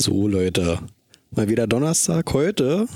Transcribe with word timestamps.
So, 0.00 0.28
Leute, 0.28 0.78
mal 1.32 1.48
wieder 1.48 1.66
Donnerstag. 1.66 2.32
Heute 2.32 2.86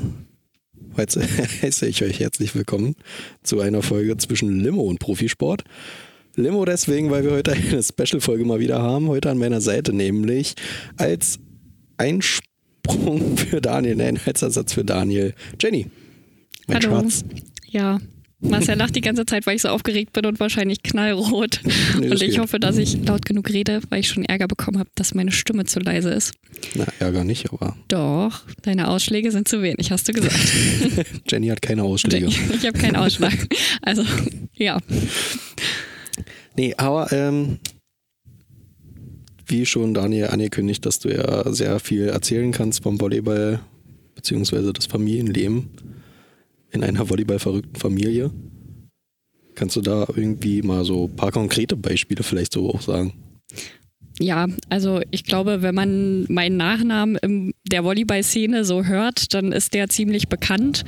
Heute 0.97 1.21
heiße 1.63 1.87
ich 1.87 2.05
euch 2.05 2.21
herzlich 2.21 2.55
willkommen 2.55 2.95
zu 3.43 3.59
einer 3.59 3.83
Folge 3.83 4.17
zwischen 4.19 4.61
Limo 4.61 4.83
und 4.83 5.01
Profisport. 5.01 5.65
Limo 6.37 6.65
deswegen, 6.65 7.11
weil 7.11 7.25
wir 7.25 7.33
heute 7.33 7.55
eine 7.55 7.83
Special-Folge 7.83 8.45
mal 8.45 8.61
wieder 8.61 8.81
haben. 8.81 9.09
Heute 9.09 9.31
an 9.31 9.39
meiner 9.39 9.61
Seite 9.61 9.93
nämlich 9.93 10.55
als 10.97 11.41
Einsprung 11.97 13.37
für 13.37 13.61
Daniel, 13.61 13.97
nein, 13.97 14.21
als 14.25 14.43
Ersatz 14.43 14.75
für 14.75 14.85
Daniel. 14.85 15.35
Jenny, 15.61 15.91
mein 16.69 16.85
Hallo. 16.85 17.01
Schatz. 17.01 17.25
Ja, 17.69 17.99
Marcel 18.43 18.77
lacht 18.77 18.97
die 18.97 19.01
ganze 19.01 19.25
Zeit, 19.25 19.47
weil 19.47 19.57
ich 19.57 19.63
so 19.63 19.69
aufgeregt 19.69 20.13
bin 20.13 20.27
und 20.27 20.41
wahrscheinlich 20.41 20.83
knallrot. 20.83 21.61
Nee, 21.99 22.09
und 22.09 22.15
ich 22.15 22.33
geht. 22.33 22.39
hoffe, 22.39 22.59
dass 22.59 22.77
ich 22.77 23.05
laut 23.07 23.25
genug 23.25 23.49
rede, 23.51 23.81
weil 23.89 24.01
ich 24.01 24.09
schon 24.09 24.25
Ärger 24.25 24.49
bekommen 24.49 24.79
habe, 24.79 24.91
dass 24.95 25.15
meine 25.15 25.33
Stimme 25.33 25.65
zu 25.65 25.81
leise 25.81 26.11
ist. 26.11 26.35
Na, 26.75 26.87
Ärger 26.99 27.25
nicht, 27.25 27.53
aber. 27.53 27.77
Doch, 27.89 28.43
deine 28.63 28.89
Ausschläge 28.89 29.31
sind 29.31 29.49
zu 29.49 29.63
wenig, 29.63 29.91
hast 29.91 30.09
du 30.09 30.13
gesagt. 30.13 30.37
Jenny 31.31 31.49
hat 31.49 31.63
keine 31.63 31.85
Ausschläge. 31.85 32.29
Ich 32.53 32.67
habe 32.67 32.79
keinen 32.79 32.97
Ausschlag. 32.97 33.33
Also, 33.83 34.05
ja. 34.55 34.79
Nee, 36.57 36.75
aber 36.77 37.11
ähm, 37.13 37.59
wie 39.47 39.67
schon 39.67 39.95
Daniel 39.95 40.29
angekündigt, 40.29 40.85
dass 40.87 40.99
du 40.99 41.09
ja 41.09 41.53
sehr 41.53 41.81
viel 41.81 42.09
erzählen 42.09 42.53
kannst 42.53 42.83
vom 42.83 43.01
Volleyball 43.01 43.61
beziehungsweise 44.15 44.73
das 44.73 44.87
Familienleben 44.87 45.71
in 46.73 46.83
einer 46.83 47.09
volleyballverrückten 47.09 47.77
Familie. 47.77 48.31
Kannst 49.55 49.77
du 49.77 49.83
da 49.83 50.07
irgendwie 50.09 50.63
mal 50.63 50.85
so 50.85 51.05
ein 51.05 51.17
paar 51.17 51.31
konkrete 51.31 51.77
Beispiele 51.77 52.23
vielleicht 52.23 52.55
so 52.55 52.71
auch 52.71 52.81
sagen? 52.81 53.13
Ja, 54.19 54.47
also 54.69 55.01
ich 55.11 55.25
glaube, 55.25 55.63
wenn 55.63 55.75
man 55.75 56.27
meinen 56.29 56.57
Nachnamen 56.57 57.17
in 57.17 57.55
der 57.71 57.83
Volleyball-Szene 57.85 58.65
so 58.65 58.85
hört, 58.85 59.33
dann 59.35 59.53
ist 59.53 59.75
der 59.75 59.89
ziemlich 59.89 60.29
bekannt, 60.29 60.85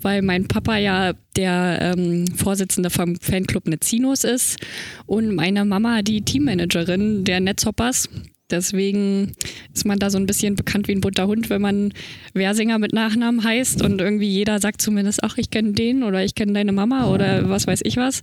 weil 0.00 0.22
mein 0.22 0.48
Papa 0.48 0.76
ja 0.76 1.12
der 1.36 1.94
ähm, 1.96 2.26
Vorsitzende 2.26 2.90
vom 2.90 3.16
Fanclub 3.16 3.68
Netzinos 3.68 4.24
ist 4.24 4.58
und 5.06 5.34
meine 5.34 5.64
Mama 5.64 6.02
die 6.02 6.22
Teammanagerin 6.22 7.24
der 7.24 7.40
Netzhoppers. 7.40 8.08
Deswegen 8.50 9.32
ist 9.74 9.86
man 9.86 9.98
da 9.98 10.10
so 10.10 10.18
ein 10.18 10.26
bisschen 10.26 10.54
bekannt 10.54 10.88
wie 10.88 10.92
ein 10.92 11.00
bunter 11.00 11.26
Hund, 11.26 11.50
wenn 11.50 11.60
man 11.60 11.92
Wersinger 12.32 12.78
mit 12.78 12.92
Nachnamen 12.92 13.42
heißt 13.42 13.82
und 13.82 14.00
irgendwie 14.00 14.28
jeder 14.28 14.60
sagt 14.60 14.80
zumindest, 14.80 15.24
ach, 15.24 15.36
ich 15.38 15.50
kenne 15.50 15.72
den 15.72 16.02
oder 16.02 16.24
ich 16.24 16.34
kenne 16.34 16.52
deine 16.52 16.72
Mama 16.72 17.08
oder 17.12 17.48
was 17.48 17.66
weiß 17.66 17.80
ich 17.84 17.96
was. 17.96 18.22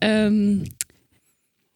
Ähm, 0.00 0.64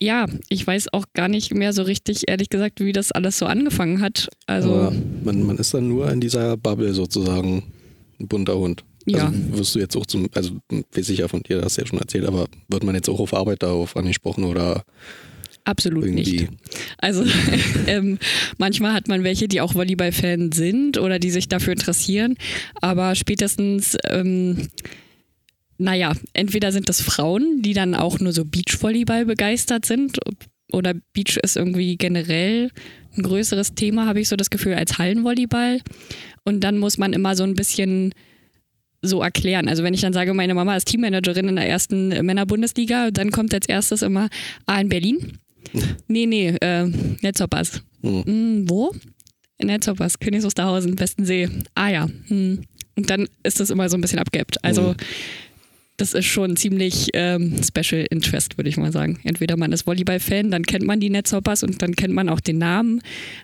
ja, 0.01 0.27
ich 0.49 0.67
weiß 0.67 0.93
auch 0.93 1.07
gar 1.15 1.29
nicht 1.29 1.55
mehr 1.55 1.73
so 1.73 1.83
richtig, 1.83 2.29
ehrlich 2.29 2.51
gesagt, 2.51 2.81
wie 2.81 2.93
das 2.93 3.13
alles 3.13 3.39
so 3.39 3.47
angefangen 3.47 4.01
hat. 4.01 4.29
Also 4.47 4.93
man, 5.25 5.43
man 5.43 5.57
ist 5.59 5.73
dann 5.73 5.89
nur 5.89 6.11
in 6.11 6.21
dieser 6.21 6.57
Bubble 6.57 6.93
sozusagen 6.93 7.63
ein 8.21 8.29
bunter 8.29 8.59
Hund. 8.59 8.85
Also 9.07 9.19
ja. 9.19 9.33
wirst 9.53 9.75
du 9.75 9.79
jetzt 9.79 9.97
auch 9.97 10.07
zum, 10.07 10.29
also 10.35 10.53
weiß 10.93 11.09
ich 11.11 11.19
ja 11.19 11.29
von 11.29 11.43
dir, 11.43 11.63
hast 11.63 11.77
du 11.77 11.83
ja 11.83 11.87
schon 11.87 12.01
erzählt, 12.01 12.27
aber 12.27 12.47
wird 12.69 12.85
man 12.85 12.95
jetzt 12.95 13.09
auch 13.09 13.21
auf 13.21 13.35
Arbeit 13.35 13.63
darauf 13.63 13.97
angesprochen 13.97 14.45
oder 14.45 14.83
Absolut 15.67 16.05
Irgendwie. 16.05 16.33
nicht. 16.33 16.49
Also 16.99 17.25
ähm, 17.89 18.19
manchmal 18.57 18.93
hat 18.93 19.09
man 19.09 19.25
welche, 19.25 19.49
die 19.49 19.61
auch 19.61 19.75
Volleyball-Fan 19.75 20.53
sind 20.53 20.97
oder 20.97 21.19
die 21.19 21.31
sich 21.31 21.49
dafür 21.49 21.73
interessieren, 21.73 22.37
aber 22.81 23.17
spätestens, 23.17 23.99
ähm, 24.09 24.69
naja, 25.77 26.15
entweder 26.35 26.71
sind 26.71 26.89
das 26.89 27.03
Frauen, 27.03 27.63
die 27.63 27.75
dann 27.75 27.97
auch 27.97 28.21
nur 28.21 28.33
so 28.33 28.45
Beachvolleyball 28.45 29.27
begeistert 29.27 29.85
sind 29.85 30.19
oder 30.73 30.95
Beach 31.13 31.37
ist 31.43 31.57
irgendwie 31.57 31.97
generell 31.97 32.71
ein 33.17 33.23
größeres 33.23 33.75
Thema, 33.75 34.07
habe 34.07 34.21
ich 34.21 34.29
so 34.29 34.37
das 34.37 34.51
Gefühl, 34.51 34.75
als 34.75 34.99
Hallenvolleyball. 34.99 35.81
Und 36.45 36.61
dann 36.61 36.79
muss 36.79 36.97
man 36.97 37.13
immer 37.13 37.35
so 37.35 37.43
ein 37.43 37.55
bisschen 37.55 38.15
so 39.03 39.21
erklären. 39.21 39.69
Also 39.69 39.83
wenn 39.83 39.95
ich 39.95 40.01
dann 40.01 40.13
sage, 40.13 40.33
meine 40.33 40.55
Mama 40.55 40.77
ist 40.77 40.87
Teammanagerin 40.87 41.49
in 41.49 41.57
der 41.57 41.69
ersten 41.69 42.09
Männerbundesliga, 42.09 43.11
dann 43.11 43.33
kommt 43.33 43.53
als 43.53 43.69
erstes 43.69 44.03
immer, 44.03 44.29
ah, 44.67 44.81
in 44.81 44.89
Berlin. 44.89 45.39
Nee, 46.09 46.27
nee, 46.27 46.49
äh, 46.61 46.87
Netzhoppers. 47.23 47.83
Mhm. 48.03 48.25
Hm, 48.25 48.71
wo? 48.71 48.93
Netzhoppers, 49.63 50.19
Königs 50.19 50.45
Wusterhausen, 50.45 50.99
Westensee. 50.99 51.49
Ah 51.75 51.89
ja. 51.89 52.09
Hm. 52.29 52.63
Und 52.97 53.11
dann 53.11 53.29
ist 53.43 53.61
das 53.61 53.71
immer 53.71 53.89
so 53.89 53.97
ein 53.97 54.01
bisschen 54.01 54.19
abgeappt. 54.19 54.63
Also 54.65 54.83
mhm 54.91 54.97
das 55.97 56.13
ist 56.13 56.27
schon 56.27 56.57
ziemlich 56.57 57.09
ähm, 57.15 57.55
Special 57.63 58.07
Interest, 58.11 58.59
würde 58.59 58.69
ich 58.69 58.77
mal 58.77 58.93
sagen. 58.93 59.19
Entweder 59.25 59.57
man 59.57 59.73
ist 59.73 59.87
Volleyball-Fan, 59.87 60.51
dann 60.51 60.65
kennt 60.65 60.87
man 60.87 61.01
die 61.01 61.09
Netzhoppers 61.09 61.63
und 61.63 61.81
dann 61.81 61.95
kennt 61.95 62.13
man 62.13 62.29
auch 62.29 62.41
den 62.41 62.59
Namen. 62.59 63.01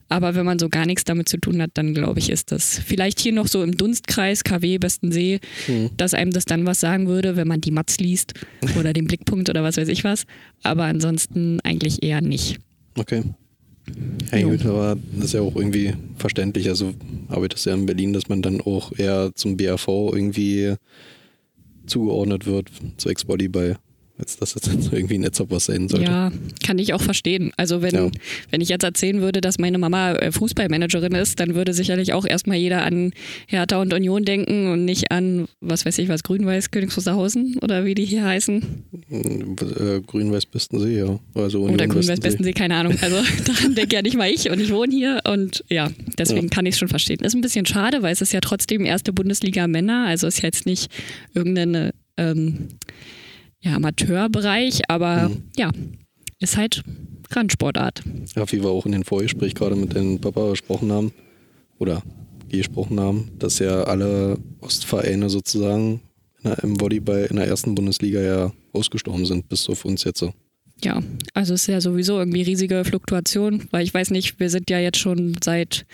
Aber 0.09 0.35
wenn 0.35 0.45
man 0.45 0.59
so 0.59 0.69
gar 0.69 0.85
nichts 0.85 1.05
damit 1.05 1.29
zu 1.29 1.39
tun 1.39 1.63
hat, 1.63 1.71
dann 1.75 1.95
glaube 1.95 2.19
ich, 2.19 2.31
ist 2.31 2.53
das 2.53 2.79
vielleicht 2.79 3.21
hier 3.21 3.33
noch 3.33 3.47
so 3.47 3.63
im 3.63 3.77
Dunstkreis, 3.77 4.45
KW, 4.45 4.79
Bestensee, 4.79 5.41
mhm. 5.67 5.91
dass 5.97 6.13
einem 6.13 6.31
das 6.31 6.45
dann 6.45 6.67
was 6.67 6.81
sagen 6.81 7.09
würde, 7.09 7.37
wenn 7.37 7.49
man 7.49 7.61
die 7.61 7.71
Matz 7.71 7.99
liest 7.99 8.35
oder 8.79 8.93
den 8.93 9.07
Blickpunkt 9.07 9.49
oder 9.49 9.63
was 9.63 9.79
weiß 9.79 9.89
ich 9.89 10.05
was. 10.05 10.25
Aber 10.63 10.85
ansonsten 10.85 11.61
eigentlich 11.61 12.03
eher 12.03 12.21
nicht. 12.21 12.59
Okay. 12.99 13.23
Ja, 14.31 14.43
gut, 14.43 14.65
aber 14.65 14.97
das 15.17 15.27
ist 15.27 15.35
ja 15.35 15.41
auch 15.41 15.57
irgendwie 15.57 15.95
verständlich. 16.17 16.69
Also 16.69 16.93
arbeitest 17.29 17.67
ja 17.67 17.75
in 17.75 17.87
Berlin, 17.87 18.13
dass 18.13 18.29
man 18.29 18.43
dann 18.43 18.61
auch 18.61 18.93
eher 18.97 19.33
zum 19.35 19.57
BAV 19.57 19.89
irgendwie 19.89 20.77
zugeordnet 21.87 22.47
wird, 22.47 22.71
zu 22.97 23.09
Ex-Volleyball 23.09 23.79
als 24.23 24.37
dass 24.37 24.55
das 24.55 24.73
jetzt 24.73 24.93
irgendwie 24.93 25.19
ein 25.19 25.29
was 25.49 25.67
sein 25.67 25.89
sollte. 25.89 26.07
Ja, 26.07 26.31
kann 26.65 26.79
ich 26.79 26.95
auch 26.95 27.03
verstehen. 27.03 27.53
Also 27.57 27.83
wenn, 27.83 27.95
ja. 27.95 28.11
wenn 28.51 28.61
ich 28.61 28.69
jetzt 28.69 28.85
erzählen 28.85 29.21
würde, 29.21 29.41
dass 29.41 29.59
meine 29.59 29.79
Mama 29.79 30.13
äh, 30.13 30.31
Fußballmanagerin 30.31 31.13
ist, 31.13 31.41
dann 31.41 31.55
würde 31.55 31.75
sicherlich 31.75 32.13
auch 32.13 32.25
erstmal 32.25 32.57
jeder 32.57 32.83
an 32.85 33.13
Hertha 33.49 33.81
und 33.81 33.93
Union 33.93 34.25
denken 34.25 34.71
und 34.71 34.85
nicht 34.85 35.11
an, 35.11 35.49
was 35.61 35.85
weiß 35.85 35.99
ich 35.99 36.09
was, 36.09 36.23
Grün-Weiß 36.23 36.71
Königs 36.71 36.97
Wusterhausen 36.97 37.59
oder 37.61 37.85
wie 37.85 37.95
die 37.95 38.05
hier 38.05 38.25
heißen. 38.25 38.85
Äh, 39.11 40.01
Grün-Weiß 40.07 40.47
Bestensee, 40.47 40.99
ja. 40.99 41.19
Also 41.35 41.59
Union 41.59 41.75
oder 41.75 41.87
Grün-Weiß 41.89 42.21
Bestensee, 42.21 42.53
keine 42.53 42.77
Ahnung. 42.77 42.97
Also 43.01 43.17
daran 43.45 43.75
denke 43.75 43.97
ja 43.97 44.03
nicht 44.03 44.17
mal 44.17 44.31
ich 44.31 44.51
und 44.51 44.61
ich 44.61 44.73
wohne 44.73 44.95
hier 44.95 45.21
und 45.27 45.65
ja, 45.69 45.91
deswegen 46.17 46.47
ja. 46.47 46.55
kann 46.55 46.67
ich 46.67 46.75
es 46.75 46.79
schon 46.79 46.89
verstehen. 46.89 47.19
Ist 47.21 47.35
ein 47.35 47.41
bisschen 47.41 47.67
schade, 47.67 48.03
weil 48.03 48.13
es 48.13 48.21
ist 48.21 48.33
ja 48.33 48.41
trotzdem 48.41 48.85
erste 48.85 49.13
Bundesliga 49.13 49.67
Männer, 49.67 50.07
also 50.07 50.29
ist 50.29 50.43
jetzt 50.43 50.67
nicht 50.67 50.91
irgendeine 51.35 51.93
ähm, 52.17 52.69
ja, 53.63 53.77
Amateurbereich, 53.77 54.83
aber 54.89 55.31
mhm. 55.31 55.45
ja, 55.57 55.71
ist 56.39 56.57
halt 56.57 56.83
Randsportart. 57.31 58.03
Ja, 58.37 58.51
wie 58.53 58.63
wir 58.63 58.69
auch 58.69 58.85
in 58.85 58.93
den 58.93 59.05
Vorgespräch 59.05 59.55
gerade 59.55 59.77
mit 59.77 59.95
dem 59.95 60.21
Papa 60.21 60.51
gesprochen 60.51 60.93
haben, 60.93 61.13
oder 61.83 62.03
gesprochen 62.49 63.01
haben, 63.01 63.33
dass 63.39 63.59
ja 63.59 63.85
alle 63.85 64.39
Ostvereine 64.61 65.29
sozusagen 65.29 66.01
im 66.63 66.81
Volleyball 66.81 67.27
in 67.29 67.37
der 67.37 67.47
ersten 67.47 67.75
Bundesliga 67.75 68.21
ja 68.21 68.53
ausgestorben 68.73 69.27
sind, 69.27 69.49
bis 69.49 69.69
auf 69.69 69.85
uns 69.85 70.05
jetzt 70.05 70.21
so. 70.21 70.33
Ja, 70.83 71.03
also 71.35 71.55
es 71.55 71.63
ist 71.63 71.67
ja 71.69 71.81
sowieso 71.81 72.19
irgendwie 72.19 72.43
riesige 72.43 72.85
Fluktuation, 72.85 73.65
weil 73.71 73.85
ich 73.85 73.95
weiß 73.95 74.11
nicht, 74.11 74.41
wir 74.41 74.51
sind 74.51 74.71
ja 74.71 74.79
jetzt 74.79 74.99
schon 74.99 75.37
seit 75.43 75.87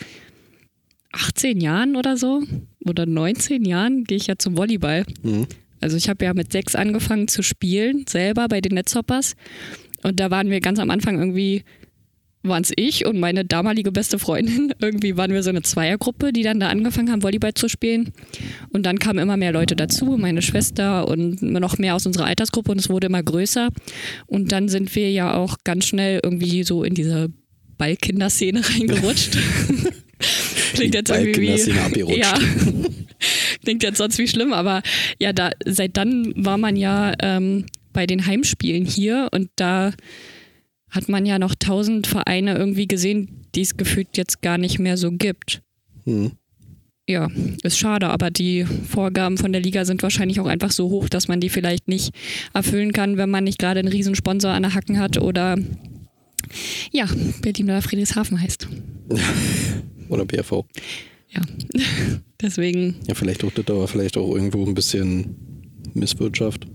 18 1.13 1.61
Jahren 1.61 1.97
oder 1.97 2.17
so 2.17 2.43
oder 2.87 3.07
19 3.07 3.65
Jahren 3.65 4.05
gehe 4.05 4.17
ich 4.17 4.27
ja 4.27 4.37
zum 4.39 4.57
Volleyball. 4.57 5.05
Mhm. 5.23 5.47
Also 5.81 5.97
ich 5.97 6.09
habe 6.09 6.25
ja 6.25 6.35
mit 6.35 6.53
sechs 6.53 6.75
angefangen 6.75 7.29
zu 7.29 7.43
spielen, 7.43 8.05
selber 8.09 8.49
bei 8.49 8.61
den 8.61 8.75
Netzhoppers. 8.75 9.35
Und 10.03 10.21
da 10.21 10.31
waren 10.31 10.51
wir 10.51 10.61
ganz 10.61 10.79
am 10.79 10.91
Anfang 10.91 11.19
irgendwie, 11.19 11.65
waren 12.43 12.63
es 12.63 12.73
ich 12.77 13.05
und 13.05 13.19
meine 13.19 13.45
damalige 13.45 13.93
beste 13.93 14.19
Freundin. 14.19 14.73
Irgendwie 14.81 15.17
waren 15.17 15.33
wir 15.33 15.43
so 15.43 15.51
eine 15.51 15.63
Zweiergruppe, 15.63 16.33
die 16.33 16.43
dann 16.43 16.61
da 16.61 16.69
angefangen 16.69 17.11
haben, 17.11 17.23
Volleyball 17.23 17.55
zu 17.55 17.69
spielen. 17.69 18.13
Und 18.71 18.87
dann 18.87 18.99
kamen 18.99 19.19
immer 19.19 19.37
mehr 19.37 19.53
Leute 19.53 19.77
dazu, 19.77 20.17
meine 20.19 20.43
Schwester 20.43 21.09
und 21.09 21.43
noch 21.43 21.79
mehr 21.79 21.95
aus 21.95 22.07
unserer 22.07 22.27
Altersgruppe 22.27 22.73
und 22.73 22.79
es 22.79 22.89
wurde 22.89 23.09
immer 23.09 23.23
größer. 23.23 23.71
Und 24.27 24.53
dann 24.53 24.69
sind 24.69 24.95
wir 24.95 25.11
ja 25.11 25.35
auch 25.35 25.59
ganz 25.65 25.87
schnell 25.87 26.21
irgendwie 26.23 26.63
so 26.63 26.85
in 26.85 26.95
diese 26.95 27.33
Ballkinderszene 27.77 28.63
reingerutscht. 28.69 29.37
Klingt 30.79 30.95
jetzt 30.95 31.11
irgendwie 31.11 31.41
wie, 31.41 32.19
ja, 32.19 32.39
klingt 33.63 33.83
jetzt 33.83 33.99
sonst 33.99 34.19
wie 34.19 34.29
schlimm, 34.29 34.53
aber 34.53 34.83
ja, 35.19 35.33
da, 35.33 35.51
seit 35.65 35.97
dann 35.97 36.33
war 36.37 36.59
man 36.59 36.77
ja 36.77 37.13
ähm, 37.21 37.67
bei 37.93 38.07
den 38.07 38.27
Heimspielen 38.27 38.85
hier 38.85 39.29
und 39.33 39.51
da 39.57 39.93
hat 40.91 41.09
man 41.09 41.27
ja 41.27 41.39
noch 41.39 41.55
tausend 41.55 42.07
Vereine 42.07 42.57
irgendwie 42.57 42.89
gesehen, 42.89 43.47
die 43.55 43.63
es 43.63 43.77
gefühlt 43.77 44.17
jetzt 44.17 44.41
gar 44.41 44.59
nicht 44.59 44.79
mehr 44.79 44.97
so 44.97 45.11
gibt. 45.13 45.63
Hm. 46.05 46.33
Ja, 47.09 47.29
ist 47.63 47.79
schade, 47.79 48.09
aber 48.11 48.31
die 48.31 48.65
Vorgaben 48.65 49.39
von 49.39 49.53
der 49.53 49.63
Liga 49.63 49.87
sind 49.87 50.03
wahrscheinlich 50.03 50.41
auch 50.41 50.47
einfach 50.47 50.71
so 50.71 50.91
hoch, 50.91 51.09
dass 51.09 51.27
man 51.27 51.41
die 51.41 51.49
vielleicht 51.49 51.89
nicht 51.89 52.15
erfüllen 52.53 52.93
kann, 52.93 53.17
wenn 53.17 53.31
man 53.31 53.45
nicht 53.45 53.59
gerade 53.59 53.81
einen 53.81 53.89
Riesensponsor 53.89 54.51
an 54.51 54.63
der 54.63 54.75
Hacken 54.75 54.99
hat 54.99 55.17
oder 55.19 55.57
ja, 56.93 57.07
Berlin 57.41 57.71
oder 57.71 57.83
Friedrichshafen 57.83 58.41
heißt. 58.41 58.69
oder 60.09 60.25
BRV. 60.25 60.65
Ja, 61.31 61.43
deswegen. 62.41 62.97
Ja, 63.07 63.15
vielleicht 63.15 63.45
auch 63.45 63.53
das, 63.53 63.67
aber 63.69 63.89
vielleicht 63.89 64.17
auch 64.17 64.35
irgendwo 64.35 64.65
ein 64.65 64.75
bisschen 64.75 65.37
Misswirtschaft. 65.95 66.67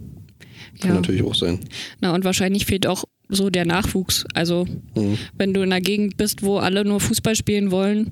Kann 0.80 0.90
ja. 0.90 0.96
natürlich 0.96 1.24
auch 1.24 1.36
sein. 1.36 1.60
Na, 2.02 2.14
und 2.14 2.24
wahrscheinlich 2.24 2.66
fehlt 2.66 2.88
auch 2.88 3.06
so 3.30 3.50
der 3.50 3.66
Nachwuchs. 3.66 4.26
Also, 4.34 4.66
mhm. 4.96 5.18
wenn 5.38 5.54
du 5.54 5.62
in 5.62 5.72
einer 5.72 5.82
Gegend 5.82 6.18
bist, 6.18 6.44
wo 6.44 6.58
alle 6.58 6.84
nur 6.84 7.00
Fußball 7.00 7.36
spielen 7.36 7.72
wollen 7.72 8.12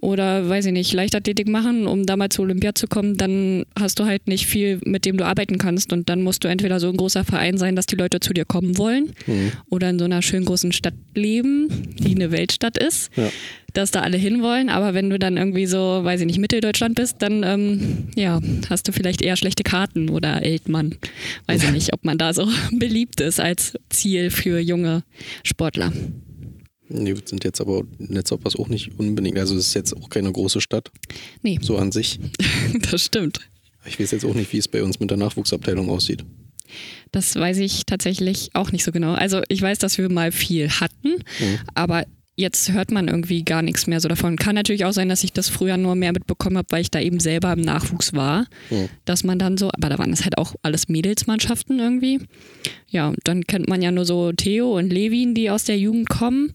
oder 0.00 0.48
weiß 0.48 0.66
ich 0.66 0.72
nicht, 0.72 0.92
Leichtathletik 0.92 1.48
machen, 1.48 1.86
um 1.86 2.04
da 2.04 2.16
mal 2.16 2.28
zu 2.28 2.42
Olympia 2.42 2.74
zu 2.74 2.88
kommen, 2.88 3.16
dann 3.16 3.64
hast 3.78 3.98
du 3.98 4.04
halt 4.04 4.28
nicht 4.28 4.46
viel, 4.46 4.78
mit 4.84 5.06
dem 5.06 5.16
du 5.16 5.24
arbeiten 5.24 5.56
kannst. 5.56 5.94
Und 5.94 6.10
dann 6.10 6.20
musst 6.20 6.44
du 6.44 6.48
entweder 6.48 6.78
so 6.78 6.90
ein 6.90 6.96
großer 6.96 7.24
Verein 7.24 7.56
sein, 7.56 7.74
dass 7.74 7.86
die 7.86 7.96
Leute 7.96 8.20
zu 8.20 8.34
dir 8.34 8.44
kommen 8.44 8.76
wollen, 8.76 9.12
mhm. 9.26 9.52
oder 9.70 9.88
in 9.88 9.98
so 9.98 10.04
einer 10.04 10.20
schönen 10.20 10.44
großen 10.44 10.72
Stadt 10.72 10.94
leben, 11.14 11.68
die 11.98 12.14
eine 12.14 12.30
Weltstadt 12.32 12.76
ist, 12.76 13.10
ja. 13.16 13.30
Dass 13.74 13.90
da 13.90 14.00
alle 14.00 14.16
hinwollen. 14.16 14.70
Aber 14.70 14.94
wenn 14.94 15.10
du 15.10 15.18
dann 15.18 15.36
irgendwie 15.36 15.66
so, 15.66 16.02
weiß 16.02 16.20
ich 16.20 16.26
nicht, 16.26 16.38
Mitteldeutschland 16.38 16.94
bist, 16.94 17.16
dann 17.20 17.42
ähm, 17.42 18.08
ja, 18.14 18.40
hast 18.70 18.88
du 18.88 18.92
vielleicht 18.92 19.20
eher 19.20 19.36
schlechte 19.36 19.62
Karten 19.62 20.08
oder 20.08 20.42
Eltmann. 20.42 20.96
Weiß 21.46 21.62
ich 21.64 21.70
nicht, 21.72 21.92
ob 21.92 22.04
man 22.04 22.16
da 22.16 22.32
so 22.32 22.48
beliebt 22.72 23.20
ist 23.20 23.40
als 23.40 23.74
Ziel 23.90 24.30
für 24.30 24.58
junge 24.58 25.02
Sportler. 25.42 25.92
Nee, 26.88 27.14
sind 27.24 27.44
jetzt 27.44 27.60
aber 27.60 27.82
Netzhoppers 27.98 28.56
auch 28.56 28.68
nicht 28.68 28.98
unbedingt. 28.98 29.38
Also 29.38 29.56
es 29.56 29.68
ist 29.68 29.74
jetzt 29.74 29.96
auch 29.96 30.08
keine 30.08 30.30
große 30.30 30.60
Stadt. 30.60 30.90
Nee. 31.42 31.58
So 31.60 31.76
an 31.76 31.92
sich. 31.92 32.20
das 32.90 33.04
stimmt. 33.04 33.40
Ich 33.86 33.98
weiß 33.98 34.12
jetzt 34.12 34.24
auch 34.24 34.34
nicht, 34.34 34.52
wie 34.52 34.58
es 34.58 34.68
bei 34.68 34.82
uns 34.82 35.00
mit 35.00 35.10
der 35.10 35.18
Nachwuchsabteilung 35.18 35.90
aussieht. 35.90 36.24
Das 37.12 37.34
weiß 37.36 37.58
ich 37.58 37.86
tatsächlich 37.86 38.50
auch 38.54 38.72
nicht 38.72 38.84
so 38.84 38.92
genau. 38.92 39.14
Also 39.14 39.42
ich 39.48 39.60
weiß, 39.62 39.78
dass 39.78 39.98
wir 39.98 40.10
mal 40.10 40.32
viel 40.32 40.70
hatten, 40.70 41.08
mhm. 41.38 41.58
aber 41.74 42.04
jetzt 42.36 42.72
hört 42.72 42.90
man 42.90 43.08
irgendwie 43.08 43.44
gar 43.44 43.62
nichts 43.62 43.86
mehr 43.86 44.00
so 44.00 44.08
davon. 44.08 44.36
Kann 44.36 44.54
natürlich 44.54 44.84
auch 44.84 44.92
sein, 44.92 45.08
dass 45.08 45.24
ich 45.24 45.32
das 45.32 45.48
früher 45.48 45.76
nur 45.76 45.94
mehr 45.94 46.12
mitbekommen 46.12 46.58
habe, 46.58 46.68
weil 46.70 46.82
ich 46.82 46.90
da 46.90 47.00
eben 47.00 47.20
selber 47.20 47.52
im 47.52 47.60
Nachwuchs 47.60 48.12
war. 48.12 48.46
Mhm. 48.70 48.88
Dass 49.04 49.24
man 49.24 49.38
dann 49.38 49.56
so, 49.56 49.68
aber 49.68 49.88
da 49.88 49.98
waren 49.98 50.12
es 50.12 50.24
halt 50.24 50.38
auch 50.38 50.54
alles 50.62 50.88
Mädelsmannschaften 50.88 51.78
irgendwie. 51.78 52.20
Ja, 52.88 53.12
dann 53.24 53.44
kennt 53.44 53.68
man 53.68 53.82
ja 53.82 53.90
nur 53.90 54.04
so 54.04 54.32
Theo 54.32 54.76
und 54.76 54.92
Levin, 54.92 55.34
die 55.34 55.50
aus 55.50 55.64
der 55.64 55.78
Jugend 55.78 56.08
kommen. 56.08 56.50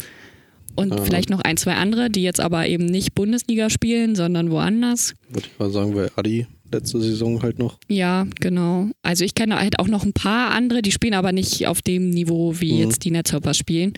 Und 0.75 0.93
ja. 0.93 1.01
vielleicht 1.03 1.29
noch 1.29 1.41
ein, 1.41 1.57
zwei 1.57 1.73
andere, 1.73 2.09
die 2.09 2.23
jetzt 2.23 2.39
aber 2.39 2.67
eben 2.67 2.85
nicht 2.85 3.13
Bundesliga 3.13 3.69
spielen, 3.69 4.15
sondern 4.15 4.49
woanders. 4.51 5.13
Würde 5.29 5.47
ich 5.51 5.59
mal 5.59 5.69
sagen, 5.71 5.95
weil 5.95 6.09
Adi 6.15 6.47
letzte 6.71 7.01
Saison 7.01 7.41
halt 7.41 7.59
noch. 7.59 7.79
Ja, 7.87 8.27
genau. 8.39 8.89
Also 9.01 9.25
ich 9.25 9.35
kenne 9.35 9.59
halt 9.59 9.79
auch 9.79 9.87
noch 9.87 10.05
ein 10.05 10.13
paar 10.13 10.51
andere, 10.51 10.81
die 10.81 10.91
spielen 10.91 11.15
aber 11.15 11.31
nicht 11.31 11.67
auf 11.67 11.81
dem 11.81 12.11
Niveau, 12.11 12.53
wie 12.59 12.73
mhm. 12.73 12.79
jetzt 12.79 13.03
die 13.03 13.11
Netzhoppers 13.11 13.57
spielen. 13.57 13.93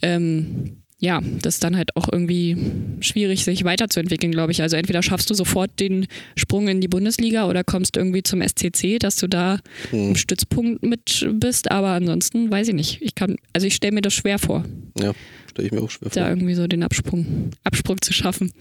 Ähm, 0.00 0.81
ja, 1.02 1.20
das 1.42 1.54
ist 1.54 1.64
dann 1.64 1.76
halt 1.76 1.96
auch 1.96 2.08
irgendwie 2.10 2.56
schwierig, 3.00 3.42
sich 3.42 3.64
weiterzuentwickeln, 3.64 4.30
glaube 4.30 4.52
ich. 4.52 4.62
Also 4.62 4.76
entweder 4.76 5.02
schaffst 5.02 5.28
du 5.30 5.34
sofort 5.34 5.80
den 5.80 6.06
Sprung 6.36 6.68
in 6.68 6.80
die 6.80 6.86
Bundesliga 6.86 7.48
oder 7.48 7.64
kommst 7.64 7.96
irgendwie 7.96 8.22
zum 8.22 8.40
SCC, 8.40 9.00
dass 9.00 9.16
du 9.16 9.26
da 9.26 9.58
hm. 9.90 10.10
im 10.10 10.14
Stützpunkt 10.14 10.84
mit 10.84 11.28
bist. 11.34 11.72
Aber 11.72 11.88
ansonsten 11.88 12.52
weiß 12.52 12.68
ich 12.68 12.74
nicht. 12.74 13.02
Ich 13.02 13.16
kann, 13.16 13.34
also 13.52 13.66
ich 13.66 13.74
stelle 13.74 13.94
mir 13.94 14.00
das 14.00 14.14
schwer 14.14 14.38
vor. 14.38 14.64
Ja, 14.96 15.12
stelle 15.50 15.66
ich 15.66 15.72
mir 15.72 15.82
auch 15.82 15.90
schwer 15.90 16.08
vor. 16.08 16.22
Da 16.22 16.28
irgendwie 16.28 16.54
so 16.54 16.68
den 16.68 16.84
Absprung, 16.84 17.50
Absprung 17.64 18.00
zu 18.00 18.12
schaffen. 18.12 18.52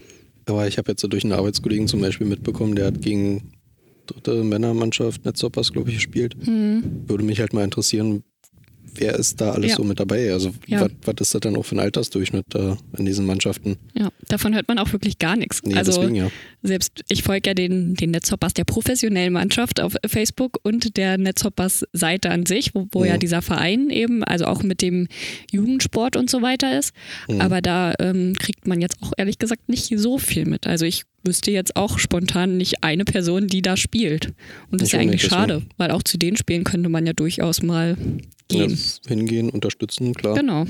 Aber 0.45 0.67
ich 0.67 0.79
habe 0.79 0.91
jetzt 0.91 1.01
so 1.01 1.07
durch 1.07 1.23
einen 1.23 1.33
Arbeitskollegen 1.33 1.87
zum 1.87 2.01
Beispiel 2.01 2.25
mitbekommen, 2.25 2.73
der 2.73 2.87
hat 2.87 3.03
gegen 3.03 3.51
dritte 4.07 4.43
Männermannschaft 4.43 5.25
Netzhoppers, 5.25 5.71
glaube 5.73 5.91
ich, 5.91 5.97
gespielt. 5.97 6.35
Hm. 6.43 7.03
Würde 7.05 7.23
mich 7.23 7.39
halt 7.39 7.53
mal 7.53 7.63
interessieren, 7.63 8.23
wer 8.95 9.15
ist 9.15 9.41
da 9.41 9.51
alles 9.51 9.71
ja. 9.71 9.75
so 9.77 9.83
mit 9.83 9.99
dabei? 9.99 10.31
Also 10.31 10.51
ja. 10.67 10.87
was 11.03 11.15
ist 11.19 11.33
das 11.33 11.41
dann 11.41 11.55
auch 11.55 11.63
für 11.63 11.75
ein 11.75 11.79
Altersdurchschnitt 11.79 12.45
da 12.49 12.77
in 12.97 13.05
diesen 13.05 13.25
Mannschaften? 13.25 13.77
Ja, 13.93 14.10
davon 14.31 14.55
hört 14.55 14.67
man 14.67 14.77
auch 14.79 14.91
wirklich 14.93 15.19
gar 15.19 15.35
nichts. 15.35 15.61
Nee, 15.63 15.75
also 15.75 15.93
deswegen, 15.93 16.15
ja. 16.15 16.31
selbst 16.63 17.03
ich 17.09 17.23
folge 17.23 17.49
ja 17.49 17.53
den, 17.53 17.95
den 17.95 18.11
Netzhoppers 18.11 18.53
der 18.53 18.63
professionellen 18.63 19.33
Mannschaft 19.33 19.79
auf 19.79 19.95
Facebook 20.05 20.59
und 20.63 20.97
der 20.97 21.17
Netzhoppers 21.17 21.85
Seite 21.93 22.29
an 22.29 22.45
sich, 22.45 22.73
wo, 22.73 22.87
wo 22.91 23.03
ja. 23.03 23.11
ja 23.11 23.17
dieser 23.17 23.41
Verein 23.41 23.89
eben, 23.89 24.23
also 24.23 24.45
auch 24.45 24.63
mit 24.63 24.81
dem 24.81 25.07
Jugendsport 25.51 26.15
und 26.15 26.29
so 26.29 26.41
weiter 26.41 26.77
ist. 26.77 26.93
Mhm. 27.27 27.41
Aber 27.41 27.61
da 27.61 27.93
ähm, 27.99 28.33
kriegt 28.37 28.67
man 28.67 28.81
jetzt 28.81 28.97
auch 29.01 29.13
ehrlich 29.17 29.39
gesagt 29.39 29.69
nicht 29.69 29.93
so 29.97 30.17
viel 30.17 30.45
mit. 30.45 30.67
Also 30.67 30.85
ich 30.85 31.03
wüsste 31.23 31.51
jetzt 31.51 31.75
auch 31.75 31.99
spontan 31.99 32.57
nicht 32.57 32.83
eine 32.83 33.05
Person, 33.05 33.47
die 33.47 33.61
da 33.61 33.77
spielt. 33.77 34.33
Und 34.71 34.81
das 34.81 34.87
ist 34.87 34.93
ja 34.93 34.99
eigentlich 34.99 35.23
schade, 35.23 35.63
weil 35.77 35.91
auch 35.91 36.03
zu 36.03 36.17
den 36.17 36.37
Spielen 36.37 36.63
könnte 36.63 36.89
man 36.89 37.05
ja 37.05 37.13
durchaus 37.13 37.61
mal 37.61 37.95
gehen. 38.47 38.71
Ja, 38.71 39.09
hingehen, 39.09 39.49
unterstützen, 39.49 40.13
klar. 40.13 40.35
Genau. 40.35 40.65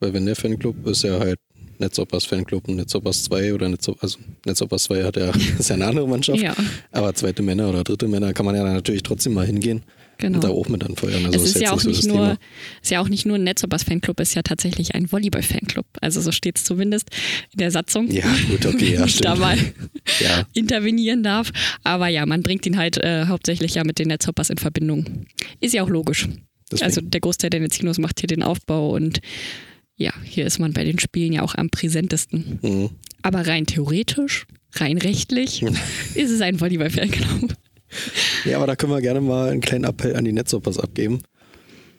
Weil 0.00 0.12
wenn 0.12 0.26
der 0.26 0.36
Fanclub 0.36 0.86
ist 0.86 1.04
ja 1.04 1.18
halt 1.18 1.38
Netzhoppers 1.80 2.24
Fanclub 2.24 2.68
und 2.68 2.76
Netzhoppers 2.76 3.24
2 3.24 3.54
oder 3.54 3.68
Netzhoppers, 3.68 4.02
also 4.02 4.18
Netzhoppers 4.44 4.84
2 4.84 5.04
hat 5.04 5.16
ja, 5.16 5.30
ist 5.58 5.68
ja 5.68 5.74
eine 5.74 5.86
andere 5.86 6.08
Mannschaft. 6.08 6.40
Ja. 6.40 6.54
Aber 6.92 7.14
zweite 7.14 7.42
Männer 7.42 7.68
oder 7.68 7.84
dritte 7.84 8.08
Männer 8.08 8.32
kann 8.32 8.46
man 8.46 8.54
ja 8.54 8.64
natürlich 8.64 9.02
trotzdem 9.02 9.34
mal 9.34 9.46
hingehen. 9.46 9.82
Genau. 10.18 10.36
Und 10.36 10.44
da 10.44 10.48
auch 10.48 10.68
mit 10.68 10.82
anfeuern. 10.82 11.26
Also 11.26 11.36
es 11.36 11.44
ist, 11.44 11.56
ist 11.56 11.62
ja 11.62 11.72
auch 11.72 11.84
nicht, 11.84 12.02
so 12.02 12.16
nur, 12.16 12.38
ist 12.82 12.90
ja 12.90 13.00
auch 13.00 13.08
nicht 13.08 13.26
nur 13.26 13.36
ein 13.36 13.44
Netzhoppers 13.44 13.82
Fanclub, 13.82 14.18
ist 14.20 14.34
ja 14.34 14.42
tatsächlich 14.42 14.94
ein 14.94 15.12
Volleyball 15.12 15.42
Fanclub. 15.42 15.84
Also 16.00 16.22
so 16.22 16.32
steht 16.32 16.56
es 16.56 16.64
zumindest 16.64 17.10
in 17.52 17.58
der 17.58 17.70
Satzung. 17.70 18.10
Ja, 18.10 18.24
gut, 18.48 18.64
okay, 18.64 18.94
ja, 18.94 19.06
stimmt. 19.06 19.26
da 19.26 19.34
mal 19.34 19.58
ja. 20.20 20.46
intervenieren 20.54 21.22
darf. 21.22 21.52
Aber 21.84 22.08
ja, 22.08 22.24
man 22.24 22.42
bringt 22.42 22.64
ihn 22.66 22.78
halt 22.78 22.96
äh, 22.96 23.26
hauptsächlich 23.26 23.74
ja 23.74 23.84
mit 23.84 23.98
den 23.98 24.08
Netzhoppers 24.08 24.48
in 24.48 24.56
Verbindung. 24.56 25.26
Ist 25.60 25.74
ja 25.74 25.82
auch 25.82 25.90
logisch. 25.90 26.28
Deswegen. 26.70 26.84
Also 26.84 27.00
der 27.02 27.20
Großteil 27.20 27.50
der 27.50 27.60
Netzinos 27.60 27.98
macht 27.98 28.20
hier 28.20 28.26
den 28.26 28.42
Aufbau 28.42 28.90
und 28.90 29.20
ja, 29.96 30.12
hier 30.22 30.46
ist 30.46 30.58
man 30.58 30.72
bei 30.72 30.84
den 30.84 30.98
Spielen 30.98 31.32
ja 31.32 31.42
auch 31.42 31.54
am 31.54 31.70
präsentesten. 31.70 32.58
Mhm. 32.62 32.90
Aber 33.22 33.46
rein 33.46 33.66
theoretisch, 33.66 34.46
rein 34.74 34.98
rechtlich, 34.98 35.62
ist 36.14 36.30
es 36.30 36.40
ein 36.40 36.60
Volleyball-Fanclub. 36.60 37.54
Ja, 38.44 38.58
aber 38.58 38.66
da 38.66 38.76
können 38.76 38.92
wir 38.92 39.00
gerne 39.00 39.20
mal 39.20 39.50
einen 39.50 39.60
kleinen 39.60 39.84
Appell 39.84 40.16
an 40.16 40.24
die 40.24 40.32
Netzhoppers 40.32 40.78
abgeben, 40.78 41.20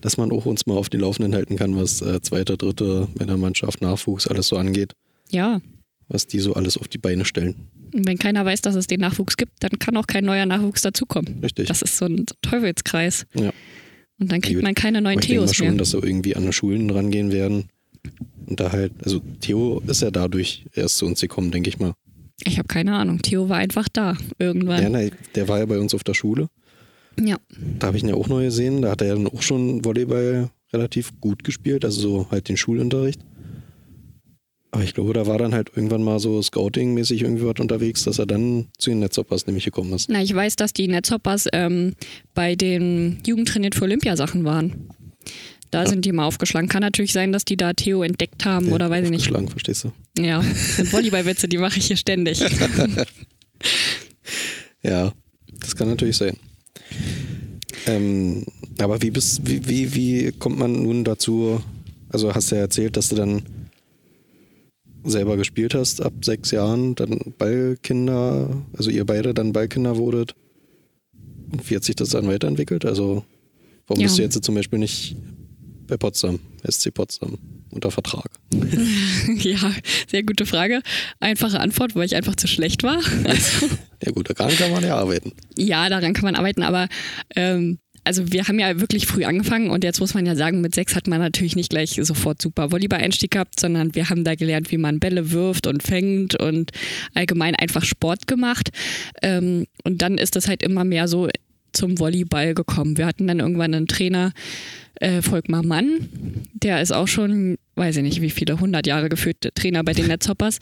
dass 0.02 0.18
man 0.18 0.32
auch 0.32 0.46
uns 0.46 0.68
mal 0.68 0.76
auf 0.76 0.90
die 0.90 0.98
Laufenden 0.98 1.34
halten 1.34 1.56
kann, 1.56 1.76
was 1.76 2.02
äh, 2.02 2.22
zweite, 2.22 2.58
dritte 2.58 3.08
Männermannschaft, 3.18 3.82
Nachwuchs, 3.82 4.28
alles 4.28 4.48
so 4.48 4.58
angeht. 4.58 4.94
Ja. 5.32 5.60
Was 6.08 6.28
die 6.28 6.40
so 6.40 6.54
alles 6.54 6.78
auf 6.78 6.88
die 6.88 7.00
Beine 7.00 7.26
stellen. 7.26 7.70
Und 7.94 8.06
wenn 8.08 8.18
keiner 8.18 8.46
weiß, 8.46 8.62
dass 8.62 8.76
es 8.76 8.88
den 8.88 9.00
Nachwuchs 9.00 9.38
gibt, 9.38 9.64
dann 9.64 9.72
kann 9.80 9.98
auch 9.98 10.08
kein 10.08 10.24
neuer 10.24 10.46
Nachwuchs 10.46 10.82
dazukommen. 10.82 11.40
Richtig. 11.42 11.68
Das 11.68 11.82
ist 11.82 11.98
so 11.98 12.06
ein 12.06 12.26
Teufelskreis. 12.42 13.26
Ja. 13.34 13.52
Und 14.20 14.32
dann 14.32 14.42
kriegt 14.42 14.62
man 14.62 14.76
keine 14.76 15.02
neuen 15.02 15.20
ich 15.20 15.28
Theos 15.28 15.52
denke 15.52 15.64
mal 15.64 15.70
schon, 15.70 15.78
dass 15.78 15.90
so 15.92 16.04
irgendwie 16.04 16.36
an 16.36 16.46
die 16.46 16.54
Schulen 16.54 16.90
rangehen 16.90 17.32
werden. 17.32 17.70
Und 18.46 18.60
da 18.60 18.72
halt, 18.72 18.94
also 19.04 19.22
Theo 19.42 19.82
ist 19.88 20.02
ja 20.02 20.12
dadurch 20.12 20.66
erst 20.74 20.98
zu 20.98 21.06
uns 21.06 21.22
gekommen, 21.22 21.52
denke 21.52 21.70
ich 21.70 21.80
mal. 21.80 21.94
Ich 22.44 22.58
habe 22.58 22.68
keine 22.68 22.96
Ahnung. 22.96 23.22
Theo 23.22 23.50
war 23.50 23.58
einfach 23.58 23.90
da 23.90 24.16
irgendwann. 24.38 24.84
Ja, 24.84 24.90
nein, 24.90 25.12
der 25.36 25.48
war 25.48 25.60
ja 25.60 25.66
bei 25.66 25.80
uns 25.80 25.94
auf 25.94 26.04
der 26.04 26.14
Schule. 26.14 26.50
Ja. 27.20 27.38
Da 27.80 27.88
habe 27.88 27.98
ich 27.98 28.04
ihn 28.04 28.10
ja 28.10 28.16
auch 28.16 28.28
neu 28.28 28.46
gesehen. 28.46 28.82
Da 28.84 28.92
hat 28.92 29.02
er 29.02 29.08
ja 29.08 29.16
dann 29.16 29.28
auch 29.28 29.42
schon 29.42 29.84
Volleyball 29.84 30.50
relativ 30.72 31.20
gut 31.20 31.44
gespielt, 31.44 31.84
also 31.84 32.00
so 32.00 32.32
halt 32.32 32.50
den 32.50 32.58
Schulunterricht. 32.58 33.22
Aber 34.72 34.84
ich 34.84 34.94
glaube, 34.94 35.14
da 35.14 35.26
war 35.26 35.38
dann 35.38 35.54
halt 35.54 35.72
irgendwann 35.76 36.04
mal 36.04 36.20
so 36.20 36.42
Scouting-mäßig 36.42 37.24
irgendwie 37.24 37.46
was 37.46 37.60
unterwegs, 37.60 38.04
dass 38.04 38.20
er 38.20 38.26
dann 38.26 38.68
zu 38.78 38.90
den 38.90 39.00
Netzhoppers 39.00 39.48
nämlich 39.48 39.66
gekommen 39.66 39.94
ist. 39.94 40.10
Na, 40.10 40.22
ich 40.22 40.36
weiß, 40.36 40.56
dass 40.58 40.74
die 40.74 40.88
Netzhoppers 40.88 41.48
ähm, 41.54 41.94
bei 42.34 42.56
den 42.56 43.20
Jugendtrainiert 43.26 43.76
für 43.76 43.86
Olympiasachen 43.86 44.44
waren. 44.44 44.90
Da 45.72 45.84
ja. 45.84 45.90
sind 45.90 46.06
die 46.06 46.12
mal 46.12 46.26
aufgeschlagen. 46.26 46.70
Kann 46.70 46.82
natürlich 46.82 47.14
sein, 47.14 47.32
dass 47.32 47.46
die 47.46 47.58
da 47.58 47.74
Theo 47.74 48.04
entdeckt 48.04 48.46
haben 48.46 48.68
ja, 48.68 48.74
oder 48.74 48.90
weiß 48.90 49.06
ich 49.06 49.12
nicht. 49.12 49.22
Aufgeschlagen, 49.22 49.50
verstehst 49.50 49.84
du? 49.84 49.92
Ja, 50.22 50.42
sind 50.42 50.92
Volleyballwitze, 50.92 51.48
die 51.48 51.58
mache 51.58 51.80
ich 51.80 51.88
hier 51.88 51.98
ständig. 51.98 52.40
ja, 54.84 55.12
das 55.60 55.76
kann 55.76 55.90
natürlich 55.90 56.18
sein. 56.18 56.38
Ähm, 57.86 58.46
aber 58.80 59.02
wie, 59.02 59.12
bist, 59.12 59.42
wie, 59.48 59.68
wie, 59.68 59.96
wie 59.96 60.32
kommt 60.32 60.60
man 60.60 60.84
nun 60.84 61.04
dazu? 61.04 61.62
Also 62.10 62.34
hast 62.34 62.52
du 62.52 62.56
ja 62.56 62.62
erzählt, 62.62 62.98
dass 62.98 63.10
du 63.10 63.16
dann 63.16 63.44
selber 65.04 65.38
gespielt 65.38 65.74
hast 65.74 66.02
ab 66.02 66.14
sechs 66.22 66.52
Jahren, 66.52 66.96
dann 66.96 67.34
Ballkinder, 67.38 68.64
also 68.78 68.90
ihr 68.90 69.06
beide 69.06 69.34
dann 69.34 69.54
Ballkinder 69.54 69.98
wurdet. 69.98 70.36
Und 71.52 71.70
wie 71.70 71.76
hat 71.76 71.84
sich 71.84 71.96
das 71.96 72.10
dann 72.10 72.28
weiterentwickelt? 72.28 72.86
Also 72.86 73.24
warum 73.88 74.02
ja. 74.02 74.08
bist 74.08 74.18
du 74.18 74.24
jetzt 74.24 74.44
zum 74.44 74.56
Beispiel 74.56 74.80
nicht 74.80 75.16
bei 75.88 75.98
Potsdam, 75.98 76.40
SC 76.70 76.94
Potsdam, 76.94 77.38
unter 77.72 77.92
Vertrag? 77.92 78.30
ja, 79.38 79.74
sehr 80.08 80.24
gute 80.24 80.46
Frage. 80.46 80.82
Einfache 81.20 81.60
Antwort, 81.60 81.96
weil 81.96 82.06
ich 82.06 82.16
einfach 82.16 82.36
zu 82.36 82.48
schlecht 82.48 82.84
war. 82.84 83.02
Also, 83.24 83.68
ja 84.04 84.12
gut, 84.12 84.30
daran 84.30 84.56
kann 84.56 84.72
man 84.72 84.84
ja 84.84 84.98
arbeiten. 84.98 85.34
Ja, 85.58 85.90
daran 85.90 86.14
kann 86.14 86.26
man 86.26 86.36
arbeiten, 86.36 86.64
aber 86.64 86.88
ähm, 87.36 87.80
also 88.08 88.32
wir 88.32 88.48
haben 88.48 88.58
ja 88.58 88.80
wirklich 88.80 89.06
früh 89.06 89.26
angefangen 89.26 89.70
und 89.70 89.84
jetzt 89.84 90.00
muss 90.00 90.14
man 90.14 90.26
ja 90.26 90.34
sagen, 90.34 90.62
mit 90.62 90.74
sechs 90.74 90.96
hat 90.96 91.08
man 91.08 91.20
natürlich 91.20 91.58
nicht 91.58 91.70
gleich 91.70 92.00
sofort 92.02 92.42
super 92.42 92.72
Volleyball-Einstieg 92.72 93.32
gehabt, 93.32 93.60
sondern 93.60 93.96
wir 93.96 94.10
haben 94.10 94.24
da 94.24 94.36
gelernt, 94.36 94.72
wie 94.72 94.78
man 94.78 95.00
Bälle 95.00 95.32
wirft 95.32 95.68
und 95.68 95.84
fängt 95.84 96.40
und 96.40 96.72
allgemein 97.14 97.54
einfach 97.54 97.84
Sport 97.84 98.26
gemacht. 98.26 98.70
Ähm, 99.22 99.68
und 99.84 100.02
dann 100.02 100.18
ist 100.18 100.38
das 100.38 100.48
halt 100.48 100.64
immer 100.64 100.86
mehr 100.86 101.10
so 101.10 101.28
zum 101.74 102.00
Volleyball 102.00 102.54
gekommen. 102.54 102.98
Wir 102.98 103.06
hatten 103.06 103.28
dann 103.28 103.40
irgendwann 103.40 103.74
einen 103.74 103.88
Trainer, 103.88 104.34
äh, 104.96 105.22
Volkmar 105.22 105.64
Mann, 105.64 106.10
der 106.54 106.82
ist 106.82 106.94
auch 106.94 107.08
schon, 107.08 107.58
weiß 107.76 107.98
ich 107.98 108.04
nicht, 108.04 108.22
wie 108.22 108.30
viele, 108.30 108.54
100 108.54 108.88
Jahre 108.88 109.10
geführt 109.10 109.50
Trainer 109.56 109.84
bei 109.84 109.94
den 109.94 110.08
Netzhoppers 110.08 110.60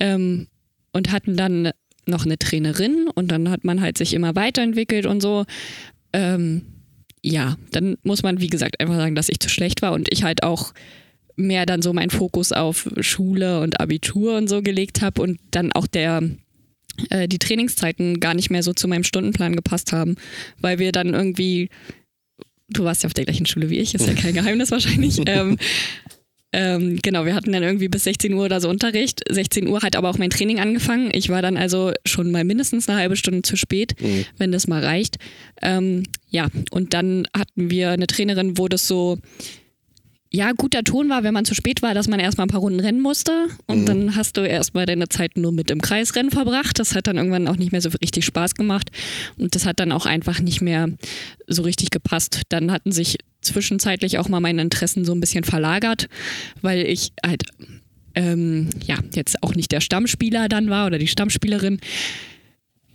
ähm, 0.00 0.46
und 0.92 1.12
hatten 1.12 1.36
dann 1.36 1.70
noch 2.06 2.24
eine 2.24 2.38
Trainerin 2.38 3.08
und 3.14 3.30
dann 3.30 3.50
hat 3.50 3.64
man 3.64 3.80
halt 3.80 3.98
sich 3.98 4.14
immer 4.14 4.36
weiterentwickelt 4.36 5.06
und 5.06 5.20
so. 5.20 5.44
Ähm, 6.12 6.62
ja, 7.22 7.56
dann 7.70 7.96
muss 8.02 8.22
man, 8.22 8.40
wie 8.40 8.48
gesagt, 8.48 8.80
einfach 8.80 8.96
sagen, 8.96 9.14
dass 9.14 9.30
ich 9.30 9.40
zu 9.40 9.48
schlecht 9.48 9.80
war 9.82 9.92
und 9.92 10.12
ich 10.12 10.24
halt 10.24 10.42
auch 10.42 10.74
mehr 11.36 11.66
dann 11.66 11.82
so 11.82 11.92
meinen 11.92 12.10
Fokus 12.10 12.52
auf 12.52 12.88
Schule 13.00 13.60
und 13.60 13.80
Abitur 13.80 14.36
und 14.36 14.48
so 14.48 14.62
gelegt 14.62 15.02
habe 15.02 15.22
und 15.22 15.40
dann 15.50 15.72
auch 15.72 15.86
der 15.86 16.22
äh, 17.10 17.28
die 17.28 17.38
Trainingszeiten 17.38 18.20
gar 18.20 18.34
nicht 18.34 18.50
mehr 18.50 18.62
so 18.62 18.72
zu 18.72 18.88
meinem 18.88 19.04
Stundenplan 19.04 19.56
gepasst 19.56 19.92
haben, 19.92 20.16
weil 20.60 20.78
wir 20.78 20.92
dann 20.92 21.14
irgendwie, 21.14 21.68
du 22.68 22.84
warst 22.84 23.02
ja 23.02 23.08
auf 23.08 23.14
der 23.14 23.24
gleichen 23.24 23.46
Schule 23.46 23.70
wie 23.70 23.78
ich, 23.78 23.94
ist 23.94 24.06
ja 24.06 24.14
kein 24.14 24.34
Geheimnis 24.34 24.70
wahrscheinlich. 24.70 25.20
ähm, 25.26 25.58
ähm, 26.56 27.00
genau, 27.02 27.26
wir 27.26 27.34
hatten 27.34 27.50
dann 27.50 27.64
irgendwie 27.64 27.88
bis 27.88 28.04
16 28.04 28.32
Uhr 28.32 28.44
oder 28.44 28.60
so 28.60 28.68
Unterricht. 28.68 29.22
16 29.28 29.66
Uhr 29.66 29.82
hat 29.82 29.96
aber 29.96 30.08
auch 30.08 30.18
mein 30.18 30.30
Training 30.30 30.60
angefangen. 30.60 31.10
Ich 31.12 31.28
war 31.28 31.42
dann 31.42 31.56
also 31.56 31.92
schon 32.06 32.30
mal 32.30 32.44
mindestens 32.44 32.88
eine 32.88 32.98
halbe 32.98 33.16
Stunde 33.16 33.42
zu 33.42 33.56
spät, 33.56 34.00
mhm. 34.00 34.24
wenn 34.38 34.52
das 34.52 34.68
mal 34.68 34.84
reicht. 34.84 35.16
Ähm, 35.62 36.04
ja, 36.30 36.46
und 36.70 36.94
dann 36.94 37.26
hatten 37.36 37.70
wir 37.70 37.90
eine 37.90 38.06
Trainerin, 38.06 38.56
wo 38.56 38.68
das 38.68 38.86
so 38.86 39.18
ja, 40.34 40.50
guter 40.50 40.82
Ton 40.82 41.08
war, 41.08 41.22
wenn 41.22 41.32
man 41.32 41.44
zu 41.44 41.54
spät 41.54 41.80
war, 41.80 41.94
dass 41.94 42.08
man 42.08 42.18
erstmal 42.18 42.46
ein 42.46 42.50
paar 42.50 42.60
Runden 42.60 42.80
rennen 42.80 43.00
musste 43.00 43.46
und 43.66 43.82
mhm. 43.82 43.86
dann 43.86 44.16
hast 44.16 44.36
du 44.36 44.40
erstmal 44.40 44.84
deine 44.84 45.08
Zeit 45.08 45.36
nur 45.36 45.52
mit 45.52 45.70
im 45.70 45.80
Kreisrennen 45.80 46.32
verbracht. 46.32 46.80
Das 46.80 46.96
hat 46.96 47.06
dann 47.06 47.16
irgendwann 47.16 47.46
auch 47.46 47.56
nicht 47.56 47.70
mehr 47.70 47.80
so 47.80 47.88
richtig 48.02 48.24
Spaß 48.24 48.56
gemacht 48.56 48.90
und 49.38 49.54
das 49.54 49.64
hat 49.64 49.78
dann 49.78 49.92
auch 49.92 50.06
einfach 50.06 50.40
nicht 50.40 50.60
mehr 50.60 50.88
so 51.46 51.62
richtig 51.62 51.90
gepasst. 51.90 52.42
Dann 52.48 52.72
hatten 52.72 52.90
sich 52.90 53.18
zwischenzeitlich 53.42 54.18
auch 54.18 54.28
mal 54.28 54.40
meine 54.40 54.60
Interessen 54.60 55.04
so 55.04 55.12
ein 55.12 55.20
bisschen 55.20 55.44
verlagert, 55.44 56.08
weil 56.62 56.84
ich 56.84 57.12
halt 57.24 57.44
ähm, 58.16 58.70
ja 58.84 58.98
jetzt 59.14 59.40
auch 59.40 59.54
nicht 59.54 59.70
der 59.70 59.80
Stammspieler 59.80 60.48
dann 60.48 60.68
war 60.68 60.86
oder 60.86 60.98
die 60.98 61.06
Stammspielerin. 61.06 61.78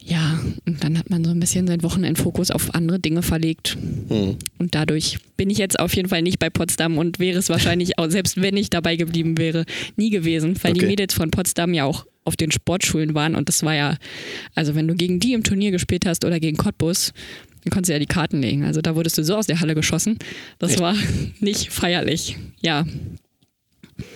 Ja, 0.01 0.39
und 0.65 0.84
dann 0.84 0.98
hat 0.98 1.10
man 1.10 1.24
so 1.24 1.32
ein 1.32 1.39
bisschen 1.39 1.68
seinen 1.68 1.84
Wochenendfokus 1.84 2.51
auf 2.51 2.74
andere 2.74 3.00
Dinge 3.00 3.22
verlegt. 3.22 3.77
Mhm. 4.10 4.38
Und 4.58 4.74
dadurch 4.74 5.20
bin 5.38 5.50
ich 5.50 5.58
jetzt 5.58 5.79
auf 5.79 5.96
jeden 5.96 6.10
Fall 6.10 6.22
nicht 6.22 6.39
bei 6.39 6.50
Potsdam 6.50 6.98
und 6.98 7.20
wäre 7.20 7.38
es 7.38 7.50
wahrscheinlich 7.50 8.00
auch, 8.00 8.10
selbst 8.10 8.41
wenn 8.41 8.58
ich 8.58 8.70
dabei 8.70 8.96
geblieben 8.96 9.38
wäre, 9.38 9.65
nie 9.98 10.10
gewesen, 10.10 10.56
weil 10.63 10.72
okay. 10.72 10.79
die 10.79 10.86
Mädels 10.86 11.13
von 11.13 11.32
Potsdam 11.32 11.74
ja 11.74 11.84
auch 11.84 12.06
auf 12.24 12.36
den 12.36 12.51
Sportschulen 12.51 13.13
waren 13.13 13.36
und 13.36 13.50
das 13.50 13.63
war 13.63 13.75
ja, 13.75 13.98
also 14.56 14.75
wenn 14.75 14.88
du 14.88 14.96
gegen 14.96 15.20
die 15.20 15.34
im 15.34 15.44
Turnier 15.44 15.72
gespielt 15.72 16.06
hast 16.06 16.25
oder 16.25 16.39
gegen 16.39 16.58
Cottbus, 16.58 17.12
dann 17.63 17.72
konntest 17.72 17.89
du 17.89 17.94
ja 17.94 18.00
die 18.00 18.06
Karten 18.06 18.41
legen. 18.41 18.63
Also 18.63 18.82
da 18.82 18.96
wurdest 18.96 19.18
du 19.18 19.24
so 19.24 19.36
aus 19.36 19.48
der 19.48 19.60
Halle 19.60 19.75
geschossen. 19.75 20.18
Das 20.60 20.72
Echt? 20.72 20.79
war 20.79 20.96
nicht 21.39 21.72
feierlich. 21.72 22.38
Ja. 22.62 22.86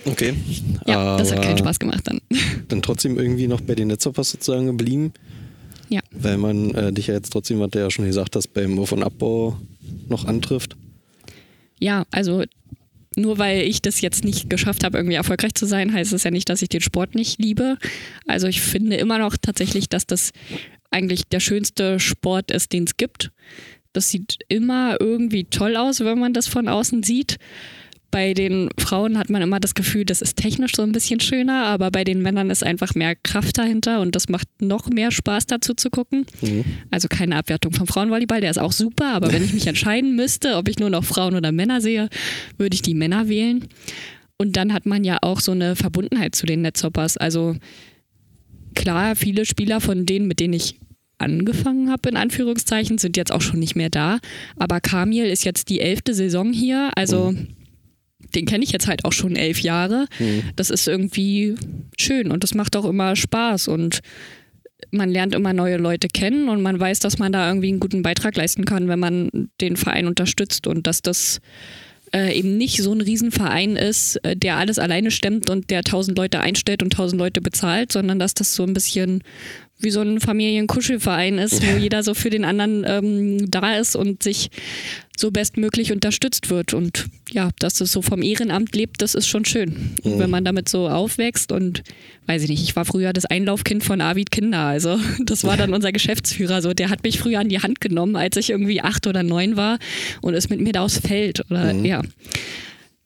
Okay. 0.06 0.32
Ja, 0.86 1.18
das 1.18 1.30
hat 1.30 1.42
keinen 1.42 1.58
Spaß 1.58 1.78
gemacht 1.78 2.02
dann. 2.04 2.20
Dann 2.68 2.80
trotzdem 2.80 3.18
irgendwie 3.18 3.46
noch 3.46 3.60
bei 3.60 3.74
den 3.74 3.88
Netzhoppers 3.88 4.30
sozusagen 4.30 4.66
geblieben. 4.66 5.12
Ja. 5.88 6.00
Weil 6.10 6.38
man 6.38 6.74
äh, 6.74 6.92
dich 6.92 7.08
ja 7.08 7.14
jetzt 7.14 7.30
trotzdem, 7.32 7.60
hat 7.62 7.74
der 7.74 7.82
ja 7.82 7.90
schon 7.90 8.06
gesagt, 8.06 8.36
dass 8.36 8.46
beim 8.46 8.78
Auf- 8.78 8.92
und 8.92 9.02
Abbau 9.02 9.58
noch 10.08 10.24
antrifft. 10.24 10.76
Ja, 11.78 12.04
also 12.10 12.44
nur 13.16 13.38
weil 13.38 13.62
ich 13.62 13.82
das 13.82 14.00
jetzt 14.00 14.24
nicht 14.24 14.50
geschafft 14.50 14.84
habe, 14.84 14.98
irgendwie 14.98 15.16
erfolgreich 15.16 15.54
zu 15.54 15.66
sein, 15.66 15.92
heißt 15.92 16.12
es 16.12 16.24
ja 16.24 16.30
nicht, 16.30 16.48
dass 16.48 16.62
ich 16.62 16.68
den 16.68 16.80
Sport 16.80 17.14
nicht 17.14 17.40
liebe. 17.40 17.78
Also 18.26 18.46
ich 18.46 18.60
finde 18.60 18.96
immer 18.96 19.18
noch 19.18 19.36
tatsächlich, 19.36 19.88
dass 19.88 20.06
das 20.06 20.32
eigentlich 20.90 21.24
der 21.28 21.40
schönste 21.40 22.00
Sport 22.00 22.50
ist, 22.50 22.72
den 22.72 22.84
es 22.84 22.96
gibt. 22.96 23.30
Das 23.92 24.10
sieht 24.10 24.38
immer 24.48 24.96
irgendwie 25.00 25.44
toll 25.44 25.76
aus, 25.76 26.00
wenn 26.00 26.18
man 26.18 26.32
das 26.32 26.48
von 26.48 26.68
außen 26.68 27.02
sieht. 27.02 27.36
Bei 28.14 28.32
den 28.32 28.68
Frauen 28.78 29.18
hat 29.18 29.28
man 29.28 29.42
immer 29.42 29.58
das 29.58 29.74
Gefühl, 29.74 30.04
das 30.04 30.22
ist 30.22 30.36
technisch 30.36 30.76
so 30.76 30.82
ein 30.82 30.92
bisschen 30.92 31.18
schöner, 31.18 31.64
aber 31.66 31.90
bei 31.90 32.04
den 32.04 32.22
Männern 32.22 32.48
ist 32.48 32.62
einfach 32.62 32.94
mehr 32.94 33.16
Kraft 33.16 33.58
dahinter 33.58 34.00
und 34.00 34.14
das 34.14 34.28
macht 34.28 34.46
noch 34.60 34.88
mehr 34.88 35.10
Spaß 35.10 35.46
dazu 35.46 35.74
zu 35.74 35.90
gucken. 35.90 36.24
Mhm. 36.40 36.64
Also 36.92 37.08
keine 37.08 37.34
Abwertung 37.34 37.72
vom 37.72 37.88
Frauenvolleyball, 37.88 38.40
der 38.40 38.52
ist 38.52 38.60
auch 38.60 38.70
super, 38.70 39.14
aber 39.14 39.32
wenn 39.32 39.44
ich 39.44 39.52
mich 39.52 39.66
entscheiden 39.66 40.14
müsste, 40.14 40.54
ob 40.54 40.68
ich 40.68 40.78
nur 40.78 40.90
noch 40.90 41.02
Frauen 41.02 41.34
oder 41.34 41.50
Männer 41.50 41.80
sehe, 41.80 42.08
würde 42.56 42.76
ich 42.76 42.82
die 42.82 42.94
Männer 42.94 43.28
wählen. 43.28 43.66
Und 44.38 44.56
dann 44.56 44.72
hat 44.72 44.86
man 44.86 45.02
ja 45.02 45.18
auch 45.20 45.40
so 45.40 45.50
eine 45.50 45.74
Verbundenheit 45.74 46.36
zu 46.36 46.46
den 46.46 46.62
Netzhoppers. 46.62 47.16
Also 47.16 47.56
klar, 48.76 49.16
viele 49.16 49.44
Spieler 49.44 49.80
von 49.80 50.06
denen, 50.06 50.28
mit 50.28 50.38
denen 50.38 50.54
ich 50.54 50.78
angefangen 51.18 51.90
habe, 51.90 52.10
in 52.10 52.16
Anführungszeichen, 52.16 52.98
sind 52.98 53.16
jetzt 53.16 53.32
auch 53.32 53.40
schon 53.40 53.58
nicht 53.58 53.74
mehr 53.74 53.90
da. 53.90 54.20
Aber 54.56 54.80
Kamil 54.80 55.24
ist 55.24 55.44
jetzt 55.44 55.68
die 55.68 55.80
elfte 55.80 56.14
Saison 56.14 56.52
hier, 56.52 56.92
also 56.94 57.32
mhm. 57.32 57.53
Den 58.34 58.46
kenne 58.46 58.64
ich 58.64 58.72
jetzt 58.72 58.86
halt 58.86 59.04
auch 59.04 59.12
schon 59.12 59.36
elf 59.36 59.60
Jahre. 59.60 60.06
Mhm. 60.18 60.42
Das 60.56 60.70
ist 60.70 60.88
irgendwie 60.88 61.54
schön 61.98 62.30
und 62.30 62.42
das 62.42 62.54
macht 62.54 62.76
auch 62.76 62.84
immer 62.84 63.16
Spaß 63.16 63.68
und 63.68 64.00
man 64.90 65.10
lernt 65.10 65.34
immer 65.34 65.52
neue 65.52 65.76
Leute 65.76 66.08
kennen 66.08 66.48
und 66.48 66.62
man 66.62 66.78
weiß, 66.78 67.00
dass 67.00 67.18
man 67.18 67.32
da 67.32 67.48
irgendwie 67.48 67.68
einen 67.68 67.80
guten 67.80 68.02
Beitrag 68.02 68.36
leisten 68.36 68.64
kann, 68.64 68.88
wenn 68.88 68.98
man 68.98 69.48
den 69.60 69.76
Verein 69.76 70.06
unterstützt 70.06 70.66
und 70.66 70.86
dass 70.86 71.02
das 71.02 71.40
äh, 72.14 72.38
eben 72.38 72.56
nicht 72.56 72.82
so 72.82 72.92
ein 72.92 73.00
Riesenverein 73.00 73.76
ist, 73.76 74.16
äh, 74.24 74.36
der 74.36 74.56
alles 74.56 74.78
alleine 74.78 75.10
stemmt 75.10 75.50
und 75.50 75.70
der 75.70 75.82
tausend 75.82 76.16
Leute 76.16 76.40
einstellt 76.40 76.82
und 76.82 76.92
tausend 76.92 77.18
Leute 77.18 77.40
bezahlt, 77.40 77.92
sondern 77.92 78.18
dass 78.18 78.34
das 78.34 78.54
so 78.54 78.62
ein 78.62 78.72
bisschen 78.72 79.22
wie 79.84 79.90
so 79.90 80.00
ein 80.00 80.20
Familienkuschelverein 80.20 81.38
ist, 81.38 81.62
wo 81.66 81.76
jeder 81.76 82.02
so 82.02 82.14
für 82.14 82.30
den 82.30 82.44
anderen 82.44 82.84
ähm, 82.86 83.50
da 83.50 83.76
ist 83.76 83.94
und 83.96 84.22
sich 84.22 84.50
so 85.16 85.30
bestmöglich 85.30 85.92
unterstützt 85.92 86.50
wird. 86.50 86.74
Und 86.74 87.06
ja, 87.30 87.50
dass 87.58 87.80
es 87.80 87.92
so 87.92 88.02
vom 88.02 88.22
Ehrenamt 88.22 88.74
lebt, 88.74 89.00
das 89.00 89.14
ist 89.14 89.28
schon 89.28 89.44
schön. 89.44 89.94
Mhm. 90.02 90.18
Wenn 90.18 90.30
man 90.30 90.44
damit 90.44 90.68
so 90.68 90.88
aufwächst 90.88 91.52
und 91.52 91.82
weiß 92.26 92.42
ich 92.42 92.48
nicht, 92.48 92.62
ich 92.62 92.74
war 92.74 92.84
früher 92.84 93.12
das 93.12 93.26
Einlaufkind 93.26 93.84
von 93.84 94.00
Arvid 94.00 94.30
Kinder. 94.30 94.60
Also 94.60 94.98
das 95.24 95.44
war 95.44 95.56
dann 95.56 95.72
unser 95.72 95.92
Geschäftsführer. 95.92 96.62
So, 96.62 96.72
der 96.74 96.90
hat 96.90 97.04
mich 97.04 97.18
früher 97.18 97.40
an 97.40 97.48
die 97.48 97.60
Hand 97.60 97.80
genommen, 97.80 98.16
als 98.16 98.36
ich 98.36 98.50
irgendwie 98.50 98.80
acht 98.80 99.06
oder 99.06 99.22
neun 99.22 99.56
war 99.56 99.78
und 100.20 100.34
ist 100.34 100.50
mit 100.50 100.60
mir 100.60 100.72
da 100.72 100.82
aufs 100.82 100.98
Feld. 100.98 101.44
Oder 101.50 101.74
mhm. 101.74 101.84
ja. 101.84 102.02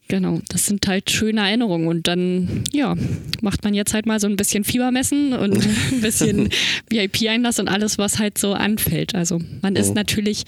Genau, 0.09 0.41
das 0.49 0.65
sind 0.65 0.87
halt 0.87 1.11
schöne 1.11 1.43
Erinnerungen. 1.43 1.87
Und 1.87 2.07
dann, 2.09 2.65
ja, 2.73 2.97
macht 3.43 3.63
man 3.63 3.75
jetzt 3.75 3.93
halt 3.93 4.07
mal 4.07 4.19
so 4.19 4.27
ein 4.27 4.37
bisschen 4.37 4.65
Fiebermessen 4.65 5.35
und 5.35 5.57
ein 5.93 6.01
bisschen 6.01 6.49
VIP-Einlass 6.89 7.61
und 7.61 7.69
alles, 7.69 7.99
was 7.99 8.19
halt 8.19 8.39
so 8.39 8.55
anfällt. 8.55 9.15
Also 9.15 9.41
man 9.61 9.77
ist 9.77 9.95
natürlich 9.95 10.45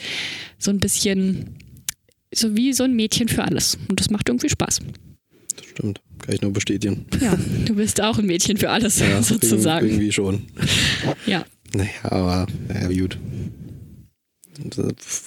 so 0.59 0.71
ein 0.71 0.79
bisschen 0.79 1.57
so 2.33 2.57
wie 2.57 2.73
so 2.73 2.85
ein 2.85 2.95
Mädchen 2.95 3.29
für 3.29 3.45
alles. 3.45 3.77
Und 3.89 4.01
das 4.01 4.11
macht 4.11 4.29
irgendwie 4.29 4.49
Spaß. 4.49 4.81
Das 5.57 5.67
stimmt, 5.67 6.01
kann 6.21 6.35
ich 6.35 6.41
nur 6.41 6.53
bestätigen. 6.53 7.07
Ja, 7.21 7.37
du 7.67 7.75
bist 7.75 8.01
auch 8.01 8.19
ein 8.19 8.27
Mädchen 8.27 8.57
für 8.57 8.71
alles, 8.71 9.01
ja, 9.01 9.23
sozusagen. 9.23 9.87
Irgendwie 9.87 10.13
schon. 10.13 10.45
Ja. 11.27 11.45
Naja, 11.75 11.91
aber 12.03 12.47
ja, 12.73 12.89
gut. 12.89 13.19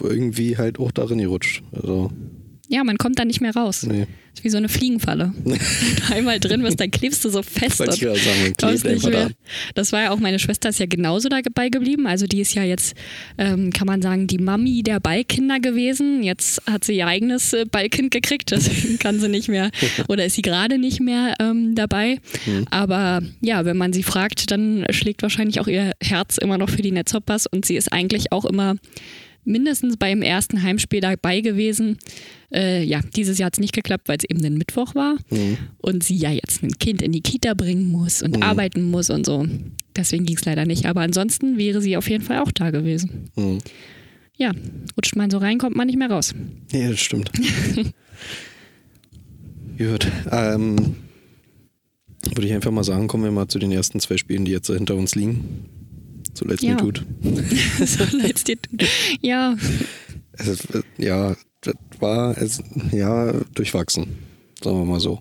Irgendwie 0.02 0.58
halt 0.58 0.80
auch 0.80 0.92
darin 0.92 1.20
gerutscht. 1.20 1.64
Also 1.72 2.12
ja, 2.70 2.84
man 2.84 2.98
kommt 2.98 3.20
da 3.20 3.26
nicht 3.26 3.42
mehr 3.42 3.54
raus. 3.54 3.84
Nee. 3.84 4.08
Ist 4.34 4.44
wie 4.44 4.50
so 4.50 4.58
eine 4.58 4.70
Fliegenfalle. 4.70 5.34
Einmal 6.12 6.40
drin 6.40 6.64
bist, 6.64 6.80
dann 6.80 6.90
klebst 6.90 7.24
du 7.24 7.30
so 7.30 7.44
fest. 7.44 7.82
Und 7.82 7.94
sagen, 7.94 8.54
klebt 8.58 8.86
nicht 8.86 9.08
mehr. 9.08 9.30
Das 9.76 9.92
war 9.92 10.04
ja 10.04 10.12
auch, 10.12 10.20
meine 10.20 10.40
Schwester 10.40 10.70
ist 10.70 10.80
ja 10.80 10.86
genauso 10.86 11.30
dabei 11.30 11.70
geblieben. 11.70 12.08
Also 12.08 12.26
die 12.26 12.40
ist 12.40 12.56
ja 12.56 12.64
jetzt, 12.64 12.96
ähm, 13.38 13.72
kann 13.72 13.86
man 13.86 14.02
sagen, 14.02 14.26
die 14.28 14.38
Mami 14.38 14.82
der 14.82 15.02
Ballkinder 15.02 15.60
gewesen. 15.60 16.24
Jetzt 16.24 16.64
hat 16.66 16.86
sie 16.86 16.98
ihr 16.98 17.06
eigenes 17.06 17.54
äh, 17.54 17.66
Ballkind 17.66 18.12
gekriegt, 18.12 18.52
deswegen 18.52 18.98
kann 18.98 19.20
sie 19.20 19.30
nicht 19.30 19.50
mehr 19.50 19.70
oder 20.08 20.26
ist 20.26 20.36
sie 20.36 20.42
gerade 20.42 20.80
nicht 20.80 21.02
mehr 21.02 21.36
ähm, 21.40 21.76
dabei. 21.76 22.20
Mhm. 22.46 22.66
Aber 22.72 23.22
ja, 23.42 23.66
wenn 23.66 23.78
man 23.78 23.92
sie 23.92 24.04
fragt, 24.04 24.52
dann 24.52 24.86
schlägt 24.90 25.22
wahrscheinlich 25.22 25.60
auch 25.60 25.68
ihr 25.68 25.92
Herz 26.02 26.38
immer 26.38 26.58
noch 26.58 26.70
für 26.70 26.82
die 26.82 26.92
Netzhoppers 26.92 27.46
und 27.46 27.66
sie 27.66 27.76
ist 27.76 27.92
eigentlich 27.92 28.32
auch 28.32 28.46
immer 28.46 28.76
mindestens 29.46 29.98
beim 29.98 30.22
ersten 30.22 30.64
Heimspiel 30.64 31.02
dabei 31.02 31.42
gewesen. 31.42 31.98
Äh, 32.54 32.84
ja, 32.84 33.02
dieses 33.16 33.40
Jahr 33.40 33.48
hat 33.48 33.56
es 33.56 33.60
nicht 33.60 33.74
geklappt, 33.74 34.08
weil 34.08 34.18
es 34.18 34.26
eben 34.30 34.44
ein 34.46 34.58
Mittwoch 34.58 34.94
war 34.96 35.16
mhm. 35.32 35.58
und 35.80 36.04
sie 36.04 36.16
ja 36.16 36.32
jetzt 36.32 36.62
ein 36.62 36.78
Kind 36.78 37.02
in 37.02 37.12
die 37.12 37.22
Kita 37.22 37.54
bringen 37.56 37.88
muss 37.88 38.22
und 38.22 38.38
mhm. 38.38 38.44
arbeiten 38.44 38.84
muss 38.84 39.10
und 39.10 39.26
so. 39.26 39.48
Deswegen 39.96 40.26
ging 40.26 40.38
es 40.38 40.46
leider 40.46 40.66
nicht. 40.66 40.86
Aber 40.86 41.02
ansonsten 41.02 41.58
wäre 41.58 41.82
sie 41.82 41.98
auf 41.98 42.10
jeden 42.10 42.24
Fall 42.24 42.40
auch 42.40 42.52
da 42.52 42.70
gewesen. 42.70 43.32
Mhm. 43.36 43.60
Ja, 44.38 44.52
rutscht 44.98 45.16
man 45.16 45.30
so 45.30 45.38
rein, 45.40 45.58
kommt 45.58 45.76
man 45.76 45.88
nicht 45.88 45.98
mehr 45.98 46.10
raus. 46.10 46.34
Ja, 46.72 46.90
das 46.90 47.00
stimmt. 47.00 47.32
Gut. 49.78 50.08
Ähm, 50.32 50.96
würde 52.36 52.48
ich 52.48 52.54
einfach 52.54 52.72
mal 52.72 52.84
sagen, 52.84 53.08
kommen 53.08 53.24
wir 53.24 53.32
mal 53.32 53.48
zu 53.48 53.60
den 53.60 53.72
ersten 53.72 54.00
zwei 54.00 54.18
Spielen, 54.18 54.46
die 54.46 54.52
jetzt 54.52 54.68
hinter 54.68 54.96
uns 54.96 55.16
liegen. 55.16 55.70
So 56.34 56.46
leid 56.46 56.58
es 56.58 56.64
ja. 56.64 56.72
mir 56.72 56.78
tut. 56.78 57.06
so 57.86 58.18
leid 58.18 58.36
es 58.36 58.44
dir 58.44 58.62
tut. 58.62 58.84
Ja. 59.22 59.56
Es, 60.36 60.68
ja, 60.98 61.36
das 61.64 61.76
war 62.00 62.36
ja 62.92 63.34
durchwachsen. 63.56 64.18
Sagen 64.64 64.78
wir 64.78 64.86
mal 64.86 65.00
so. 65.00 65.20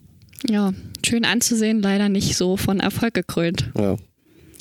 Ja, 0.49 0.73
schön 1.05 1.25
anzusehen, 1.25 1.83
leider 1.83 2.09
nicht 2.09 2.37
so 2.37 2.57
von 2.57 2.81
Erfolg 2.81 3.15
gekrönt. 3.15 3.71
Ja. 3.77 3.97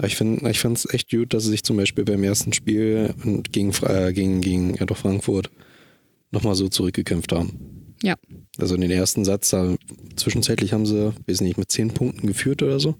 Ich 0.03 0.15
finde 0.15 0.49
ich 0.49 0.63
es 0.63 0.93
echt 0.93 1.11
gut, 1.11 1.33
dass 1.33 1.43
sie 1.43 1.51
sich 1.51 1.63
zum 1.63 1.77
Beispiel 1.77 2.03
beim 2.05 2.23
ersten 2.23 2.53
Spiel 2.53 3.13
gegen, 3.51 3.71
äh, 3.83 4.13
gegen, 4.13 4.41
gegen 4.41 4.73
ja, 4.75 4.85
doch 4.85 4.97
Frankfurt 4.97 5.51
nochmal 6.31 6.55
so 6.55 6.69
zurückgekämpft 6.69 7.31
haben. 7.31 7.95
Ja. 8.01 8.15
Also 8.57 8.75
in 8.75 8.81
den 8.81 8.91
ersten 8.91 9.25
Satz, 9.25 9.51
da, 9.51 9.75
zwischenzeitlich 10.15 10.73
haben 10.73 10.85
sie, 10.85 11.13
weiß 11.27 11.41
nicht, 11.41 11.57
mit 11.57 11.71
zehn 11.71 11.91
Punkten 11.91 12.25
geführt 12.25 12.63
oder 12.63 12.79
so. 12.79 12.95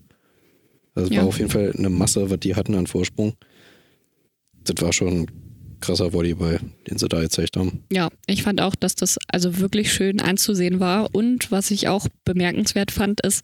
Also 0.93 1.09
es 1.09 1.15
ja. 1.15 1.21
war 1.21 1.29
auf 1.29 1.39
jeden 1.39 1.49
Fall 1.49 1.73
eine 1.75 1.89
Masse, 1.89 2.29
was 2.29 2.39
die 2.39 2.55
hatten 2.55 2.75
an 2.75 2.87
Vorsprung. 2.87 3.33
Das 4.63 4.75
war 4.83 4.93
schon 4.93 5.27
krasser 5.81 6.13
Volleyball, 6.13 6.59
den 6.89 6.97
sie 6.97 7.07
da 7.07 7.21
gezeigt 7.21 7.57
haben. 7.57 7.83
Ja, 7.91 8.09
ich 8.27 8.43
fand 8.43 8.61
auch, 8.61 8.75
dass 8.75 8.95
das 8.95 9.17
also 9.27 9.59
wirklich 9.59 9.91
schön 9.91 10.21
anzusehen 10.21 10.79
war. 10.79 11.13
Und 11.13 11.51
was 11.51 11.71
ich 11.71 11.87
auch 11.87 12.07
bemerkenswert 12.23 12.91
fand, 12.91 13.21
ist, 13.21 13.43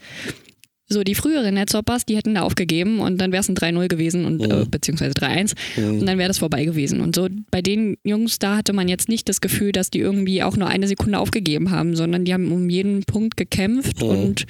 so 0.89 1.03
die 1.03 1.15
früheren 1.15 1.53
Netzhoppers, 1.55 2.05
die 2.05 2.15
hätten 2.15 2.35
da 2.35 2.41
aufgegeben 2.43 2.99
und 2.99 3.17
dann 3.19 3.31
wäre 3.33 3.41
es 3.41 3.49
ein 3.49 3.55
3-0 3.55 3.87
gewesen 3.89 4.25
und 4.25 4.41
Mhm. 4.41 4.51
äh, 4.51 4.65
beziehungsweise 4.65 5.13
3-1 5.13 5.53
Mhm. 5.75 5.99
und 5.99 6.05
dann 6.05 6.17
wäre 6.17 6.29
das 6.29 6.37
vorbei 6.37 6.63
gewesen. 6.63 7.01
Und 7.01 7.13
so 7.15 7.27
bei 7.51 7.61
den 7.61 7.97
Jungs, 8.03 8.39
da 8.39 8.55
hatte 8.57 8.71
man 8.73 8.87
jetzt 8.87 9.09
nicht 9.09 9.27
das 9.27 9.41
Gefühl, 9.41 9.71
dass 9.73 9.89
die 9.89 9.99
irgendwie 9.99 10.43
auch 10.43 10.55
nur 10.55 10.67
eine 10.69 10.87
Sekunde 10.87 11.19
aufgegeben 11.19 11.71
haben, 11.71 11.95
sondern 11.95 12.23
die 12.23 12.33
haben 12.33 12.51
um 12.51 12.69
jeden 12.69 13.03
Punkt 13.03 13.35
gekämpft 13.35 14.01
Mhm. 14.01 14.07
und 14.09 14.45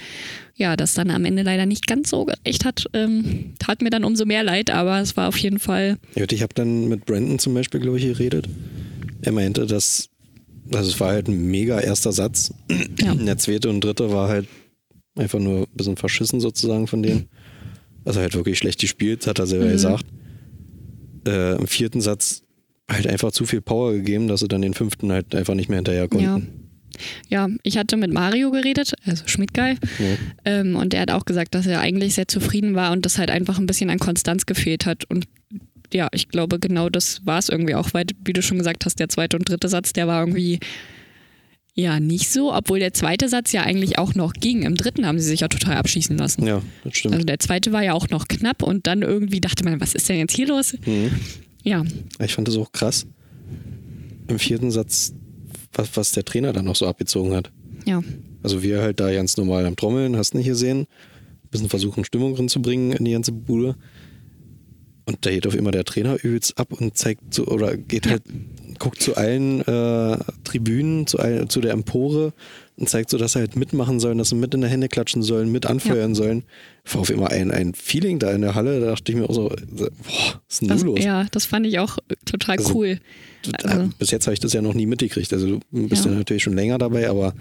ja, 0.56 0.76
das 0.76 0.94
dann 0.94 1.10
am 1.12 1.26
Ende 1.26 1.42
leider 1.44 1.66
nicht 1.66 1.88
ganz 1.88 2.10
so 2.10 2.26
gerecht 2.26 2.66
hat, 2.66 2.86
ähm, 2.94 3.54
tat 3.60 3.82
mir 3.82 3.90
dann 3.90 4.04
umso 4.04 4.26
mehr 4.26 4.44
leid, 4.44 4.70
aber 4.72 5.00
es 5.02 5.18
war 5.18 5.28
auf 5.30 5.38
jeden 5.38 5.60
Fall, 5.60 5.98
Ja, 6.16 6.26
Ich 6.30 6.42
habe 6.44 6.54
dann 6.54 6.88
mit 6.88 7.06
Brandon 7.06 7.40
zum 7.40 7.54
Beispiel, 7.56 7.80
glaube 7.80 7.98
ich, 7.98 8.06
geredet. 8.06 8.48
Er 9.24 9.32
meinte, 9.32 9.66
dass, 9.66 10.10
also 10.72 10.90
es 10.90 11.00
war 11.00 11.10
halt 11.10 11.28
ein 11.28 11.48
mega 11.48 11.80
erster 11.80 12.12
Satz. 12.12 12.54
Ja. 13.02 13.16
Der 13.16 13.38
zweite 13.38 13.70
und 13.70 13.82
dritte 13.84 14.12
war 14.12 14.30
halt 14.30 14.48
einfach 15.18 15.40
nur 15.40 15.62
ein 15.62 15.68
bisschen 15.76 15.98
verschissen 15.98 16.40
sozusagen 16.40 16.88
von 16.88 17.04
denen. 17.04 17.28
Also 18.06 18.20
halt 18.22 18.34
wirklich 18.36 18.58
schlecht 18.58 18.80
gespielt, 18.80 19.28
hat 19.28 19.40
er 19.40 19.48
selber 19.48 19.66
Mhm. 19.66 19.72
gesagt. 19.72 20.06
Äh, 21.28 21.56
Im 21.56 21.68
vierten 21.68 22.02
Satz 22.02 22.44
halt 22.90 23.08
einfach 23.08 23.32
zu 23.32 23.46
viel 23.46 23.62
Power 23.62 23.92
gegeben, 23.94 24.28
dass 24.28 24.40
sie 24.40 24.48
dann 24.48 24.62
den 24.62 24.74
fünften 24.74 25.12
halt 25.12 25.36
einfach 25.36 25.56
nicht 25.56 25.68
mehr 25.70 25.78
hinterher 25.78 26.08
konnten. 26.08 26.48
ja, 27.30 27.48
ich 27.64 27.78
hatte 27.78 27.98
mit 27.98 28.12
Mario 28.14 28.50
geredet, 28.50 28.94
also 29.06 29.24
Schmidtgeil, 29.28 29.78
Ja. 30.00 30.16
ähm, 30.46 30.76
und 30.78 30.94
er 30.94 31.02
hat 31.02 31.12
auch 31.12 31.26
gesagt, 31.26 31.54
dass 31.54 31.68
er 31.68 31.80
eigentlich 31.82 32.16
sehr 32.16 32.28
zufrieden 32.28 32.74
war 32.76 32.92
und 32.94 33.06
das 33.06 33.18
halt 33.20 33.30
einfach 33.30 33.60
ein 33.60 33.68
bisschen 33.68 33.90
an 33.90 34.00
Konstanz 34.00 34.46
gefehlt 34.46 34.86
hat 34.86 35.04
und 35.10 35.26
ja, 35.94 36.08
ich 36.14 36.28
glaube, 36.30 36.60
genau 36.60 36.90
das 36.90 37.26
war 37.26 37.38
es 37.40 37.50
irgendwie 37.50 37.76
auch, 37.76 37.94
weil, 37.94 38.06
wie 38.26 38.34
du 38.34 38.42
schon 38.42 38.58
gesagt 38.58 38.86
hast, 38.86 39.00
der 39.00 39.10
zweite 39.10 39.38
und 39.38 39.48
dritte 39.48 39.68
Satz, 39.70 39.94
der 39.94 40.08
war 40.08 40.22
irgendwie 40.22 40.60
ja 41.78 42.00
nicht 42.00 42.30
so, 42.30 42.54
obwohl 42.54 42.80
der 42.80 42.94
zweite 42.94 43.30
Satz 43.30 43.52
ja 43.52 43.62
eigentlich 43.64 43.98
auch 44.00 44.16
noch 44.16 44.34
ging. 44.34 44.64
Im 44.64 44.76
dritten 44.76 45.06
haben 45.06 45.20
sie 45.20 45.28
sich 45.28 45.42
ja 45.42 45.48
total 45.48 45.76
abschießen 45.78 46.18
lassen. 46.18 46.46
ja, 46.46 46.62
das 46.84 46.98
stimmt. 46.98 47.14
Also 47.14 47.26
der 47.26 47.40
zweite 47.40 47.72
war 47.72 47.84
ja 47.84 47.94
auch 47.94 48.10
noch 48.10 48.28
knapp 48.28 48.64
und 48.64 48.88
dann 48.88 49.04
irgendwie 49.04 49.40
dachte 49.42 49.64
man, 49.64 49.80
was 49.80 49.94
ist 49.94 50.10
denn 50.10 50.18
jetzt 50.18 50.36
hier 50.36 50.48
los? 50.48 50.74
Mhm. 50.86 51.12
Ja, 51.64 51.84
Ich 52.20 52.34
fand 52.34 52.48
das 52.48 52.58
auch 52.58 52.72
krass. 52.72 53.06
Im 54.28 54.40
vierten 54.40 54.72
Satz, 54.72 55.14
was, 55.74 55.90
was 55.96 56.12
der 56.12 56.26
Trainer 56.26 56.52
dann 56.54 56.66
noch 56.66 56.76
so 56.76 56.88
abgezogen 56.88 57.34
hat. 57.36 57.52
ja, 57.86 58.02
Also 58.44 58.64
wir 58.64 58.82
halt 58.82 59.00
da 59.00 59.12
ganz 59.14 59.38
normal 59.38 59.66
am 59.66 59.76
Trommeln, 59.76 60.18
hast 60.18 60.34
nicht 60.34 60.48
gesehen. 60.48 60.82
Ein 60.82 61.50
bisschen 61.52 61.70
versuchen, 61.70 62.04
Stimmung 62.04 62.36
reinzubringen 62.36 62.92
in 62.92 63.06
die 63.06 63.12
ganze 63.12 63.32
Bude. 63.32 63.76
Und 65.08 65.26
da 65.26 65.32
geht 65.32 65.48
auf 65.48 65.56
immer 65.56 65.72
der 65.72 65.86
Trainer 65.86 66.22
übelst 66.24 66.58
ab 66.60 66.74
und 66.74 66.98
zeigt 66.98 67.34
so, 67.34 67.48
oder 67.48 67.78
geht 67.78 68.06
Ja. 68.06 68.12
halt, 68.14 68.24
guckt 68.78 69.02
zu 69.02 69.16
allen 69.16 69.62
äh, 69.62 70.18
Tribünen, 70.44 71.08
zu, 71.08 71.18
all, 71.18 71.48
zu 71.48 71.62
der 71.62 71.72
Empore 71.72 72.34
und 72.76 72.88
zeigt 72.90 73.10
so, 73.10 73.18
dass 73.18 73.32
sie 73.34 73.40
halt 73.40 73.56
mitmachen 73.56 74.00
sollen, 74.00 74.18
dass 74.20 74.30
sie 74.30 74.36
mit 74.36 74.54
in 74.54 74.62
der 74.62 74.70
Hände 74.70 74.88
klatschen 74.90 75.24
sollen, 75.24 75.52
mit 75.52 75.66
anfeuern 75.66 76.14
sollen. 76.14 76.44
War 76.92 77.02
auf 77.02 77.10
immer 77.10 77.32
ein, 77.32 77.50
ein 77.52 77.74
Feeling 77.74 78.20
da 78.20 78.32
in 78.34 78.42
der 78.42 78.54
Halle, 78.54 78.80
da 78.82 78.88
dachte 78.88 79.12
ich 79.12 79.18
mir 79.18 79.28
auch 79.30 79.34
so, 79.34 79.48
boah, 79.50 80.42
ist 80.48 80.62
denn 80.62 80.68
das, 80.68 80.84
los? 80.84 81.00
ja, 81.02 81.26
das 81.32 81.46
fand 81.46 81.66
ich 81.66 81.80
auch 81.80 81.98
total 82.26 82.58
Also, 82.58 82.76
cool. 82.76 83.00
Also- 83.64 83.90
Bis 83.98 84.12
jetzt 84.12 84.28
habe 84.28 84.34
ich 84.36 84.42
das 84.42 84.54
ja 84.54 84.62
noch 84.62 84.74
nie 84.76 84.86
mitgekriegt. 84.86 85.32
Also 85.34 85.48
du 85.48 85.60
bist 85.88 86.04
Ja. 86.06 86.12
ja 86.12 86.18
natürlich 86.18 86.44
schon 86.44 86.54
länger 86.56 86.78
dabei, 86.78 87.10
aber 87.10 87.34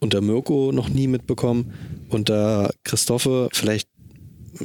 unter 0.00 0.22
Mirko 0.22 0.72
noch 0.72 0.88
nie 0.88 1.06
mitbekommen. 1.06 1.72
Unter 2.08 2.72
Christophe 2.82 3.48
vielleicht 3.52 3.88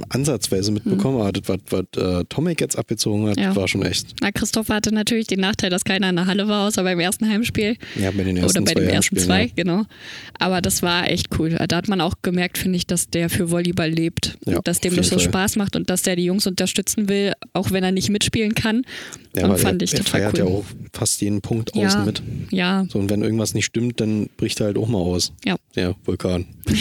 ansatzweise 0.10 0.72
mitbekommen, 0.72 1.19
aber 1.22 1.31
das, 1.31 1.43
was, 1.48 1.60
was 1.69 2.03
äh, 2.22 2.25
Tomek 2.29 2.62
jetzt 2.62 2.77
abgezogen 2.77 3.27
hat, 3.29 3.38
Mhm. 3.38 3.43
Ja. 3.43 3.55
war 3.55 3.67
schon 3.67 3.84
echt. 3.84 4.15
Na, 4.22 4.31
Christoph 4.31 4.69
hatte 4.69 4.93
natürlich 4.93 5.27
den 5.27 5.39
Nachteil, 5.39 5.69
dass 5.69 5.84
keiner 5.84 6.10
in 6.10 6.15
der 6.15 6.25
Halle 6.27 6.48
war, 6.48 6.67
außer 6.67 6.84
beim 6.84 7.00
ersten 7.00 7.27
Heimspiel. 7.29 7.77
Ja, 8.00 8.12
bei 8.12 8.24
den 8.24 8.38
ersten 8.38 8.60
Oder 8.60 8.65
bei 8.74 8.79
den 8.79 8.89
ersten 8.89 9.17
zwei, 9.17 9.43
ja. 9.46 9.50
genau. 9.55 9.84
Aber 10.38 10.62
das 10.62 10.81
war 10.84 11.10
echt 11.10 11.27
cool. 11.39 11.50
Da 11.67 11.75
hat 11.77 11.88
man 11.88 12.01
auch 12.01 12.15
gemerkt, 12.22 12.58
finde 12.58 12.77
ich, 12.77 12.88
dass 12.88 13.10
der 13.10 13.29
für 13.29 13.51
Volleyball 13.51 13.89
lebt. 13.89 14.38
Ja, 14.46 14.58
und 14.58 14.67
dass 14.67 14.79
dem 14.79 14.96
das 14.96 15.08
so 15.10 15.15
Fall. 15.17 15.25
Spaß 15.25 15.55
macht 15.55 15.75
und 15.75 15.89
dass 15.89 16.01
der 16.03 16.15
die 16.15 16.25
Jungs 16.25 16.46
unterstützen 16.48 17.08
will, 17.10 17.34
auch 17.53 17.72
wenn 17.72 17.84
er 17.84 17.91
nicht 17.91 18.10
mitspielen 18.10 18.55
kann. 18.55 18.84
Ja, 19.36 19.48
und 19.48 19.60
fand 19.60 19.81
er, 19.81 19.86
ich 19.86 19.93
er 19.93 20.00
total 20.00 20.21
feiert 20.21 20.34
cool. 20.34 20.39
ja 20.39 20.45
auch 20.45 20.65
fast 20.93 21.21
jeden 21.21 21.41
Punkt 21.41 21.73
außen 21.75 22.06
mit. 22.06 22.21
Ja, 22.52 22.86
So, 22.91 22.99
und 22.99 23.10
wenn 23.10 23.21
irgendwas 23.21 23.54
nicht 23.54 23.65
stimmt, 23.65 23.99
dann 24.02 24.28
bricht 24.38 24.60
er 24.60 24.67
halt 24.67 24.78
auch 24.78 24.88
mal 24.88 24.97
aus. 24.99 25.32
ja. 25.45 25.56
Der 25.75 25.95
Vulkan. 26.06 26.45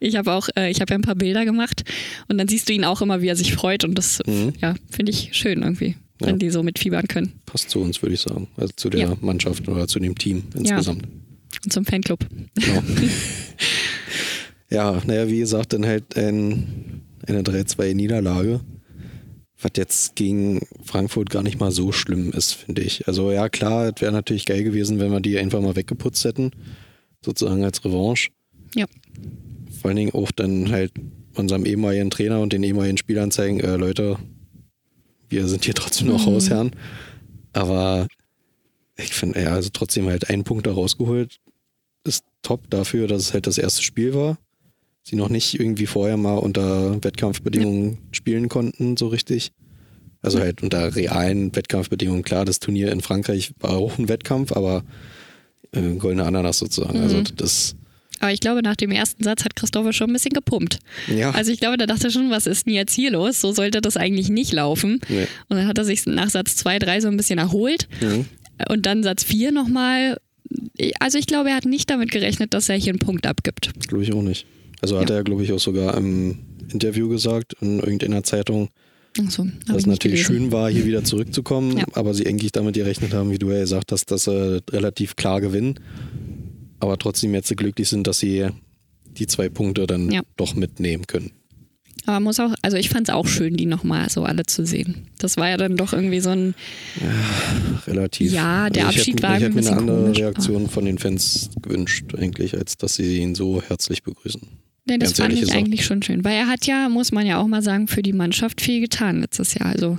Ich 0.00 0.16
habe 0.16 0.32
auch, 0.32 0.48
äh, 0.56 0.70
ich 0.70 0.80
habe 0.82 0.92
ja 0.92 0.98
ein 0.98 1.02
paar 1.02 1.14
Bilder 1.14 1.44
gemacht 1.46 1.82
und 2.28 2.33
dann 2.38 2.48
siehst 2.48 2.68
du 2.68 2.72
ihn 2.72 2.84
auch 2.84 3.00
immer, 3.02 3.20
wie 3.22 3.28
er 3.28 3.36
sich 3.36 3.54
freut 3.54 3.84
und 3.84 3.94
das, 3.96 4.20
Mhm. 4.26 4.52
ja, 4.60 4.74
finde 4.90 5.10
ich 5.12 5.30
schön 5.32 5.62
irgendwie, 5.62 5.96
wenn 6.20 6.30
Ja. 6.30 6.36
die 6.36 6.50
so 6.50 6.62
mitfiebern 6.62 7.06
können. 7.08 7.32
Passt 7.46 7.70
zu 7.70 7.80
uns, 7.80 8.00
würde 8.02 8.14
ich 8.14 8.20
sagen. 8.20 8.48
Also 8.56 8.72
zu 8.76 8.90
der 8.90 9.00
Ja. 9.00 9.16
Mannschaft 9.20 9.68
oder 9.68 9.86
zu 9.88 9.98
dem 9.98 10.16
Team 10.16 10.44
insgesamt. 10.54 11.04
Und 11.64 11.72
zum 11.72 11.84
Fanclub. 11.84 12.26
Genau. 12.54 12.82
ja, 14.70 15.00
naja, 15.06 15.28
wie 15.28 15.38
gesagt, 15.38 15.72
dann 15.72 15.86
halt 15.86 16.16
ein, 16.16 17.02
eine 17.26 17.42
3-2-Niederlage, 17.42 18.60
was 19.60 19.70
jetzt 19.76 20.16
gegen 20.16 20.66
Frankfurt 20.84 21.30
gar 21.30 21.42
nicht 21.42 21.60
mal 21.60 21.70
so 21.70 21.92
schlimm 21.92 22.32
ist, 22.32 22.52
finde 22.52 22.82
ich. 22.82 23.06
Also 23.08 23.30
ja, 23.30 23.48
klar, 23.48 23.92
es 23.94 24.02
wäre 24.02 24.12
natürlich 24.12 24.46
geil 24.46 24.64
gewesen, 24.64 24.98
wenn 24.98 25.10
wir 25.12 25.20
die 25.20 25.38
einfach 25.38 25.60
mal 25.60 25.76
weggeputzt 25.76 26.24
hätten, 26.24 26.50
sozusagen 27.24 27.64
als 27.64 27.84
Revanche. 27.84 28.30
Ja. 28.74 28.86
Vor 29.80 29.88
allen 29.88 29.96
Dingen 29.96 30.12
auch 30.14 30.30
dann 30.32 30.70
halt 30.70 30.92
unserem 31.36 31.64
ehemaligen 31.66 32.10
Trainer 32.10 32.40
und 32.40 32.52
den 32.52 32.62
ehemaligen 32.62 32.96
Spielern 32.96 33.30
zeigen, 33.30 33.60
äh, 33.60 33.76
Leute, 33.76 34.18
wir 35.28 35.48
sind 35.48 35.64
hier 35.64 35.74
trotzdem 35.74 36.08
noch 36.08 36.26
Mhm. 36.26 36.32
Hausherren. 36.32 36.70
Aber 37.52 38.06
ich 38.96 39.12
finde, 39.14 39.40
ja, 39.42 39.52
also 39.54 39.70
trotzdem 39.72 40.06
halt 40.06 40.28
einen 40.30 40.44
Punkt 40.44 40.66
da 40.66 40.72
rausgeholt, 40.72 41.40
ist 42.04 42.24
top 42.42 42.68
dafür, 42.70 43.06
dass 43.08 43.22
es 43.22 43.32
halt 43.34 43.46
das 43.46 43.58
erste 43.58 43.82
Spiel 43.82 44.14
war. 44.14 44.38
Sie 45.02 45.16
noch 45.16 45.28
nicht 45.28 45.58
irgendwie 45.58 45.86
vorher 45.86 46.16
mal 46.16 46.38
unter 46.38 47.02
Wettkampfbedingungen 47.02 47.98
spielen 48.12 48.48
konnten, 48.48 48.96
so 48.96 49.08
richtig. 49.08 49.52
Also 50.22 50.40
halt 50.40 50.62
unter 50.62 50.96
realen 50.96 51.54
Wettkampfbedingungen. 51.54 52.22
Klar, 52.22 52.46
das 52.46 52.58
Turnier 52.58 52.90
in 52.90 53.02
Frankreich 53.02 53.52
war 53.60 53.72
auch 53.72 53.98
ein 53.98 54.08
Wettkampf, 54.08 54.52
aber 54.52 54.82
äh, 55.72 55.94
goldene 55.96 56.24
Ananas 56.24 56.58
sozusagen. 56.58 56.98
Also 57.00 57.18
Mhm. 57.18 57.24
das, 57.36 57.76
Aber 58.20 58.32
ich 58.32 58.40
glaube, 58.40 58.62
nach 58.62 58.76
dem 58.76 58.90
ersten 58.90 59.22
Satz 59.24 59.44
hat 59.44 59.56
Christopher 59.56 59.92
schon 59.92 60.10
ein 60.10 60.12
bisschen 60.12 60.32
gepumpt. 60.32 60.78
ja, 61.14 61.30
Also 61.30 61.50
ich 61.52 61.60
glaube, 61.60 61.76
da 61.76 61.86
dachte 61.86 62.04
er 62.08 62.10
schon, 62.10 62.30
was 62.30 62.46
ist 62.46 62.66
denn 62.66 62.74
jetzt 62.74 62.92
hier 62.94 63.10
los? 63.10 63.40
So 63.40 63.52
sollte 63.52 63.80
das 63.80 63.96
eigentlich 63.96 64.28
nicht 64.28 64.52
laufen. 64.52 65.00
nee. 65.08 65.26
Und 65.48 65.56
dann 65.58 65.66
hat 65.66 65.78
er 65.78 65.84
sich 65.84 66.06
nach 66.06 66.30
Satz 66.30 66.56
2, 66.56 66.78
3 66.78 67.00
so 67.00 67.08
ein 67.08 67.16
bisschen 67.16 67.38
erholt. 67.38 67.88
Mhm. 68.00 68.26
Und 68.68 68.86
dann 68.86 69.02
Satz 69.02 69.24
4 69.24 69.50
nochmal. 69.52 70.18
Also 71.00 71.18
ich 71.18 71.26
glaube, 71.26 71.50
er 71.50 71.56
hat 71.56 71.64
nicht 71.64 71.90
damit 71.90 72.10
gerechnet, 72.12 72.54
dass 72.54 72.68
er 72.68 72.76
hier 72.76 72.92
einen 72.92 72.98
Punkt 73.00 73.26
abgibt. 73.26 73.70
glaube 73.88 74.04
ich 74.04 74.12
auch 74.12 74.22
nicht. 74.22 74.46
Also 74.80 74.98
hat 74.98 75.10
Ja. 75.10 75.16
er, 75.16 75.24
glaube 75.24 75.42
ich, 75.42 75.52
auch 75.52 75.58
sogar 75.58 75.96
im 75.96 76.38
Interview 76.72 77.08
gesagt, 77.08 77.54
in 77.60 77.78
irgendeiner 77.80 78.22
Zeitung, 78.22 78.68
Achso, 79.18 79.46
dass 79.66 79.76
es 79.78 79.86
natürlich 79.86 80.22
schön 80.22 80.50
war, 80.50 80.68
hier 80.70 80.84
wieder 80.86 81.04
zurückzukommen, 81.04 81.78
Ja. 81.78 81.84
aber 81.92 82.14
sie 82.14 82.26
eigentlich 82.26 82.52
damit 82.52 82.74
gerechnet 82.74 83.12
haben, 83.14 83.30
wie 83.30 83.38
du 83.38 83.50
ja 83.50 83.60
gesagt 83.60 83.92
hast, 83.92 84.10
dass 84.10 84.24
sie 84.24 84.60
relativ 84.70 85.14
klar 85.16 85.40
gewinnen, 85.40 85.78
aber 86.80 86.98
trotzdem 86.98 87.34
jetzt 87.34 87.54
glücklich 87.56 87.88
sind, 87.88 88.06
dass 88.06 88.18
sie 88.18 88.46
die 89.04 89.26
zwei 89.26 89.48
Punkte 89.48 89.86
dann 89.86 90.10
Ja. 90.10 90.22
doch 90.36 90.54
mitnehmen 90.54 91.06
können. 91.06 91.32
Aber 92.06 92.20
muss 92.20 92.38
auch, 92.38 92.52
also 92.60 92.76
ich 92.76 92.90
fand 92.90 93.08
es 93.08 93.14
auch 93.14 93.26
schön, 93.26 93.56
die 93.56 93.64
nochmal 93.64 94.10
so 94.10 94.24
alle 94.24 94.44
zu 94.44 94.66
sehen. 94.66 95.06
Das 95.18 95.38
war 95.38 95.48
ja 95.48 95.56
dann 95.56 95.76
doch 95.76 95.94
irgendwie 95.94 96.20
so 96.20 96.30
ein, 96.30 96.54
Relativ. 97.86 98.32
Ja, 98.32 98.68
der 98.70 98.82
ich 98.90 98.98
Abschied 98.98 99.14
hätte, 99.14 99.22
war 99.22 99.36
Ich 99.36 99.42
hätte 99.44 99.58
ein 99.58 99.64
mir 99.64 99.70
eine 99.70 99.76
andere 99.78 100.16
Reaktion 100.16 100.68
von 100.68 100.84
den 100.84 100.98
Fans 100.98 101.50
gewünscht, 101.62 102.14
eigentlich, 102.16 102.56
als 102.56 102.76
dass 102.76 102.96
sie 102.96 103.18
ihn 103.18 103.34
so 103.34 103.62
herzlich 103.62 104.02
begrüßen. 104.02 104.40
nee, 104.86 104.98
das 104.98 105.10
Ganz 105.10 105.20
fand 105.20 105.32
ich 105.34 105.40
gesagt. 105.40 105.58
eigentlich 105.58 105.84
schon 105.86 106.02
schön. 106.02 106.24
Weil 106.24 106.34
er 106.34 106.48
hat 106.48 106.66
ja, 106.66 106.88
muss 106.88 107.12
man 107.12 107.26
ja 107.26 107.40
auch 107.40 107.46
mal 107.46 107.62
sagen, 107.62 107.88
für 107.88 108.02
die 108.02 108.12
Mannschaft 108.12 108.60
viel 108.60 108.80
getan 108.80 109.20
letztes 109.20 109.54
Jahr. 109.54 109.66
Also 109.68 109.96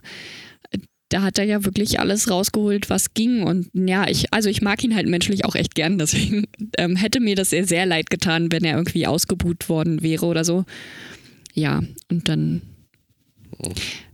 da 1.09 1.21
hat 1.21 1.37
er 1.37 1.45
ja 1.45 1.63
wirklich 1.65 1.99
alles 1.99 2.29
rausgeholt, 2.29 2.89
was 2.89 3.13
ging. 3.13 3.43
Und 3.43 3.69
ja, 3.73 4.07
ich, 4.07 4.33
also 4.33 4.49
ich 4.49 4.61
mag 4.61 4.83
ihn 4.83 4.95
halt 4.95 5.07
menschlich 5.07 5.45
auch 5.45 5.55
echt 5.55 5.75
gern. 5.75 5.97
Deswegen 5.99 6.45
ähm, 6.77 6.95
hätte 6.95 7.19
mir 7.19 7.35
das 7.35 7.51
sehr, 7.51 7.67
sehr 7.67 7.85
leid 7.85 8.09
getan, 8.09 8.51
wenn 8.51 8.63
er 8.63 8.77
irgendwie 8.77 9.07
ausgebuht 9.07 9.69
worden 9.69 10.01
wäre 10.01 10.25
oder 10.25 10.43
so. 10.43 10.65
Ja, 11.53 11.81
und 12.09 12.27
dann. 12.29 12.61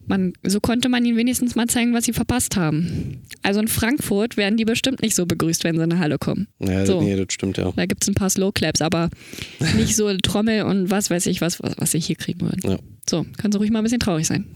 Man, 0.08 0.34
so 0.46 0.60
konnte 0.60 0.90
man 0.90 1.06
ihnen 1.06 1.16
wenigstens 1.18 1.56
mal 1.56 1.68
zeigen, 1.68 1.94
was 1.94 2.04
sie 2.06 2.12
verpasst 2.14 2.58
haben. 2.58 3.22
Also 3.44 3.62
in 3.62 3.68
Frankfurt 3.70 4.36
werden 4.36 4.58
die 4.58 4.66
bestimmt 4.66 5.02
nicht 5.02 5.16
so 5.16 5.26
begrüßt, 5.26 5.64
wenn 5.64 5.78
sie 5.78 5.84
in 5.84 5.90
die 5.92 5.98
Halle 5.98 6.18
kommen. 6.18 6.48
Ja, 6.60 6.86
So. 6.86 7.02
nee, 7.02 7.16
das 7.16 7.28
stimmt 7.34 7.58
ja. 7.58 7.72
Da 7.76 7.86
gibt 7.86 8.04
es 8.04 8.10
ein 8.10 8.14
paar 8.16 8.30
Slow 8.30 8.52
Claps, 8.52 8.82
aber 8.82 9.10
nicht 9.78 9.96
so 9.96 10.14
Trommel 10.18 10.64
und 10.64 10.90
was 10.92 11.10
weiß 11.10 11.28
ich, 11.28 11.40
was, 11.40 11.62
was, 11.62 11.76
was 11.78 11.92
sie 11.92 12.00
hier 12.00 12.18
kriegen 12.18 12.42
würden. 12.42 12.60
Ja. 12.70 12.78
So, 13.10 13.26
können 13.38 13.52
sie 13.54 13.58
ruhig 13.58 13.72
mal 13.72 13.80
ein 13.80 13.84
bisschen 13.84 14.00
traurig 14.02 14.28
sein. 14.28 14.46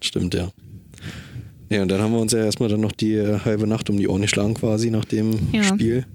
Stimmt, 0.00 0.34
ja. 0.34 0.50
Ja, 1.70 1.82
und 1.82 1.88
dann 1.88 2.00
haben 2.00 2.12
wir 2.12 2.20
uns 2.20 2.32
ja 2.32 2.44
erstmal 2.44 2.68
dann 2.68 2.80
noch 2.80 2.92
die 2.92 3.14
äh, 3.14 3.40
halbe 3.40 3.66
Nacht 3.66 3.90
um 3.90 3.96
die 3.96 4.06
Ohren 4.08 4.22
geschlagen 4.22 4.54
quasi 4.54 4.90
nach 4.90 5.04
dem 5.04 5.36
Ja. 5.52 5.62
Spiel. 5.64 6.06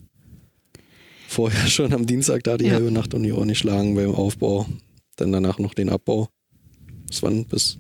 Vorher 1.28 1.68
schon 1.68 1.94
am 1.94 2.06
Dienstag 2.06 2.44
da 2.44 2.58
die 2.58 2.66
Ja. 2.66 2.74
halbe 2.74 2.92
Nacht 2.92 3.14
um 3.14 3.24
die 3.24 3.32
Ohren 3.34 3.50
geschlagen 3.50 3.96
beim 3.96 4.12
Aufbau. 4.14 4.66
Dann 5.18 5.32
danach 5.32 5.60
noch 5.60 5.74
den 5.74 5.90
Abbau. 5.90 6.30
Das 7.08 7.22
waren 7.22 7.46
bis 7.46 7.78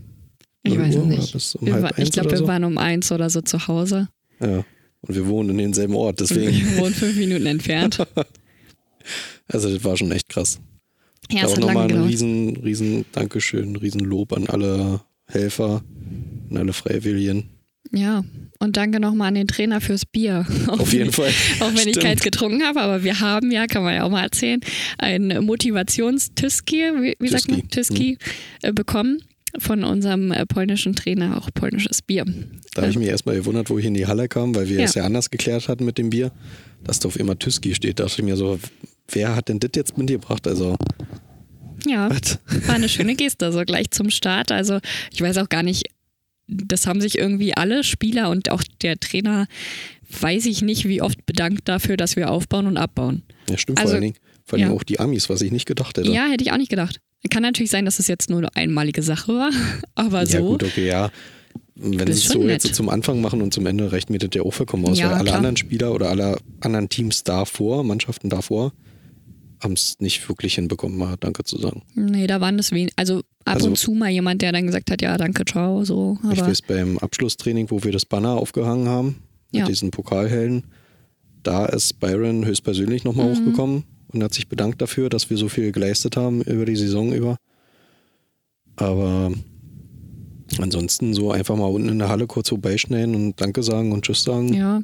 Ich 0.63 0.73
0 0.73 0.83
weiß 0.83 0.95
Uhr 0.97 1.05
nicht. 1.05 1.31
Bis 1.33 1.55
um 1.55 1.65
Wir 1.65 1.73
halb 1.73 1.83
war, 1.83 1.91
ich 1.91 1.97
eins 1.99 2.11
glaube, 2.11 2.31
wir 2.31 2.37
so? 2.39 2.47
waren 2.47 2.63
um 2.65 2.77
eins 2.77 3.11
oder 3.11 3.29
so 3.29 3.41
zu 3.41 3.67
Hause. 3.67 4.09
Ja. 4.41 4.65
Und 5.03 5.15
wir 5.15 5.25
wohnen 5.27 5.49
in 5.51 5.57
denselben 5.57 5.95
Ort, 5.95 6.19
deswegen. 6.19 6.51
Wir 6.53 6.77
wohnen 6.81 6.93
fünf 6.93 7.15
Minuten 7.17 7.45
entfernt. 7.45 8.05
Also 9.47 9.73
das 9.73 9.83
war 9.83 9.97
schon 9.97 10.11
echt 10.11 10.29
krass. 10.29 10.59
Ja, 11.31 11.41
da 11.41 11.47
auch 11.47 11.57
nochmal 11.57 11.83
ein 11.83 11.87
gedauert. 11.89 12.09
riesen, 12.09 12.55
riesen 12.57 13.05
Dankeschön, 13.11 13.75
riesen 13.75 13.99
Lob 14.01 14.31
an 14.31 14.47
alle 14.47 15.01
Helfer, 15.31 15.83
an 16.49 16.57
alle 16.57 16.73
Freiwilligen. 16.73 17.49
Ja, 17.93 18.23
und 18.59 18.77
danke 18.77 18.99
nochmal 19.01 19.29
an 19.29 19.35
den 19.35 19.47
Trainer 19.47 19.81
fürs 19.81 20.05
Bier. 20.05 20.45
Auf 20.67 20.93
jeden 20.93 21.09
ich- 21.09 21.15
Fall. 21.15 21.31
Auch 21.59 21.69
wenn 21.69 21.75
ich 21.75 21.81
Stimmt. 21.89 22.01
keins 22.05 22.21
getrunken 22.21 22.63
habe, 22.63 22.79
aber 22.81 23.03
wir 23.03 23.19
haben 23.19 23.51
ja, 23.51 23.67
kann 23.67 23.83
man 23.83 23.93
ja 23.95 24.03
auch 24.03 24.09
mal 24.09 24.23
erzählen, 24.23 24.61
ein 24.97 25.43
Motivationstyski, 25.43 26.75
wie, 27.01 27.15
wie 27.19 27.27
sagt 27.27 27.49
man, 27.49 27.67
Tyski. 27.69 28.17
Tyski, 28.17 28.17
äh, 28.61 28.71
bekommen 28.73 29.21
von 29.59 29.83
unserem 29.83 30.31
äh, 30.31 30.45
polnischen 30.45 30.95
Trainer, 30.95 31.37
auch 31.37 31.49
polnisches 31.53 32.01
Bier. 32.01 32.23
Da 32.73 32.83
habe 32.83 32.91
ich 32.91 32.97
mich 32.97 33.09
erstmal 33.09 33.35
gewundert, 33.35 33.69
wo 33.69 33.77
ich 33.77 33.85
in 33.85 33.93
die 33.93 34.07
Halle 34.07 34.29
kam, 34.29 34.55
weil 34.55 34.69
wir 34.69 34.77
Ja. 34.79 34.85
es 34.85 34.93
ja 34.95 35.03
anders 35.03 35.29
geklärt 35.29 35.67
hatten 35.67 35.83
mit 35.83 35.97
dem 35.97 36.09
Bier, 36.09 36.31
dass 36.85 36.99
da 36.99 37.07
auf 37.09 37.19
immer 37.19 37.37
Tüski 37.37 37.75
steht. 37.75 37.99
Da 37.99 38.05
dachte 38.05 38.21
ich 38.21 38.25
mir 38.25 38.37
so, 38.37 38.57
wer 39.11 39.35
hat 39.35 39.49
denn 39.49 39.59
das 39.59 39.71
jetzt 39.75 39.97
mitgebracht? 39.97 40.47
Also, 40.47 40.77
Ja, 41.85 42.09
was? 42.09 42.39
war 42.67 42.75
eine 42.75 42.89
schöne 42.89 43.15
Geste, 43.15 43.51
so 43.51 43.61
gleich 43.63 43.91
zum 43.91 44.09
Start. 44.09 44.51
Also 44.51 44.79
ich 45.11 45.21
weiß 45.21 45.37
auch 45.37 45.49
gar 45.49 45.63
nicht, 45.63 45.85
das 46.47 46.85
haben 46.87 47.01
sich 47.01 47.17
irgendwie 47.17 47.55
alle 47.55 47.83
Spieler 47.83 48.29
und 48.29 48.51
auch 48.51 48.63
der 48.81 48.99
Trainer, 48.99 49.47
weiß 50.19 50.45
ich 50.45 50.61
nicht, 50.61 50.87
wie 50.87 51.01
oft 51.01 51.25
bedankt 51.25 51.67
dafür, 51.69 51.97
dass 51.97 52.15
wir 52.15 52.29
aufbauen 52.29 52.67
und 52.67 52.77
abbauen. 52.77 53.23
Ja, 53.49 53.57
stimmt 53.57 53.79
Also, 53.79 53.89
vor 53.91 53.95
allen 53.95 54.01
Dingen. 54.03 54.15
Vor 54.45 54.59
allem 54.59 54.67
ja. 54.69 54.73
auch 54.75 54.83
die 54.83 54.99
Amis, 54.99 55.29
was 55.29 55.41
ich 55.41 55.51
nicht 55.51 55.65
gedacht 55.65 55.97
hätte. 55.97 56.11
Ja, 56.11 56.25
hätte 56.27 56.43
ich 56.43 56.51
auch 56.51 56.57
nicht 56.57 56.69
gedacht. 56.69 56.99
Kann 57.29 57.43
natürlich 57.43 57.69
sein, 57.71 57.85
dass 57.85 57.99
es 57.99 58.07
jetzt 58.07 58.29
nur 58.29 58.39
eine 58.39 58.55
einmalige 58.55 59.03
Sache 59.03 59.33
war, 59.33 59.51
aber 59.95 60.25
so. 60.25 60.33
Ja, 60.37 60.39
gut, 60.41 60.63
okay, 60.63 60.87
ja. 60.87 61.11
Wenn 61.75 61.97
Das 62.05 62.17
sie 62.21 62.27
es 62.27 62.33
so 62.33 62.43
nett. 62.43 62.63
jetzt 62.63 62.75
zum 62.75 62.89
Anfang 62.89 63.21
machen 63.21 63.41
und 63.41 63.53
zum 63.53 63.65
Ende 63.65 63.91
reicht 63.91 64.09
mir 64.09 64.17
das 64.17 64.29
ja 64.33 64.41
auch 64.41 64.51
vollkommen 64.53 64.85
aus, 64.85 64.99
Ja, 64.99 65.07
weil 65.07 65.13
alle 65.15 65.23
klar. 65.25 65.37
anderen 65.37 65.57
Spieler 65.57 65.93
oder 65.93 66.09
alle 66.09 66.37
anderen 66.59 66.89
Teams 66.89 67.23
davor, 67.23 67.83
Mannschaften 67.83 68.29
davor, 68.29 68.73
haben 69.61 69.73
es 69.73 69.95
nicht 69.99 70.27
wirklich 70.27 70.55
hinbekommen, 70.55 70.97
mal 70.97 71.15
Danke 71.19 71.43
zu 71.43 71.57
sagen. 71.57 71.83
Nee, 71.95 72.27
da 72.27 72.41
waren 72.41 72.57
es 72.59 72.71
wenig. 72.71 72.91
Also 72.95 73.19
ab 73.45 73.55
Also- 73.55 73.67
und 73.67 73.77
zu 73.77 73.91
mal 73.91 74.09
jemand, 74.09 74.41
der 74.41 74.51
dann 74.51 74.65
gesagt 74.65 74.89
hat, 74.91 75.01
ja, 75.01 75.17
danke, 75.17 75.45
ciao, 75.45 75.83
so. 75.83 76.17
ich 76.31 76.39
Aber 76.39 76.47
weiß, 76.49 76.63
beim 76.63 76.97
Abschlusstraining, 76.97 77.69
wo 77.69 77.83
wir 77.83 77.91
das 77.91 78.05
Banner 78.05 78.31
aufgehangen 78.37 78.87
haben, 78.87 79.23
mit 79.51 79.59
Ja. 79.61 79.65
diesen 79.65 79.91
Pokalhelden, 79.91 80.63
da 81.43 81.65
ist 81.65 81.99
Byron 81.99 82.45
höchstpersönlich 82.45 83.03
nochmal 83.03 83.29
Mhm. 83.29 83.37
hochgekommen 83.37 83.83
und 84.13 84.23
hat 84.23 84.33
sich 84.33 84.47
bedankt 84.47 84.81
dafür, 84.81 85.09
dass 85.09 85.29
wir 85.29 85.37
so 85.37 85.47
viel 85.49 85.71
geleistet 85.71 86.17
haben 86.17 86.41
über 86.41 86.65
die 86.65 86.75
Saison 86.75 87.13
über. 87.13 87.37
Aber 88.75 89.31
ansonsten 90.59 91.13
so 91.13 91.31
einfach 91.31 91.55
mal 91.55 91.65
unten 91.67 91.89
in 91.89 91.99
der 91.99 92.09
Halle 92.09 92.27
kurz 92.27 92.49
vorbeischneiden 92.49 93.15
und 93.15 93.39
Danke 93.41 93.63
sagen 93.63 93.91
und 93.91 94.03
Tschüss 94.05 94.23
sagen. 94.23 94.53
ja. 94.53 94.81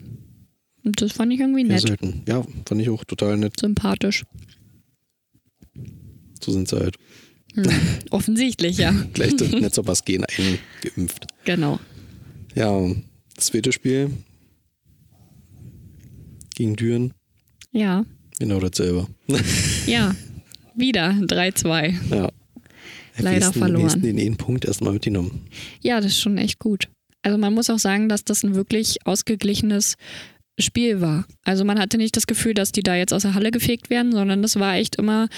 Und 0.84 1.02
das 1.02 1.12
fand 1.12 1.34
ich 1.34 1.40
irgendwie 1.42 1.66
nett, 1.66 1.82
selten. 1.82 2.22
Ja, 2.30 2.44
fand 2.66 2.82
ich 2.82 2.90
auch 2.90 3.04
total 3.04 3.36
nett. 3.36 3.60
sympathisch. 3.60 4.24
So 6.43 6.52
sind 6.52 6.67
sie 6.67 6.78
halt. 6.78 6.95
Hm. 7.56 7.65
Offensichtlich, 8.12 8.78
ja. 8.78 8.91
Gleich 9.13 9.36
das 9.36 9.52
Netzopas 9.52 10.06
Gen 10.06 10.26
eingeimpft. 10.26 11.26
Genau. 11.45 11.80
Ja, 12.56 12.80
das 13.36 13.47
zweite 13.47 13.71
Spiel 13.71 14.12
gegen 16.56 16.76
Düren. 16.76 17.13
Ja. 17.71 18.06
Genau 18.39 18.60
dasselbe. 18.60 19.08
Ja. 19.88 20.15
Wieder 20.76 21.12
3-2. 21.12 21.95
Ja. 22.13 22.30
Leider 23.19 23.47
Westen- 23.47 23.60
verloren. 23.60 24.02
Den 24.02 24.19
einen 24.19 24.36
Punkt 24.38 24.65
erstmal 24.65 24.93
mitgenommen. 24.93 25.45
Ja, 25.82 26.02
das 26.02 26.12
ist 26.12 26.19
schon 26.19 26.38
echt 26.38 26.60
gut. 26.60 26.89
Also 27.23 27.38
man 27.38 27.54
muss 27.54 27.69
auch 27.69 27.80
sagen, 27.80 28.10
dass 28.10 28.26
das 28.26 28.43
ein 28.43 28.54
wirklich 28.54 28.97
ausgeglichenes 29.06 29.95
Spiel 30.60 31.00
war. 31.02 31.26
Also 31.45 31.63
man 31.65 31.80
hatte 31.80 31.97
nicht 31.97 32.15
das 32.17 32.28
Gefühl, 32.28 32.54
dass 32.54 32.71
die 32.73 32.84
da 32.84 32.95
jetzt 32.95 33.13
aus 33.13 33.21
der 33.23 33.34
Halle 33.34 33.52
gefegt 33.52 33.89
werden, 33.89 34.12
sondern 34.12 34.41
das 34.41 34.58
war 34.60 34.76
echt 34.76 34.97
immer, 34.97 35.30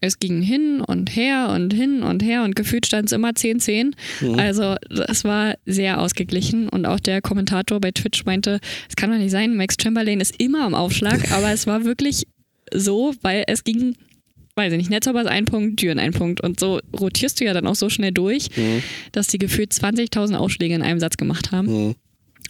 es 0.00 0.18
ging 0.20 0.42
hin 0.42 0.80
und 0.80 1.14
her 1.16 1.50
und 1.54 1.72
hin 1.72 2.02
und 2.02 2.22
her 2.22 2.44
und 2.44 2.54
gefühlt 2.54 2.86
stand 2.86 3.06
es 3.06 3.12
immer 3.12 3.30
10-10. 3.30 3.92
Mhm. 4.20 4.38
Also 4.38 4.76
das 4.88 5.24
war 5.24 5.56
sehr 5.66 6.00
ausgeglichen 6.00 6.68
und 6.68 6.86
auch 6.86 7.00
der 7.00 7.20
Kommentator 7.20 7.80
bei 7.80 7.90
Twitch 7.90 8.24
meinte, 8.24 8.60
es 8.88 8.96
kann 8.96 9.10
doch 9.10 9.18
nicht 9.18 9.32
sein, 9.32 9.56
Max 9.56 9.76
Chamberlain 9.80 10.20
ist 10.20 10.40
immer 10.40 10.64
am 10.64 10.74
Aufschlag, 10.74 11.32
aber 11.32 11.50
es 11.50 11.66
war 11.66 11.84
wirklich 11.84 12.26
so, 12.72 13.14
weil 13.22 13.44
es 13.48 13.64
ging, 13.64 13.96
weiß 14.54 14.72
ich 14.72 14.78
nicht, 14.78 14.90
Netzhoppers 14.90 15.26
ein 15.26 15.46
Punkt, 15.46 15.82
Düren 15.82 15.98
ein 15.98 16.12
Punkt 16.12 16.40
und 16.42 16.60
so 16.60 16.80
rotierst 16.98 17.40
du 17.40 17.44
ja 17.44 17.52
dann 17.52 17.66
auch 17.66 17.74
so 17.76 17.88
schnell 17.90 18.12
durch, 18.12 18.50
Mhm. 18.56 18.82
dass 19.12 19.26
die 19.26 19.38
gefühlt 19.38 19.72
20.000 19.72 20.34
Aufschläge 20.36 20.74
in 20.74 20.82
einem 20.82 21.00
Satz 21.00 21.16
gemacht 21.16 21.50
haben. 21.50 21.86
Mhm. 21.88 21.94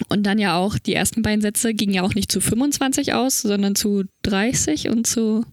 Und 0.08 0.22
dann 0.24 0.38
ja 0.38 0.56
auch, 0.56 0.78
die 0.78 0.94
ersten 0.94 1.22
beiden 1.22 1.40
Sätze 1.42 1.74
gingen 1.74 1.92
ja 1.94 2.02
auch 2.02 2.14
nicht 2.14 2.30
zu 2.30 2.40
25 2.40 3.14
aus, 3.14 3.42
sondern 3.42 3.74
zu 3.74 4.04
30 4.22 4.88
und 4.90 5.06
zu, 5.06 5.44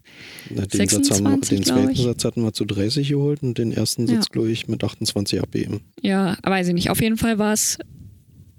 Na, 0.54 0.64
Den, 0.66 0.88
Satz 0.88 1.10
haben 1.10 1.24
wir, 1.24 1.30
26, 1.30 1.48
den 1.58 1.64
zweiten 1.64 1.90
ich. 1.90 2.02
Satz 2.02 2.24
hatten 2.24 2.42
wir 2.42 2.52
zu 2.52 2.64
30 2.64 3.08
geholt 3.08 3.42
und 3.42 3.58
den 3.58 3.72
ersten 3.72 4.06
Satz, 4.06 4.26
Ja. 4.26 4.32
glaube 4.32 4.50
ich, 4.50 4.68
mit 4.68 4.84
28 4.84 5.40
abgeben. 5.42 5.80
ja, 6.00 6.36
weiß 6.42 6.68
ich 6.68 6.74
nicht, 6.74 6.90
auf 6.90 7.00
jeden 7.00 7.16
Fall 7.16 7.38
war 7.38 7.52
es, 7.52 7.78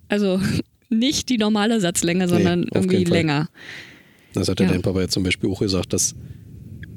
also 0.10 0.40
nicht 0.90 1.30
die 1.30 1.38
normale 1.38 1.80
Satzlänge, 1.80 2.28
sondern 2.28 2.70
auf 2.70 2.86
irgendwie 2.86 3.04
länger. 3.06 3.50
Das 4.34 4.50
hat 4.50 4.60
der 4.60 4.68
Ja. 4.68 4.74
dein 4.74 4.82
Papa 4.82 5.02
jetzt 5.02 5.14
zum 5.14 5.24
Beispiel 5.24 5.50
auch 5.50 5.60
gesagt, 5.60 5.94
dass 5.94 6.16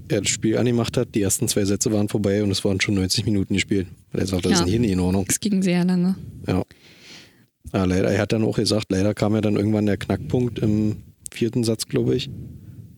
er 0.08 0.20
das 0.22 0.30
Spiel 0.30 0.58
angemacht 0.58 0.96
hat, 0.96 1.14
die 1.14 1.22
ersten 1.22 1.46
zwei 1.48 1.64
Sätze 1.64 1.92
waren 1.92 2.08
vorbei 2.08 2.42
und 2.42 2.50
es 2.50 2.64
waren 2.64 2.80
schon 2.80 2.94
90 2.94 3.24
Minuten 3.24 3.54
gespielt. 3.54 3.86
Weil 4.12 4.22
er 4.22 4.26
sagt, 4.26 4.44
das 4.44 4.52
Ja. 4.58 4.64
ist 4.64 4.68
hier 4.70 4.80
nicht 4.80 4.90
in 4.90 4.98
Ordnung. 5.00 5.24
Es 5.28 5.38
ging 5.38 5.62
sehr 5.62 5.84
lange. 5.84 6.16
Ja. 6.48 6.64
Ja. 7.72 7.84
Leider, 7.84 8.10
er 8.10 8.20
hat 8.20 8.32
dann 8.32 8.44
auch 8.44 8.56
gesagt, 8.56 8.86
leider 8.90 9.14
kam 9.14 9.34
ja 9.34 9.40
dann 9.40 9.56
irgendwann 9.56 9.86
der 9.86 9.96
Knackpunkt 9.96 10.58
im 10.60 10.96
vierten 11.32 11.64
Satz, 11.64 11.86
glaube 11.86 12.14
ich, 12.16 12.30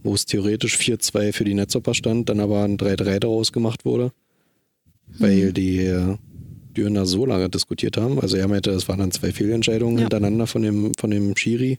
wo 0.03 0.15
es 0.15 0.27
theoretisch 0.27 0.77
4-2 0.77 1.33
für 1.33 1.45
die 1.45 1.55
Netzhopper 1.55 1.95
stand, 1.95 2.29
dann 2.29 2.41
aber 2.41 2.65
ein 2.65 2.77
3-3 2.79 3.19
daraus 3.21 3.53
gemacht 3.53 3.85
wurde, 3.85 4.13
weil 5.19 5.49
Mhm. 5.49 5.55
die 5.55 6.17
Dürner 6.77 7.05
so 7.07 7.27
lange 7.27 7.49
diskutiert 7.51 7.97
haben. 7.99 8.19
Also 8.19 8.37
er 8.39 8.49
meinte, 8.49 8.71
es 8.71 8.89
waren 8.89 8.99
dann 9.01 9.11
zwei 9.13 9.31
Fehlentscheidungen 9.33 9.97
Ja. 9.99 10.03
hintereinander 10.05 10.47
von 10.47 10.63
dem, 10.63 10.93
von 10.99 11.11
dem 11.11 11.37
Schiri. 11.37 11.79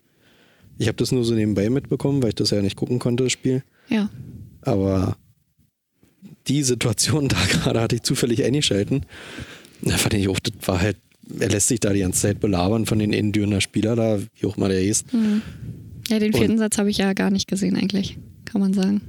Ich 0.77 0.87
habe 0.87 0.97
das 0.97 1.11
nur 1.11 1.23
so 1.25 1.33
nebenbei 1.33 1.69
mitbekommen, 1.69 2.21
weil 2.21 2.29
ich 2.29 2.35
das 2.35 2.51
ja 2.51 2.61
nicht 2.61 2.75
gucken 2.75 2.99
konnte, 2.99 3.23
das 3.23 3.33
Spiel. 3.33 3.63
Ja. 3.89 4.09
Aber 4.61 5.17
die 6.47 6.63
Situation 6.63 7.27
da 7.27 7.37
gerade 7.49 7.81
hatte 7.81 7.95
ich 7.95 8.03
zufällig 8.03 8.43
eingeschalten. 8.43 9.05
Da 9.81 9.97
fand 9.97 10.13
ich 10.13 10.27
auch, 10.29 10.39
das 10.39 10.53
war 10.67 10.79
halt, 10.81 10.97
er 11.39 11.49
lässt 11.49 11.67
sich 11.67 11.79
da 11.79 11.93
die 11.93 11.99
ganze 12.01 12.21
Zeit 12.21 12.39
belabern 12.39 12.85
von 12.85 12.99
den 12.99 13.13
Innendürner 13.13 13.61
Spieler 13.61 13.95
da, 13.95 14.19
wie 14.39 14.45
auch 14.45 14.57
mal 14.57 14.69
der 14.69 14.83
ist. 14.83 15.11
Hm. 15.11 15.41
Ja, 16.09 16.19
den 16.19 16.33
Und- 16.33 16.39
vierten 16.39 16.57
Satz 16.57 16.77
habe 16.77 16.89
ich 16.89 16.97
ja 16.97 17.13
gar 17.13 17.29
nicht 17.31 17.47
gesehen 17.47 17.75
eigentlich, 17.75 18.17
kann 18.45 18.61
man 18.61 18.73
sagen. 18.73 19.01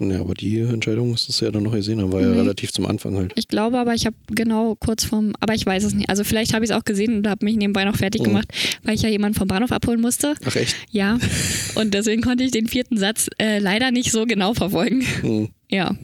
Ja, 0.00 0.20
aber 0.20 0.34
die 0.34 0.58
Entscheidung 0.58 1.10
musstest 1.10 1.40
du 1.40 1.44
ja 1.44 1.50
dann 1.52 1.62
noch 1.62 1.72
gesehen 1.72 2.00
haben, 2.00 2.12
war 2.12 2.20
ja 2.22 2.28
Nee. 2.28 2.38
relativ 2.40 2.72
zum 2.72 2.86
Anfang 2.86 3.14
halt. 3.16 3.32
Ich 3.36 3.46
glaube 3.46 3.78
aber, 3.78 3.94
ich 3.94 4.04
habe 4.04 4.16
genau 4.26 4.74
kurz 4.74 5.04
vorm, 5.04 5.32
aber 5.38 5.54
ich 5.54 5.64
weiß 5.64 5.84
es 5.84 5.94
nicht. 5.94 6.08
Also 6.08 6.24
vielleicht 6.24 6.54
habe 6.54 6.64
ich 6.64 6.70
es 6.70 6.76
auch 6.76 6.82
gesehen 6.84 7.18
und 7.18 7.28
habe 7.28 7.44
mich 7.44 7.56
nebenbei 7.56 7.84
noch 7.84 7.96
fertig 7.96 8.22
Mhm. 8.22 8.26
gemacht, 8.26 8.48
weil 8.82 8.94
ich 8.94 9.02
ja 9.02 9.08
jemanden 9.10 9.38
vom 9.38 9.46
Bahnhof 9.46 9.70
abholen 9.70 10.00
musste. 10.00 10.34
Ach 10.44 10.56
echt? 10.56 10.74
Ja. 10.90 11.18
Und 11.76 11.94
deswegen 11.94 12.20
konnte 12.22 12.42
ich 12.42 12.50
den 12.50 12.66
vierten 12.66 12.96
Satz 12.96 13.28
äh, 13.38 13.58
leider 13.60 13.90
nicht 13.92 14.10
so 14.10 14.24
genau 14.26 14.54
verfolgen. 14.54 15.02
Hm. 15.20 15.48
Ja. 15.70 15.94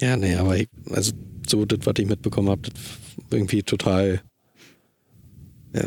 Ja, 0.00 0.16
nee, 0.16 0.34
aber 0.34 0.56
ich, 0.58 0.68
also 0.90 1.12
so 1.46 1.64
das, 1.66 1.80
was 1.84 1.94
ich 1.98 2.06
mitbekommen 2.06 2.48
habe, 2.48 2.62
das 2.62 2.72
irgendwie 3.30 3.62
total 3.62 4.22
ja, 5.74 5.82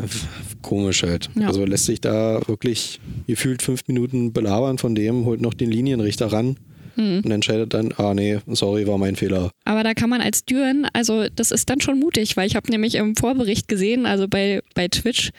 komisch 0.62 1.02
halt. 1.02 1.30
Ja. 1.34 1.48
Also 1.48 1.64
lässt 1.64 1.86
sich 1.86 2.00
da 2.00 2.40
wirklich 2.46 3.00
gefühlt 3.26 3.62
fünf 3.62 3.86
Minuten 3.86 4.32
belabern 4.32 4.78
von 4.78 4.94
dem, 4.94 5.24
holt 5.24 5.40
noch 5.40 5.54
den 5.54 5.70
Linienrichter 5.70 6.32
ran 6.32 6.56
Mhm. 6.96 7.22
und 7.24 7.30
entscheidet 7.32 7.74
dann, 7.74 7.92
ah 7.96 8.14
nee, 8.14 8.38
sorry, 8.46 8.86
war 8.86 8.98
mein 8.98 9.16
Fehler. 9.16 9.50
Aber 9.64 9.82
da 9.82 9.94
kann 9.94 10.08
man 10.08 10.20
als 10.20 10.44
Düren, 10.44 10.86
also 10.92 11.26
das 11.34 11.50
ist 11.50 11.68
dann 11.68 11.80
schon 11.80 11.98
mutig, 11.98 12.36
weil 12.36 12.46
ich 12.46 12.54
habe 12.54 12.70
nämlich 12.70 12.94
im 12.94 13.16
Vorbericht 13.16 13.66
gesehen, 13.66 14.06
also 14.06 14.28
bei, 14.28 14.60
bei 14.74 14.86
Twitch 14.86 15.30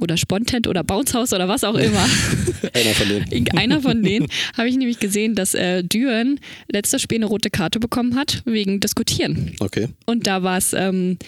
oder 0.00 0.16
Spontent 0.16 0.66
oder 0.66 0.82
Bouncehouse 0.82 1.32
oder 1.32 1.46
was 1.46 1.62
auch 1.62 1.76
immer, 1.76 2.04
Einer 2.74 2.94
von 2.94 3.08
denen. 3.08 3.26
irgendeiner 3.30 3.80
von 3.80 4.02
denen, 4.02 4.26
habe 4.56 4.68
ich 4.68 4.76
nämlich 4.76 4.98
gesehen, 4.98 5.36
dass 5.36 5.54
äh, 5.54 5.84
Düren 5.84 6.40
letztes 6.72 7.00
Spiel 7.00 7.18
eine 7.18 7.26
rote 7.26 7.50
Karte 7.50 7.78
bekommen 7.78 8.16
hat 8.16 8.42
wegen 8.44 8.80
Diskutieren. 8.80 9.52
Okay. 9.60 9.90
Und 10.06 10.26
da 10.26 10.42
war 10.42 10.58
es 10.58 10.72
ähm, 10.72 11.18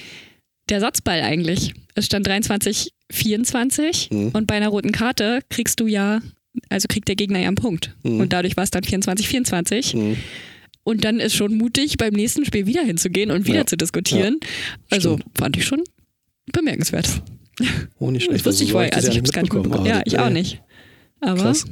der 0.69 0.81
Satzball 0.81 1.21
eigentlich. 1.23 1.73
Es 1.95 2.07
stand 2.07 2.27
23, 2.27 2.91
24 3.11 4.11
Mhm. 4.11 4.29
und 4.33 4.47
bei 4.47 4.55
einer 4.55 4.69
roten 4.69 4.93
Karte 4.93 5.41
kriegst 5.49 5.81
du 5.81 5.87
ja, 5.87 6.21
also 6.69 6.87
kriegt 6.89 7.09
der 7.09 7.17
Gegner 7.17 7.39
ja 7.41 7.49
einen 7.49 7.57
Punkt. 7.57 7.95
Mhm. 8.03 8.21
Und 8.21 8.33
dadurch 8.33 8.57
war 8.57 8.65
es 8.65 8.71
dann 8.71 8.83
24, 8.85 9.29
24. 9.29 9.93
Hm. 9.93 10.17
Und 10.83 11.05
dann 11.05 11.19
ist 11.21 11.35
schon 11.35 11.57
mutig, 11.57 11.97
beim 11.97 12.13
nächsten 12.15 12.45
Spiel 12.45 12.67
wieder 12.67 12.83
hinzugehen 12.85 13.31
und 13.33 13.47
wieder 13.47 13.59
Ja. 13.61 13.67
zu 13.67 13.77
diskutieren. 13.77 14.39
also 14.91 15.19
fand 15.35 15.57
ich 15.57 15.65
schon 15.65 15.83
bemerkenswert. 16.53 17.23
Oh, 17.99 18.11
nicht 18.11 18.23
Das 18.27 18.31
schlecht. 18.31 18.47
wusste 18.47 18.65
ich 18.65 18.73
vorher, 18.73 18.95
also 18.95 19.07
das 19.09 19.15
ich 19.15 19.19
habe 19.19 19.27
es 19.27 19.33
gar 19.33 19.43
nicht 19.43 19.53
mitbekommen. 19.53 19.87
Ja, 19.87 20.03
ich 20.05 20.19
auch 20.19 20.31
nicht. 20.31 20.61
Aber 21.21 21.41
Krass. 21.43 21.65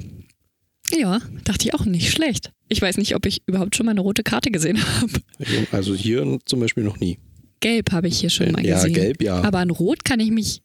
ja, 0.93 1.21
dachte 1.45 1.67
ich 1.69 1.75
auch 1.75 1.85
nicht 1.85 2.11
schlecht. 2.11 2.51
Ich 2.69 2.81
weiß 2.83 2.97
nicht, 2.97 3.15
ob 3.15 3.27
ich 3.27 3.43
überhaupt 3.47 3.77
schon 3.77 3.87
mal 3.87 3.93
eine 3.93 4.01
rote 4.01 4.23
Karte 4.25 4.51
gesehen 4.51 4.79
habe. 5.01 5.13
Also 5.71 5.95
hier 5.95 6.39
zum 6.45 6.61
Beispiel 6.61 6.83
noch 6.85 6.99
nie. 6.99 7.19
Gelb 7.61 7.93
habe 7.93 8.09
ich 8.09 8.21
hier 8.21 8.31
schon 8.31 8.53
mal 8.53 8.65
Ja, 8.65 8.77
gesehen. 8.77 8.95
gelb, 8.95 9.23
ja. 9.23 9.41
Aber 9.43 9.59
an 9.59 9.71
Rot 9.71 10.05
kann 10.05 10.21
ich 10.21 10.31
mich 10.31 10.63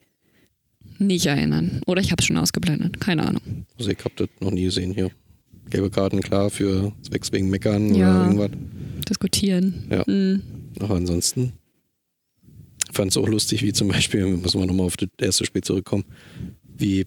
nicht 0.98 1.26
erinnern. 1.26 1.82
Oder 1.88 2.02
ich 2.02 2.12
habe 2.12 2.20
es 2.22 2.26
schon 2.26 2.38
ausgeblendet. 2.38 3.00
Keine 3.00 3.26
Ahnung. 3.26 3.66
Also 3.78 3.90
ich 3.92 4.00
habe 4.00 4.14
das 4.18 4.28
noch 4.42 4.52
nie 4.52 4.64
gesehen 4.66 4.94
hier. 4.94 5.12
Gelbe 5.70 5.90
Karten, 5.90 6.22
klar, 6.22 6.50
für 6.50 6.92
Zwecks 7.04 7.32
wegen 7.32 7.50
Meckern 7.50 7.94
Ja. 7.96 8.12
oder 8.12 8.26
irgendwas. 8.26 8.52
Diskutieren. 9.08 9.86
Ja. 9.90 10.06
Hm. 10.06 10.42
Aber 10.80 10.96
ansonsten 10.96 11.54
fand 12.92 13.12
es 13.12 13.18
auch 13.18 13.28
lustig, 13.28 13.64
wie 13.64 13.72
zum 13.74 13.88
Beispiel, 13.88 14.26
müssen 14.38 14.60
wir 14.60 14.66
nochmal 14.68 14.88
auf 14.88 14.98
das 14.98 15.10
erste 15.22 15.46
Spiel 15.46 15.62
zurückkommen, 15.64 16.06
wie 16.78 17.06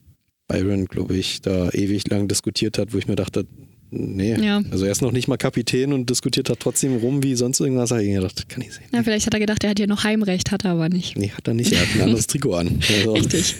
Byron, 0.48 0.86
glaube 0.86 1.16
ich, 1.16 1.40
da 1.40 1.70
ewig 1.70 2.08
lang 2.08 2.28
diskutiert 2.28 2.78
hat, 2.78 2.92
wo 2.92 2.98
ich 2.98 3.08
mir 3.08 3.16
dachte, 3.16 3.46
nee, 3.92 4.34
Ja. 4.34 4.60
also 4.70 4.84
er 4.84 4.90
ist 4.92 5.02
noch 5.02 5.12
nicht 5.12 5.28
mal 5.28 5.36
Kapitän 5.36 5.92
und 5.92 6.10
diskutiert 6.10 6.50
hat 6.50 6.58
trotzdem 6.60 6.96
rum 6.96 7.22
wie 7.22 7.34
sonst 7.36 7.60
irgendwas. 7.60 7.90
Da 7.90 8.00
ich 8.00 8.08
mir 8.08 8.16
gedacht, 8.20 8.48
kann 8.48 8.62
ich 8.62 8.72
sehen. 8.72 8.84
Na, 8.90 9.02
vielleicht 9.04 9.26
hat 9.26 9.34
er 9.34 9.40
gedacht, 9.40 9.62
er 9.62 9.70
hat 9.70 9.78
hier 9.78 9.86
noch 9.86 10.02
Heimrecht, 10.04 10.50
hat 10.50 10.64
er 10.64 10.72
aber 10.72 10.88
nicht. 10.88 11.16
Nee, 11.16 11.30
hat 11.30 11.46
er 11.46 11.54
nicht, 11.54 11.72
er 11.72 11.80
hat 11.82 11.88
ein 11.94 12.00
anderes 12.02 12.26
Trikot 12.28 12.54
an. 12.54 12.80
Also, 12.88 13.12
Richtig. 13.12 13.54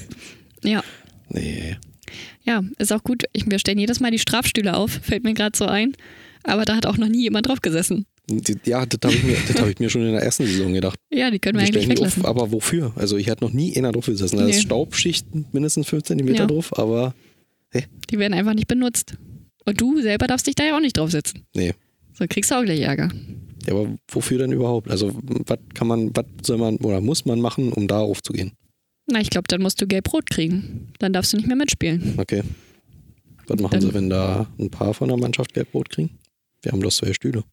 Ja. 0.64 0.82
Nee, 1.28 1.76
Ja, 2.44 2.62
ist 2.78 2.92
auch 2.92 3.04
gut. 3.04 3.24
Ich, 3.32 3.48
wir 3.48 3.58
stellen 3.58 3.78
jedes 3.78 4.00
Mal 4.00 4.10
die 4.10 4.18
Strafstühle 4.18 4.74
auf, 4.76 4.90
fällt 5.02 5.22
mir 5.24 5.34
gerade 5.34 5.56
so 5.56 5.66
ein. 5.66 5.92
Aber 6.42 6.64
da 6.64 6.74
hat 6.74 6.86
auch 6.86 6.96
noch 6.98 7.08
nie 7.08 7.22
jemand 7.22 7.46
drauf 7.46 7.60
gesessen. 7.62 8.06
Die- 8.28 8.56
ja, 8.64 8.84
das 8.86 8.98
habe 9.04 9.14
ich, 9.14 9.22
mir- 9.24 9.36
das 9.48 9.60
hab 9.60 9.68
ich 9.68 9.78
mir 9.80 9.90
schon 9.90 10.02
in 10.06 10.12
der 10.12 10.22
ersten 10.22 10.46
Saison 10.46 10.72
gedacht. 10.72 10.98
Ja, 11.10 11.30
die 11.30 11.38
können 11.38 11.56
wir 11.58 11.62
Wir 11.62 11.68
eigentlich 11.68 11.84
die 11.84 11.90
weglassen. 11.90 12.22
auf, 12.24 12.28
aber 12.28 12.52
wofür? 12.52 12.92
Also 12.96 13.16
ich 13.16 13.28
hatte 13.30 13.44
noch 13.44 13.52
nie 13.52 13.76
einer 13.76 13.92
drauf 13.92 14.06
gesessen. 14.06 14.36
Da 14.38 14.44
Nee. 14.44 14.50
ist 14.50 14.62
Staubschicht 14.62 15.26
mindestens 15.52 15.88
5 15.88 16.04
cm 16.04 16.28
Ja. 16.34 16.46
drauf, 16.46 16.76
aber 16.78 17.14
Die 18.10 18.18
werden 18.18 18.34
einfach 18.34 18.54
nicht 18.54 18.68
benutzt. 18.68 19.14
Und 19.64 19.80
du 19.80 20.00
selber 20.02 20.26
darfst 20.26 20.46
dich 20.46 20.54
da 20.54 20.64
ja 20.64 20.76
auch 20.76 20.80
nicht 20.80 20.96
drauf 20.96 21.10
sitzen. 21.10 21.44
nee. 21.54 21.74
So 22.14 22.26
kriegst 22.28 22.50
du 22.50 22.56
auch 22.56 22.62
gleich 22.64 22.80
Ärger. 22.80 23.08
Ja, 23.66 23.72
aber 23.72 23.96
wofür 24.10 24.36
denn 24.38 24.52
überhaupt? 24.52 24.90
Also 24.90 25.12
was 25.46 25.58
kann 25.72 25.86
man, 25.88 26.14
was 26.14 26.26
soll 26.42 26.58
man 26.58 26.76
oder 26.76 27.00
muss 27.00 27.24
man 27.24 27.40
machen, 27.40 27.72
um 27.72 27.88
darauf 27.88 28.22
zu 28.22 28.34
gehen? 28.34 28.52
Na, 29.06 29.18
ich 29.20 29.30
glaube, 29.30 29.46
dann 29.48 29.62
musst 29.62 29.80
du 29.80 29.86
gelb-rot 29.86 30.28
kriegen. 30.28 30.92
Dann 30.98 31.14
darfst 31.14 31.32
du 31.32 31.38
nicht 31.38 31.46
mehr 31.46 31.56
mitspielen. 31.56 32.14
Okay. 32.18 32.42
Was 33.46 33.58
machen 33.60 33.72
Dann- 33.72 33.80
sie, 33.80 33.94
wenn 33.94 34.10
da 34.10 34.46
ein 34.58 34.68
paar 34.70 34.92
von 34.92 35.08
der 35.08 35.16
Mannschaft 35.16 35.54
gelb-rot 35.54 35.88
kriegen? 35.88 36.18
Wir 36.60 36.72
haben 36.72 36.80
bloß 36.80 36.98
zwei 36.98 37.14
Stühle. 37.14 37.44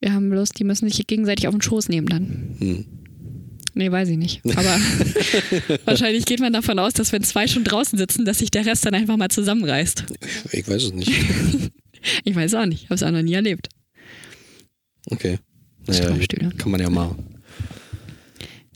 Wir 0.00 0.12
haben 0.14 0.30
bloß, 0.30 0.50
die 0.50 0.64
müssen 0.64 0.88
sich 0.88 1.04
gegenseitig 1.06 1.48
auf 1.48 1.54
den 1.54 1.60
Schoß 1.62 1.88
nehmen 1.88 2.06
dann. 2.06 2.56
Hm. 2.60 2.84
Nee, 3.74 3.90
weiß 3.90 4.08
ich 4.08 4.16
nicht. 4.16 4.40
Aber 4.44 4.78
wahrscheinlich 5.84 6.24
geht 6.24 6.40
man 6.40 6.52
davon 6.52 6.78
aus, 6.78 6.92
dass 6.92 7.12
wenn 7.12 7.22
zwei 7.24 7.48
schon 7.48 7.64
draußen 7.64 7.98
sitzen, 7.98 8.24
dass 8.24 8.38
sich 8.38 8.50
der 8.50 8.66
Rest 8.66 8.86
dann 8.86 8.94
einfach 8.94 9.16
mal 9.16 9.28
zusammenreißt. 9.28 10.04
Ich 10.52 10.68
weiß 10.68 10.84
es 10.84 10.92
nicht. 10.92 11.12
Ich 12.22 12.36
weiß 12.36 12.52
auch 12.56 12.66
nicht. 12.66 12.84
Habe 12.84 12.96
es 12.96 13.02
auch 13.02 13.10
noch 13.10 13.22
nie 13.22 13.32
erlebt. 13.32 13.70
Okay. 15.10 15.38
Naja, 15.86 16.14
kann 16.58 16.70
man 16.70 16.78
ja 16.78 16.90
mal. 16.90 17.16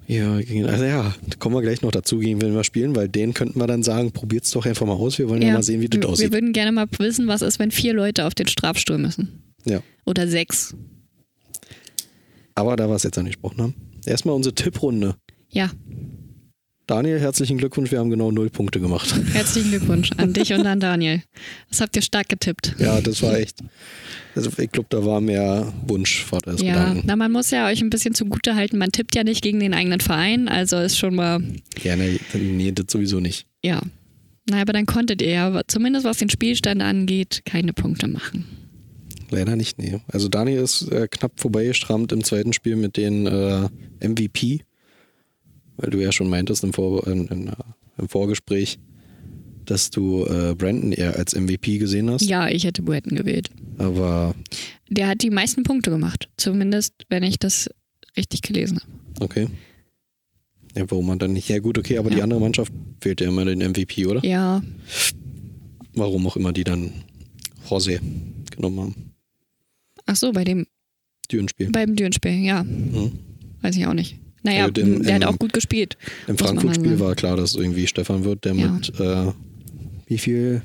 Ja, 0.06 0.32
also 0.66 0.84
ja, 0.84 1.14
da 1.26 1.36
kommen 1.38 1.54
wir 1.54 1.60
gleich 1.60 1.82
noch 1.82 1.90
dazu, 1.90 2.20
gegen 2.20 2.40
wenn 2.40 2.54
wir 2.54 2.64
spielen, 2.64 2.96
weil 2.96 3.10
den 3.10 3.34
könnten 3.34 3.60
wir 3.60 3.66
dann 3.66 3.82
sagen, 3.82 4.12
probiert's 4.12 4.50
doch 4.52 4.64
einfach 4.64 4.86
mal 4.86 4.94
aus. 4.94 5.18
Wir 5.18 5.28
wollen 5.28 5.42
ja, 5.42 5.52
mal 5.52 5.62
sehen, 5.62 5.82
wie 5.82 5.88
das 5.88 5.98
wir, 5.98 6.02
wir 6.04 6.08
aussieht. 6.08 6.32
würden 6.32 6.54
gerne 6.54 6.72
mal 6.72 6.86
wissen, 6.96 7.26
was 7.26 7.42
ist, 7.42 7.58
wenn 7.58 7.70
vier 7.70 7.92
Leute 7.92 8.24
auf 8.24 8.34
den 8.34 8.48
Strafstuhl 8.48 8.96
müssen. 8.96 9.42
Ja. 9.66 9.82
Oder 10.06 10.26
sechs. 10.26 10.74
Aber 12.54 12.76
da 12.76 12.88
wir 12.88 12.94
es 12.94 13.02
jetzt 13.02 13.18
angesprochen 13.18 13.60
haben. 13.60 13.74
Erstmal 14.08 14.34
unsere 14.34 14.54
Tipprunde. 14.54 15.16
Ja, 15.50 15.70
Daniel, 16.86 17.20
herzlichen 17.20 17.58
Glückwunsch, 17.58 17.90
wir 17.90 17.98
haben 17.98 18.08
genau 18.08 18.30
null 18.32 18.48
Punkte 18.48 18.80
gemacht. 18.80 19.14
herzlichen 19.34 19.68
Glückwunsch 19.70 20.10
an 20.16 20.32
dich 20.32 20.54
und 20.54 20.66
an 20.66 20.80
Daniel. 20.80 21.22
Das 21.68 21.82
habt 21.82 21.94
ihr 21.96 22.00
stark 22.00 22.30
getippt. 22.30 22.76
Ja, 22.78 23.02
das 23.02 23.22
war 23.22 23.36
echt. 23.38 23.58
Also 24.34 24.50
ich 24.56 24.72
glaube, 24.72 24.86
da 24.88 25.04
war 25.04 25.20
mehr 25.20 25.70
Wunsch 25.86 26.24
vor 26.24 26.38
als 26.46 26.62
Ja, 26.62 26.72
Gedanken. 26.72 27.02
na, 27.06 27.16
man 27.16 27.30
muss 27.30 27.50
ja 27.50 27.66
euch 27.66 27.82
ein 27.82 27.90
bisschen 27.90 28.14
zugute 28.14 28.54
halten. 28.54 28.78
Man 28.78 28.90
tippt 28.90 29.14
ja 29.14 29.22
nicht 29.22 29.42
gegen 29.42 29.60
den 29.60 29.74
eigenen 29.74 30.00
Verein, 30.00 30.48
also 30.48 30.78
ist 30.78 30.96
schon 30.96 31.14
mal, 31.14 31.42
Ja, 31.82 31.94
nee, 31.96 32.18
nee, 32.32 32.72
das 32.72 32.86
sowieso 32.88 33.20
nicht. 33.20 33.46
ja. 33.62 33.80
Na, 34.50 34.62
aber 34.62 34.72
dann 34.72 34.86
konntet 34.86 35.20
ihr 35.20 35.28
ja, 35.28 35.60
zumindest 35.66 36.06
was 36.06 36.16
den 36.16 36.30
Spielstand 36.30 36.80
angeht, 36.80 37.42
keine 37.44 37.74
Punkte 37.74 38.08
machen. 38.08 38.46
Leider 39.30 39.56
nicht, 39.56 39.78
nee. 39.78 40.00
Also 40.08 40.28
Daniel 40.28 40.60
ist 40.62 40.90
äh, 40.90 41.06
knapp 41.10 41.32
vorbeigeschrammt 41.38 42.12
im 42.12 42.24
zweiten 42.24 42.52
Spiel 42.52 42.76
mit 42.76 42.96
den 42.96 43.26
äh, 43.26 43.68
MVP, 44.00 44.60
weil 45.76 45.90
du 45.90 45.98
ja 45.98 46.12
schon 46.12 46.28
meintest 46.30 46.64
im, 46.64 46.72
Vor 46.72 47.06
in, 47.06 47.26
in, 47.28 47.48
äh, 47.48 47.52
im 47.98 48.08
Vorgespräch, 48.08 48.78
dass 49.66 49.90
du 49.90 50.24
äh, 50.24 50.54
Brandon 50.54 50.92
eher 50.92 51.16
als 51.16 51.34
MVP 51.34 51.76
gesehen 51.78 52.10
hast. 52.10 52.22
Ja, 52.24 52.48
ich 52.48 52.64
hätte 52.64 52.80
Burton 52.82 53.16
gewählt. 53.16 53.50
Aber 53.76 54.34
Der 54.88 55.08
hat 55.08 55.22
die 55.22 55.30
meisten 55.30 55.62
Punkte 55.62 55.90
gemacht. 55.90 56.28
Zumindest, 56.38 56.94
wenn 57.10 57.22
ich 57.22 57.38
das 57.38 57.68
richtig 58.16 58.40
gelesen 58.42 58.80
habe. 58.80 59.24
okay. 59.24 59.48
Ja, 60.76 60.84
warum 60.90 61.06
man 61.06 61.18
dann 61.18 61.32
nicht? 61.32 61.48
Ja 61.48 61.58
gut, 61.58 61.76
okay, 61.78 61.98
aber 61.98 62.08
die 62.10 62.18
Ja. 62.18 62.24
andere 62.24 62.40
Mannschaft 62.40 62.72
wählt 63.00 63.20
ja 63.20 63.28
immer 63.28 63.44
den 63.44 63.58
MVP, 63.60 64.06
oder? 64.06 64.24
Ja, 64.24 64.62
Warum 65.94 66.26
auch 66.28 66.36
immer 66.36 66.52
die 66.52 66.62
dann 66.64 66.92
José 67.68 67.98
genommen 68.54 68.78
haben. 68.80 69.07
Ach 70.08 70.16
so, 70.16 70.32
bei 70.32 70.42
dem, 70.44 70.66
Dürenspiel. 71.30 71.70
beim 71.70 71.94
Dürenspiel, 71.94 72.32
ja. 72.44 72.64
Mhm. 72.64 73.12
Weiß 73.62 73.76
ich 73.76 73.86
auch 73.86 73.94
nicht. 73.94 74.18
Naja, 74.42 74.62
Also 74.62 74.72
dem- 74.72 75.02
der 75.02 75.14
hat 75.16 75.22
im- 75.22 75.28
auch 75.28 75.38
gut 75.38 75.52
gespielt. 75.52 75.96
Im 76.26 76.36
Frankfurt-Spiel 76.38 76.98
war 77.00 77.14
klar, 77.14 77.36
dass 77.36 77.54
irgendwie 77.54 77.86
Stefan 77.86 78.24
wird, 78.24 78.44
der 78.44 78.54
Ja. 78.54 78.68
mit 78.72 78.98
äh, 79.00 79.32
wie 80.06 80.18
viel 80.18 80.62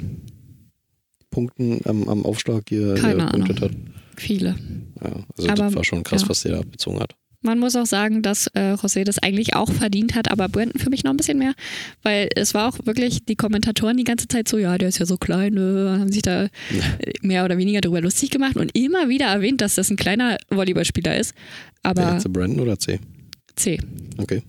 Punkten 1.29 1.81
am, 1.85 2.07
am 2.07 2.25
Aufschlag 2.25 2.63
hier 2.69 2.95
hier 2.95 3.17
punktet 3.27 3.61
hat. 3.61 3.71
Viele. 4.15 4.55
Ja, 5.03 5.11
also 5.37 5.49
Aber, 5.49 5.63
das 5.65 5.75
war 5.75 5.83
schon 5.83 6.03
krass, 6.03 6.21
ja. 6.21 6.29
was 6.29 6.43
der 6.43 6.51
da 6.53 6.59
abgezogen 6.59 6.99
hat. 6.99 7.15
Man 7.43 7.59
muss 7.59 7.75
auch 7.75 7.85
sagen, 7.85 8.21
dass 8.21 8.47
äh, 8.55 8.73
José 8.73 9.03
das 9.03 9.19
eigentlich 9.19 9.55
auch 9.55 9.71
verdient 9.71 10.15
hat, 10.15 10.31
aber 10.31 10.49
Brandon 10.49 10.79
für 10.79 10.89
mich 10.89 11.03
noch 11.03 11.11
ein 11.11 11.17
bisschen 11.17 11.37
mehr, 11.37 11.53
weil 12.01 12.29
es 12.35 12.53
war 12.53 12.69
auch 12.69 12.85
wirklich 12.85 13.25
die 13.25 13.35
Kommentatoren 13.35 13.97
die 13.97 14.03
ganze 14.03 14.27
Zeit 14.27 14.47
so, 14.47 14.57
ja, 14.57 14.77
der 14.77 14.89
ist 14.89 14.99
ja 14.99 15.05
so 15.05 15.17
klein, 15.17 15.57
äh, 15.57 15.99
haben 15.99 16.11
sich 16.11 16.21
da 16.21 16.45
äh, 16.45 16.49
mehr 17.21 17.45
oder 17.45 17.57
weniger 17.57 17.81
darüber 17.81 18.01
lustig 18.01 18.29
gemacht 18.29 18.55
und 18.55 18.75
immer 18.75 19.09
wieder 19.09 19.25
erwähnt, 19.25 19.61
dass 19.61 19.75
das 19.75 19.89
ein 19.89 19.97
kleiner 19.97 20.37
Volleyballspieler 20.49 21.17
ist. 21.17 21.33
Wer 21.83 21.91
Aber 21.91 22.13
jetzt, 22.13 22.31
Brandon 22.31 22.61
oder 22.61 22.79
C? 22.79 22.99
C. 23.55 23.79
Okay. 24.17 24.41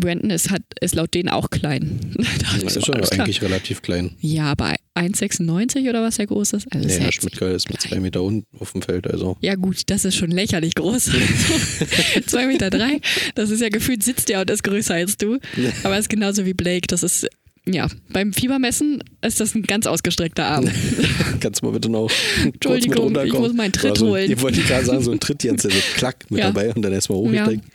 Brandon 0.00 0.30
ist, 0.30 0.50
hat, 0.50 0.62
ist 0.80 0.94
laut 0.94 1.12
denen 1.14 1.28
auch 1.28 1.50
klein. 1.50 2.00
Da 2.16 2.58
Das 2.64 2.76
ist 2.76 2.86
schon 2.86 2.94
eigentlich 2.96 3.42
relativ 3.42 3.82
klein. 3.82 4.10
Ja, 4.20 4.44
aber 4.52 4.74
1,96 4.94 5.88
oder 5.88 6.02
was 6.02 6.16
der 6.16 6.26
groß 6.26 6.54
ist? 6.54 6.66
Also 6.72 6.86
Nee, 6.86 6.92
ist 6.94 7.00
Herr 7.00 7.08
echt 7.08 7.20
Schmidtgeil 7.22 7.54
ist 7.54 7.68
mit 7.70 7.80
zwei 7.80 8.00
Meter 8.00 8.22
unten 8.22 8.44
auf 8.58 8.72
dem 8.72 8.82
Feld, 8.82 9.06
also. 9.06 9.36
Ja 9.40 9.54
gut, 9.54 9.82
das 9.86 10.04
ist 10.04 10.16
schon 10.16 10.30
lächerlich 10.30 10.74
groß. 10.74 11.10
Zwei 12.26 12.46
Meter 12.46 12.70
drei, 12.70 13.00
das 13.34 13.50
ist 13.50 13.60
ja 13.60 13.68
gefühlt 13.68 14.02
sitzt 14.02 14.28
der 14.28 14.40
und 14.40 14.50
ist 14.50 14.62
größer 14.64 14.94
als 14.94 15.16
du. 15.16 15.38
Aber 15.84 15.98
ist 15.98 16.08
genauso 16.08 16.44
wie 16.46 16.54
Blake. 16.54 16.86
Das 16.88 17.02
ist, 17.02 17.28
ja, 17.66 17.86
beim 18.12 18.32
Fiebermessen 18.32 19.02
ist 19.22 19.40
das 19.40 19.54
ein 19.54 19.62
ganz 19.62 19.86
ausgestreckter 19.86 20.46
Arm. 20.46 20.68
Kannst 21.40 21.62
du 21.62 21.66
mal 21.66 21.72
bitte 21.72 21.88
noch 21.90 22.08
kurz 22.08 22.44
mit 22.44 22.54
Entschuldigung, 22.54 22.94
ich 22.96 23.00
runterkommen? 23.02 23.42
muss 23.42 23.52
meinen 23.54 23.72
Tritt 23.72 23.90
Also, 23.92 24.08
holen. 24.08 24.30
Ich 24.30 24.40
wollte 24.42 24.60
gerade 24.62 24.84
sagen, 24.86 25.02
so 25.02 25.12
ein 25.12 25.20
Tritt 25.20 25.44
jetzt, 25.44 25.64
also 25.66 25.76
klack 25.96 26.24
mit 26.30 26.40
Ja. 26.40 26.46
dabei 26.46 26.72
und 26.74 26.82
dann 26.82 26.92
erstmal 26.92 27.18
hochgesteckt. 27.18 27.62
Ja, 27.64 27.70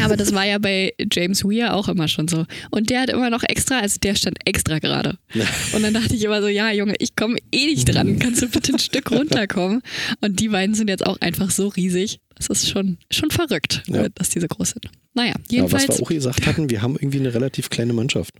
aber 0.00 0.16
das 0.16 0.32
war 0.34 0.44
ja 0.46 0.58
bei 0.58 0.92
James 1.12 1.44
Weir 1.44 1.74
auch 1.74 1.88
immer 1.88 2.08
schon 2.08 2.28
so. 2.28 2.44
Und 2.70 2.90
der 2.90 3.02
hat 3.02 3.10
immer 3.10 3.30
noch 3.30 3.42
extra, 3.42 3.80
also 3.80 3.98
der 4.02 4.14
stand 4.14 4.38
extra 4.46 4.78
gerade. 4.78 5.18
Und 5.74 5.82
dann 5.82 5.94
dachte 5.94 6.14
ich 6.14 6.22
immer 6.24 6.40
so, 6.42 6.48
ja 6.48 6.70
Junge, 6.72 6.94
ich 6.98 7.16
komme 7.16 7.38
eh 7.52 7.66
nicht 7.66 7.92
dran, 7.92 8.18
kannst 8.18 8.42
du 8.42 8.48
bitte 8.48 8.72
ein 8.72 8.78
Stück 8.78 9.10
runterkommen? 9.10 9.82
Und 10.20 10.40
die 10.40 10.48
beiden 10.48 10.74
sind 10.74 10.88
jetzt 10.88 11.06
auch 11.06 11.20
einfach 11.20 11.50
so 11.50 11.68
riesig. 11.68 12.20
Das 12.36 12.48
ist 12.48 12.68
schon, 12.70 12.98
schon 13.10 13.30
verrückt, 13.30 13.82
Ja. 13.88 14.08
dass 14.10 14.30
die 14.30 14.40
so 14.40 14.46
groß 14.46 14.70
sind. 14.70 14.90
Naja, 15.14 15.30
Ja, 15.30 15.34
was 15.36 15.50
jedenfalls. 15.82 15.88
wir 15.98 16.02
auch 16.04 16.08
gesagt 16.08 16.46
hatten, 16.46 16.70
wir 16.70 16.82
haben 16.82 16.94
irgendwie 16.96 17.18
eine 17.18 17.34
relativ 17.34 17.68
kleine 17.70 17.92
Mannschaft. 17.92 18.34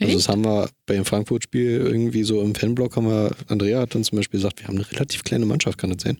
Also 0.00 0.14
das 0.16 0.28
haben 0.28 0.44
wir 0.44 0.68
beim 0.86 1.04
Frankfurt-Spiel 1.04 1.70
irgendwie 1.84 2.24
so 2.24 2.42
im 2.42 2.56
Fanblock 2.56 2.96
haben 2.96 3.06
wir, 3.06 3.36
Andrea 3.46 3.80
hat 3.82 3.94
uns 3.94 4.08
zum 4.08 4.16
Beispiel 4.16 4.38
gesagt, 4.40 4.58
wir 4.60 4.66
haben 4.66 4.74
eine 4.78 4.90
relativ 4.90 5.22
kleine 5.22 5.46
Mannschaft, 5.46 5.78
kann 5.78 5.90
das 5.90 6.02
sein? 6.02 6.18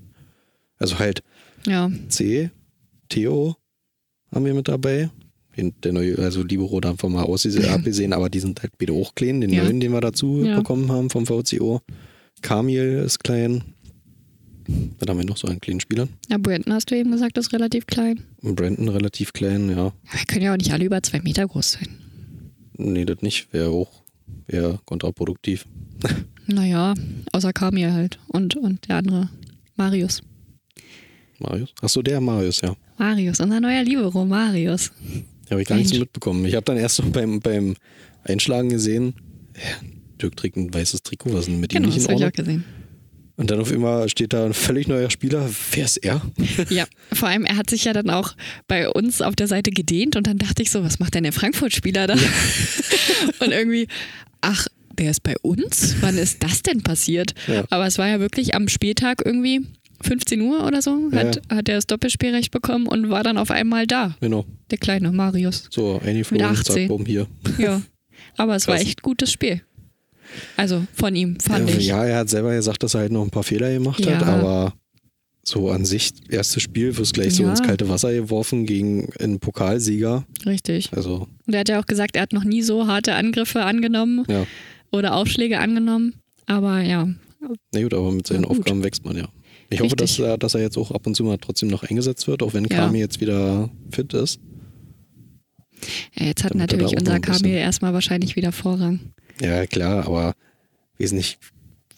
Also 0.79 1.01
halt 1.01 1.25
ja, 1.67 1.91
C, 2.09 2.51
Theo 3.09 3.57
haben 4.33 4.45
wir 4.45 4.55
mit 4.55 4.69
dabei. 4.69 5.11
Der 5.57 5.93
neue, 5.93 6.19
also 6.19 6.43
Libero 6.43 6.81
da 6.81 6.91
einfach 6.91 7.09
mal 7.11 7.25
ausgesehen, 7.25 7.67
abgesehen, 7.71 8.13
aber 8.15 8.31
die 8.31 8.41
sind 8.41 8.63
halt 8.63 8.73
beide 8.79 8.93
auch 8.95 9.15
klein, 9.15 9.41
den 9.43 9.51
Ja. 9.51 9.65
neuen, 9.65 9.81
den 9.81 9.93
wir 9.93 10.01
dazu 10.01 10.43
Ja. 10.45 10.57
bekommen 10.57 10.91
haben 10.91 11.11
vom 11.11 11.27
VCO. 11.27 11.81
Kamil 12.41 13.03
ist 13.05 13.23
klein. 13.23 13.63
Dann 14.67 15.09
haben 15.09 15.19
wir 15.19 15.27
noch 15.27 15.37
so 15.37 15.49
einen 15.49 15.61
kleinen 15.61 15.81
Spieler. 15.81 16.09
ja, 16.31 16.39
Brandon 16.39 16.73
hast 16.73 16.91
du 16.91 16.97
eben 16.97 17.11
gesagt, 17.11 17.37
ist 17.37 17.53
relativ 17.53 17.87
klein. 17.87 18.23
Brandon 18.41 18.89
relativ 18.89 19.33
klein, 19.33 19.69
ja. 19.69 19.77
Ja, 19.77 19.93
Wir 20.13 20.25
können 20.27 20.45
ja 20.45 20.53
auch 20.53 20.57
nicht 20.57 20.73
alle 20.73 20.85
über 20.85 21.03
zwei 21.03 21.21
Meter 21.21 21.47
groß 21.47 21.73
sein. 21.73 21.89
Nee, 22.79 23.05
das 23.05 23.21
nicht. 23.23 23.53
Wäre 23.53 23.69
auch 23.71 23.91
eher 24.49 24.79
kontraproduktiv. 24.87 25.67
Naja, 26.49 26.95
außer 27.31 27.53
Kamil 27.53 27.93
halt. 27.93 28.19
Und, 28.27 28.57
und 28.57 28.89
der 28.89 28.97
andere, 28.97 29.29
Marius. 29.77 30.23
Marius? 31.39 31.73
Achso, 31.81 32.03
der 32.03 32.21
Marius, 32.21 32.61
ja. 32.63 32.75
Marius, 33.03 33.41
unser 33.41 33.59
neuer 33.61 33.83
Libero, 33.83 34.25
Marius. 34.25 34.93
Habe 35.51 35.61
ich 35.61 35.67
gar 35.67 35.75
nicht 35.75 35.89
so 35.93 35.99
mitbekommen. 35.99 36.45
Ich 36.45 36.55
habe 36.55 36.65
dann 36.65 36.77
erst 36.77 36.97
so 36.97 37.03
beim, 37.11 37.41
beim 37.41 37.75
Einschlagen 38.23 38.69
gesehen, 38.69 39.15
ja, 39.57 39.89
Dirk 40.23 40.37
trägt 40.37 40.57
ein 40.57 40.73
weißes 40.73 41.03
Trikot, 41.03 41.33
was 41.33 41.41
ist 41.41 41.49
denn 41.49 41.59
mit 41.59 41.73
ihm 41.73 41.83
Genau, 41.83 41.87
nicht 41.89 41.99
das 41.99 42.05
in 42.05 42.11
habe 42.11 42.19
ich 42.21 42.23
auch 42.23 42.27
Ordnung? 42.29 42.47
gesehen. 42.47 42.65
Und 43.35 43.51
dann 43.51 43.59
auf 43.59 43.73
einmal 43.73 44.09
steht 44.09 44.33
da 44.33 44.45
ein 44.47 44.55
völlig 44.55 44.87
neuer 44.87 45.11
Spieler. 45.11 45.51
Wer 45.73 45.85
ist 45.85 45.97
er? 45.97 46.23
Ja, 46.71 46.85
vor 47.13 47.29
allem, 47.29 47.45
er 47.45 47.57
hat 47.57 47.71
sich 47.71 47.85
ja 47.85 47.93
dann 47.93 48.09
auch 48.09 48.37
bei 48.69 48.89
uns 48.89 49.21
auf 49.21 49.35
der 49.35 49.49
Seite 49.49 49.73
gedehnt 49.73 50.15
und 50.15 50.29
dann 50.29 50.39
dachte 50.39 50.63
ich 50.63 50.71
so, 50.71 50.85
was 50.85 51.01
macht 51.01 51.17
denn 51.17 51.25
der 51.25 51.33
Frankfurt-Spieler 51.33 52.07
da? 52.07 52.15
und 53.41 53.51
irgendwie, 53.51 53.89
ach, 54.43 54.69
der 54.97 55.11
ist 55.11 55.25
bei 55.25 55.35
uns? 55.43 55.97
Wann 56.03 56.19
ist 56.19 56.41
das 56.45 56.63
denn 56.63 56.83
passiert? 56.83 57.35
Ja. 57.49 57.65
Aber 57.71 57.85
es 57.89 57.99
war 57.99 58.07
ja 58.07 58.21
wirklich 58.21 58.55
am 58.55 58.69
Spieltag 58.69 59.23
irgendwie 59.25 59.67
15 60.03 60.41
Uhr 60.43 60.67
oder 60.67 60.83
so, 60.83 61.11
hat, 61.13 61.37
Ja. 61.51 61.57
hat 61.57 61.69
er 61.69 61.77
das 61.77 61.87
Doppelspielrecht 61.87 62.51
bekommen 62.51 62.87
und 62.87 63.09
war 63.11 63.23
dann 63.23 63.39
auf 63.39 63.51
einmal 63.51 63.87
da. 63.87 64.17
Genau. 64.21 64.45
Der 64.71 64.79
kleine 64.79 65.13
Marius. 65.13 65.69
So, 65.71 66.01
eingeflogen, 66.05 66.47
zack, 66.57 66.59
18. 66.69 66.89
bumm, 66.89 67.07
hier. 67.07 67.27
Ja. 67.59 67.83
Aber 68.37 68.57
es 68.57 68.67
war 68.69 68.77
Krass. 68.77 68.85
echt 68.87 69.03
gutes 69.03 69.31
Spiel. 69.33 69.63
Also 70.57 70.87
von 70.95 71.15
ihm, 71.15 71.39
fand 71.41 71.69
Ja, 71.69 71.77
ich. 71.77 71.87
Ja, 71.87 72.05
er 72.05 72.19
hat 72.19 72.31
selber 72.31 72.55
gesagt, 72.55 72.83
dass 72.83 72.95
er 72.95 73.01
halt 73.01 73.13
noch 73.13 73.23
ein 73.23 73.31
paar 73.31 73.43
Fehler 73.43 73.71
gemacht 73.73 74.05
hat, 74.07 74.23
aber 74.23 74.73
so 75.45 75.71
an 75.71 75.85
sich, 75.85 76.13
erstes 76.31 76.63
Spiel, 76.63 76.97
wirst 76.97 77.15
gleich 77.15 77.35
so 77.35 77.45
ins 77.45 77.63
kalte 77.63 77.89
Wasser 77.89 78.13
geworfen 78.13 78.65
gegen 78.65 79.11
einen 79.19 79.41
Pokalsieger. 79.41 80.25
Richtig. 80.47 80.91
Also, 80.93 81.27
Und 81.47 81.53
er 81.55 81.61
hat 81.61 81.69
ja 81.69 81.81
auch 81.81 81.87
gesagt, 81.87 82.17
er 82.17 82.23
hat 82.23 82.33
noch 82.33 82.45
nie 82.45 82.63
so 82.63 82.87
harte 82.87 83.15
Angriffe 83.15 83.63
angenommen 83.65 84.25
oder 84.93 85.15
Aufschläge 85.15 85.59
angenommen. 85.59 86.15
Aber 86.47 86.81
ja, 86.81 87.09
Na 87.73 87.83
gut, 87.83 87.93
aber 87.93 88.13
mit 88.13 88.27
seinen. 88.27 88.45
Aufgaben 88.45 88.85
wächst 88.85 89.05
man 89.05 89.17
ja. 89.17 89.29
Ich 89.73 89.81
hoffe, 89.81 89.97
dass 89.97 90.19
er, 90.19 90.39
dass 90.39 90.55
er 90.55 90.61
jetzt 90.61 90.77
auch 90.77 90.91
ab 90.91 91.07
und 91.07 91.15
zu 91.15 91.25
mal 91.25 91.39
trotzdem 91.39 91.69
noch 91.69 91.83
eingesetzt 91.83 92.27
wird, 92.29 92.43
auch 92.43 92.55
wenn 92.55 92.65
Ja. 92.65 92.77
Kami 92.77 92.99
jetzt 92.99 93.21
wieder 93.21 93.71
fit 93.91 94.13
ist. 94.15 94.41
ja 96.15 96.27
jetzt 96.27 96.45
hat 96.45 96.53
Damit 96.55 96.73
da 96.73 96.77
natürlich 96.77 96.99
unser 96.99 97.21
Kamil 97.21 97.55
erstmal 97.55 97.93
wahrscheinlich 97.93 98.37
wieder 98.37 98.53
Vorrang. 98.53 99.01
Ja, 99.41 99.67
klar, 99.67 100.07
aber 100.07 100.35
wesentlich, 100.99 101.39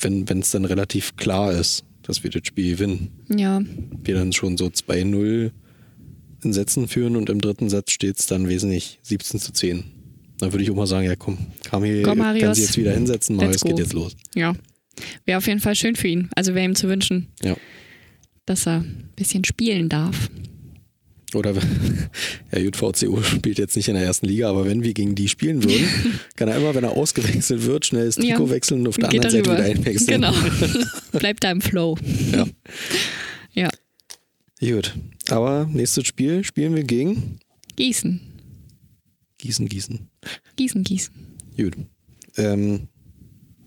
wenn 0.00 0.24
es 0.40 0.50
dann 0.50 0.64
relativ 0.64 1.16
klar 1.16 1.52
ist, 1.52 1.84
dass 2.02 2.22
wir 2.22 2.30
das 2.30 2.42
Spiel 2.46 2.72
gewinnen. 2.74 3.10
Ja, 3.34 3.60
Wir 4.02 4.14
dann 4.14 4.32
schon 4.32 4.56
so 4.56 4.66
2-0 4.66 5.50
in 6.44 6.52
Sätzen 6.52 6.88
führen 6.88 7.16
und 7.16 7.30
im 7.30 7.40
dritten 7.40 7.70
Satz 7.70 7.90
steht 7.90 8.18
es 8.18 8.26
dann 8.26 8.48
wesentlich 8.48 8.98
17 9.02 9.40
zu 9.40 9.52
10. 9.52 9.84
Dann 10.38 10.52
würde 10.52 10.62
ich 10.62 10.70
auch 10.70 10.74
mal 10.76 10.87
sagen, 10.87 11.06
ja 11.06 11.16
komm, 11.16 11.38
Kami 11.64 12.02
Komm, 12.02 12.18
kann 12.18 12.54
sich 12.54 12.64
jetzt 12.66 12.76
wieder 12.76 12.92
hinsetzen, 12.92 13.38
Let's 13.38 13.60
go. 13.62 13.68
geht 13.70 13.78
jetzt 13.78 13.92
los. 13.94 14.14
ja. 14.34 14.54
Wäre 15.24 15.38
auf 15.38 15.46
jeden 15.46 15.61
Fall 15.61 15.74
schön 15.74 15.96
für 15.96 16.09
ihn. 16.09 16.28
Also 16.35 16.54
wäre 16.54 16.64
ihm 16.64 16.74
zu 16.74 16.88
wünschen, 16.88 17.28
Ja. 17.42 17.57
dass 18.46 18.66
er 18.66 18.80
ein 18.80 19.11
bisschen 19.16 19.44
spielen 19.44 19.88
darf. 19.88 20.30
Oder 21.35 21.52
ja, 22.52 22.62
gut, 22.62 22.76
VCO 22.76 23.20
spielt 23.22 23.59
jetzt 23.59 23.74
nicht 23.74 23.88
in 23.88 23.94
der 23.94 24.04
ersten 24.04 24.26
Liga, 24.26 24.48
aber 24.48 24.66
wenn 24.66 24.85
wir 24.85 24.94
gegen 24.94 25.16
die 25.16 25.28
spielen 25.28 25.64
würden, 25.64 25.88
kann 26.37 26.46
er 26.48 26.57
immer, 26.57 26.74
wenn 26.76 26.85
er 26.85 26.92
ausgewechselt 26.92 27.64
wird, 27.64 27.87
schnell 27.87 28.07
das 28.07 28.14
Trikot 28.16 28.44
Ja. 28.44 28.50
wechseln 28.50 28.80
und 28.83 28.88
auf 28.88 28.96
der 28.96 29.09
anderen 29.09 29.30
Seite 29.30 29.44
wieder 29.50 29.64
einwechseln. 29.64 30.20
Genau. 30.22 30.33
Bleibt 31.12 31.42
da 31.42 31.50
im 31.50 31.61
Flow. 31.61 31.98
Ja. 32.33 32.46
Ja. 33.52 33.70
Gut. 34.61 34.94
Aber 35.30 35.68
nächstes 35.72 36.07
Spiel 36.07 36.44
spielen 36.44 36.76
wir 36.76 36.85
gegen 36.85 37.38
Gießen. 37.76 38.20
Gießen, 39.38 39.68
Gießen. 39.68 40.09
Gießen, 40.57 40.85
Gießen. 40.85 41.14
Gut. 41.57 41.76
Ähm, 42.37 42.87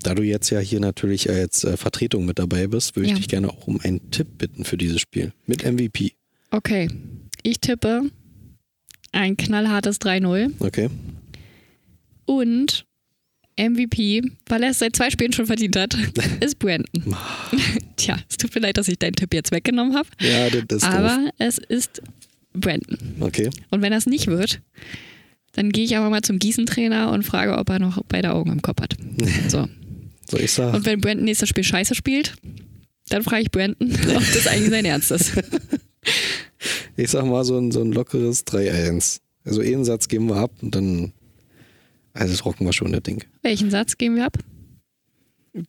da 0.04 0.14
du 0.16 0.24
jetzt 0.24 0.50
ja 0.50 0.60
hier 0.60 0.80
natürlich 0.80 1.30
als 1.30 1.64
äh, 1.64 1.76
Vertretung 1.78 2.26
mit 2.26 2.40
dabei 2.40 2.68
bist, 2.68 2.96
würde 2.96 3.06
ich 3.08 3.12
Ja. 3.14 3.18
dich 3.18 3.28
gerne 3.28 3.50
auch 3.50 3.68
um 3.68 3.80
einen 3.82 4.12
Tipp 4.12 4.28
bitten 4.38 4.64
für 4.64 4.78
dieses 4.78 5.02
Spiel. 5.02 5.34
Mit 5.46 5.64
MVP. 5.66 6.14
Okay. 6.52 6.90
Ich 7.44 7.60
tippe 7.60 8.04
ein 9.12 9.38
knallhartes 9.38 10.00
3-0 10.02 10.52
Okay. 10.60 10.90
und 12.26 12.86
MVP, 13.60 14.22
weil 14.48 14.64
er 14.64 14.70
es 14.70 14.80
seit 14.80 14.96
zwei 14.96 15.10
Spielen 15.10 15.34
schon 15.34 15.48
verdient 15.48 15.76
hat, 15.76 15.98
ist 16.42 16.60
Brandon. 16.60 17.16
Tja, 17.96 18.18
es 18.30 18.38
tut 18.38 18.54
mir 18.54 18.62
leid, 18.62 18.78
dass 18.78 18.88
ich 18.88 19.00
deinen 19.00 19.16
Tipp 19.16 19.34
jetzt 19.34 19.52
weggenommen 19.52 19.96
habe, 19.96 20.08
Ja, 20.22 20.50
das 20.50 20.84
ist 20.84 20.86
doof. 20.86 20.94
aber 20.94 21.30
es 21.40 21.58
ist 21.58 22.02
Brandon. 22.54 22.98
Okay. 23.20 23.50
Und 23.72 23.82
wenn 23.82 23.92
das 23.92 24.06
nicht 24.06 24.28
wird, 24.28 24.62
dann 25.54 25.72
gehe 25.72 25.86
ich 25.86 25.98
aber 25.98 26.10
mal 26.12 26.22
zum 26.22 26.38
Gießen-Trainer 26.38 27.12
und 27.12 27.24
frage, 27.24 27.58
ob 27.58 27.70
er 27.70 27.80
noch 27.80 28.00
beide 28.08 28.34
Augen 28.34 28.52
im 28.52 28.62
Kopf 28.62 28.82
hat. 28.82 28.96
So. 29.50 29.68
So, 30.30 30.38
ich 30.38 30.52
sag, 30.52 30.74
Und 30.74 30.86
wenn 30.86 31.00
Brandon 31.00 31.26
nächstes 31.26 31.50
Spiel 31.50 31.64
scheiße 31.64 31.96
spielt, 31.96 32.36
dann 33.10 33.24
frage 33.24 33.44
ich 33.44 33.52
Brandon, 33.52 33.92
ob 34.16 34.24
das 34.34 34.48
eigentlich 34.48 34.70
sein 34.70 34.86
Ernst 34.86 35.12
ist. 35.12 35.34
ich 36.98 37.10
sag 37.10 37.26
mal 37.26 37.44
so 37.46 37.58
ein, 37.58 37.72
so 37.72 37.82
ein 37.82 37.92
lockeres 37.92 38.46
3-1. 38.46 39.20
Also 39.46 39.62
einen 39.62 39.86
Satz 39.86 40.08
geben 40.08 40.28
wir 40.28 40.36
ab 40.36 40.52
und 40.62 40.76
dann, 40.76 41.14
also 42.14 42.34
das 42.34 42.44
rocken 42.46 42.66
wir 42.66 42.74
schon, 42.74 42.92
das 42.92 43.04
Ding. 43.04 43.24
Welchen 43.42 43.72
Satz 43.72 43.98
geben 43.98 44.18
wir 44.18 44.26
ab? 44.26 44.38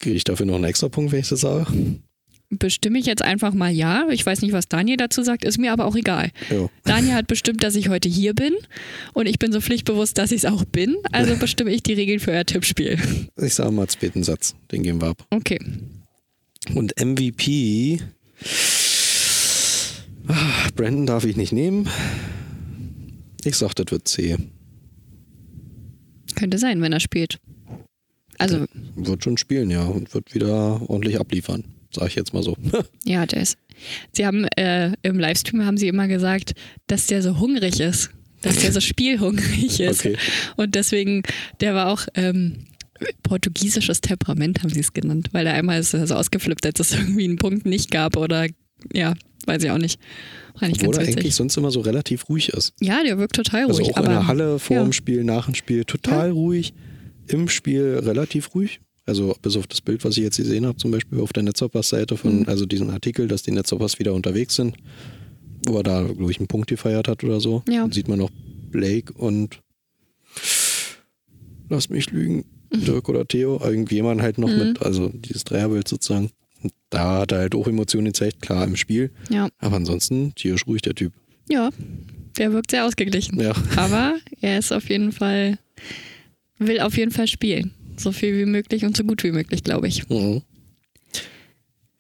Kriege 0.01 0.17
ich 0.17 0.25
dafür 0.25 0.47
noch 0.47 0.57
einen 0.57 0.65
extra 0.65 0.89
Punkt, 0.89 1.13
wenn 1.13 1.21
ich 1.21 1.29
das 1.29 1.41
sage? 1.41 1.67
Bestimme 2.51 2.99
ich 2.99 3.05
jetzt 3.05 3.23
einfach 3.23 3.53
mal 3.53 3.71
ja. 3.71 4.09
Ich 4.11 4.25
weiß 4.25 4.41
nicht, 4.41 4.53
was 4.53 4.69
Daniel 4.69 4.97
dazu 4.97 5.23
sagt, 5.23 5.45
ist 5.45 5.59
mir 5.59 5.71
aber 5.71 5.85
auch 5.85 5.95
egal. 5.95 6.31
Jo. 6.51 6.71
Daniel 6.85 7.13
hat 7.15 7.27
bestimmt, 7.27 7.63
dass 7.63 7.75
ich 7.75 7.91
heute 7.91 8.09
hier 8.09 8.33
bin 8.35 8.55
und 9.13 9.27
ich 9.27 9.39
bin 9.39 9.53
so 9.53 9.61
pflichtbewusst, 9.61 10.17
dass 10.17 10.33
ich 10.33 10.39
es 10.39 10.45
auch 10.47 10.65
bin. 10.65 10.97
Also 11.13 11.37
bestimme 11.41 11.71
ich 11.71 11.83
die 11.83 11.93
Regeln 11.93 12.21
für 12.21 12.31
euer 12.31 12.47
Tippspiel. 12.47 12.99
Ich 13.37 13.55
sage 13.55 13.71
mal 13.71 13.87
zweiten 13.89 14.25
Satz, 14.25 14.55
den 14.73 14.83
geben 14.83 15.03
wir 15.03 15.09
ab. 15.09 15.27
Okay. 15.31 15.59
Und 16.75 16.95
MVP. 16.99 18.01
Brandon 20.75 21.07
darf 21.07 21.25
ich 21.25 21.37
nicht 21.37 21.53
nehmen. 21.53 21.89
Ich 23.45 23.57
sag, 23.57 23.75
das 23.75 23.87
wird 23.91 24.09
C. 24.09 24.37
Könnte 26.35 26.59
sein, 26.59 26.81
wenn 26.81 26.93
er 26.93 27.01
spielt. 27.01 27.41
Also, 28.39 28.65
Wird 28.95 29.25
schon 29.25 29.37
spielen, 29.37 29.71
ja. 29.71 29.85
Und 29.85 30.15
wird 30.15 30.35
wieder 30.35 30.81
ordentlich 30.89 31.19
abliefern. 31.19 31.65
Sag 31.95 32.09
ich 32.09 32.15
jetzt 32.15 32.35
mal 32.35 32.43
so. 32.43 32.57
ja, 33.05 33.27
der 33.27 33.43
ist. 33.43 33.59
Sie 34.13 34.27
haben 34.27 34.45
äh, 34.57 34.93
im 35.03 35.19
Livestream 35.19 35.65
haben 35.65 35.77
sie 35.77 35.89
immer 35.89 36.09
gesagt, 36.09 36.55
dass 36.87 37.07
der 37.07 37.23
so 37.23 37.39
hungrig 37.39 37.81
ist. 37.81 38.11
Dass 38.43 38.57
der 38.59 38.73
so 38.73 38.81
spielhungrig 38.81 39.81
ist. 39.81 40.01
Okay. 40.01 40.17
Und 40.57 40.75
deswegen, 40.75 41.23
der 41.61 41.75
war 41.75 41.89
auch 41.89 42.07
ähm, 42.15 42.67
portugiesisches 43.23 44.01
Temperament, 44.01 44.63
haben 44.63 44.71
sie 44.71 44.81
es 44.81 44.93
genannt, 44.93 45.29
weil 45.33 45.47
er 45.47 45.55
einmal 45.55 45.81
ist 45.81 45.93
so 45.93 46.15
ausgeflippt, 46.15 46.67
als 46.67 46.81
es 46.81 46.93
irgendwie 46.93 47.25
einen 47.25 47.37
Punkt 47.37 47.67
nicht 47.67 47.91
gab 47.91 48.17
oder 48.17 48.47
ja, 48.93 49.15
weiß 49.47 49.63
ich 49.63 49.71
auch 49.71 49.79
nicht. 49.79 50.01
War 50.61 50.69
nicht 50.69 50.81
Obwohl 50.81 50.95
ganz 50.95 50.97
er 51.05 51.09
witzig. 51.09 51.21
eigentlich 51.21 51.35
sonst 51.37 51.57
immer 51.57 51.71
so 51.71 51.81
relativ 51.81 52.29
ruhig 52.29 52.49
ist. 52.51 52.75
Ja, 52.81 53.03
der 53.05 53.19
wirkt 53.19 53.37
total 53.37 53.67
Also 53.67 53.75
ruhig. 53.83 53.93
auch 53.95 53.99
in 53.99 54.05
aber 54.05 54.09
der 54.09 54.27
Halle, 54.27 54.59
vor 54.59 54.77
ja. 54.77 54.83
dem 54.83 54.93
Spiel, 54.93 55.25
nach 55.25 55.47
dem 55.47 55.55
Spiel 55.55 55.85
total 55.85 56.31
ruhig. 56.31 56.75
Im 57.29 57.49
Spiel 57.49 58.01
relativ 58.03 58.55
ruhig. 58.55 58.81
Also 59.09 59.35
bis 59.43 59.57
auf 59.57 59.67
das 59.67 59.81
Bild, 59.81 60.05
was 60.05 60.17
ich 60.17 60.23
jetzt 60.25 60.37
gesehen 60.37 60.67
habe, 60.67 60.77
zum 60.77 60.91
Beispiel 60.91 61.21
auf 61.21 61.33
der 61.33 61.43
Netzerpass-Seite 61.43 62.17
von, 62.17 62.41
Mhm. 62.41 62.49
also 62.49 62.67
diesen 62.67 62.91
Artikel, 62.91 63.27
dass 63.27 63.43
die 63.43 63.53
Netzerpass 63.53 63.99
wieder 63.99 64.13
unterwegs 64.15 64.55
sind, 64.57 64.77
wo 65.67 65.79
er 65.79 65.83
da, 65.83 66.03
glaube 66.03 66.31
ich, 66.31 66.39
einen 66.39 66.47
Punkt 66.49 66.69
gefeiert 66.69 67.09
hat 67.09 67.25
oder 67.25 67.41
so. 67.41 67.63
Ja. 67.69 67.81
Dann 67.83 67.93
sieht 67.93 68.09
man 68.09 68.19
noch 68.19 68.31
Blake 68.71 69.13
und 69.15 69.61
lass 71.69 71.89
mich 71.89 72.11
lügen, 72.11 72.45
Mhm. 72.71 72.85
Dirk 72.85 73.09
oder 73.09 73.27
Theo, 73.27 73.59
irgendjemand 73.65 74.21
halt 74.21 74.37
noch 74.37 74.51
mit, 74.55 74.83
also 74.83 75.09
dieses 75.09 75.45
Dreierbild 75.45 75.89
sozusagen. 75.89 76.31
Und 76.63 76.73
da 76.91 77.21
hat 77.21 77.33
er 77.33 77.39
halt 77.39 77.55
auch 77.55 77.67
Emotionen 77.67 78.07
gezeigt, 78.07 78.43
klar 78.43 78.65
im 78.67 78.77
Spiel. 78.77 79.11
Ja, 79.31 79.49
Aber 79.59 79.77
ansonsten 79.77 80.35
tierisch 80.35 80.67
ruhig, 80.67 80.83
der 80.83 80.95
Typ. 80.95 81.13
ja, 81.49 81.71
der 82.37 82.53
wirkt 82.53 82.71
sehr 82.73 82.85
ausgeglichen. 82.85 83.41
Ja. 83.41 83.53
Aber 83.77 84.19
er 84.43 84.59
ist 84.59 84.71
auf 84.73 84.89
jeden 84.91 85.13
Fall, 85.13 85.59
will 86.59 86.81
auf 86.81 86.97
jeden 86.99 87.11
Fall 87.11 87.27
spielen. 87.27 87.73
So 87.99 88.13
viel 88.13 88.37
wie 88.39 88.47
möglich 88.51 88.85
und 88.85 88.97
so 88.97 89.05
gut 89.05 89.23
wie 89.25 89.33
möglich, 89.33 89.65
glaube 89.65 89.89
ich. 89.89 90.09
Mhm. 90.09 90.43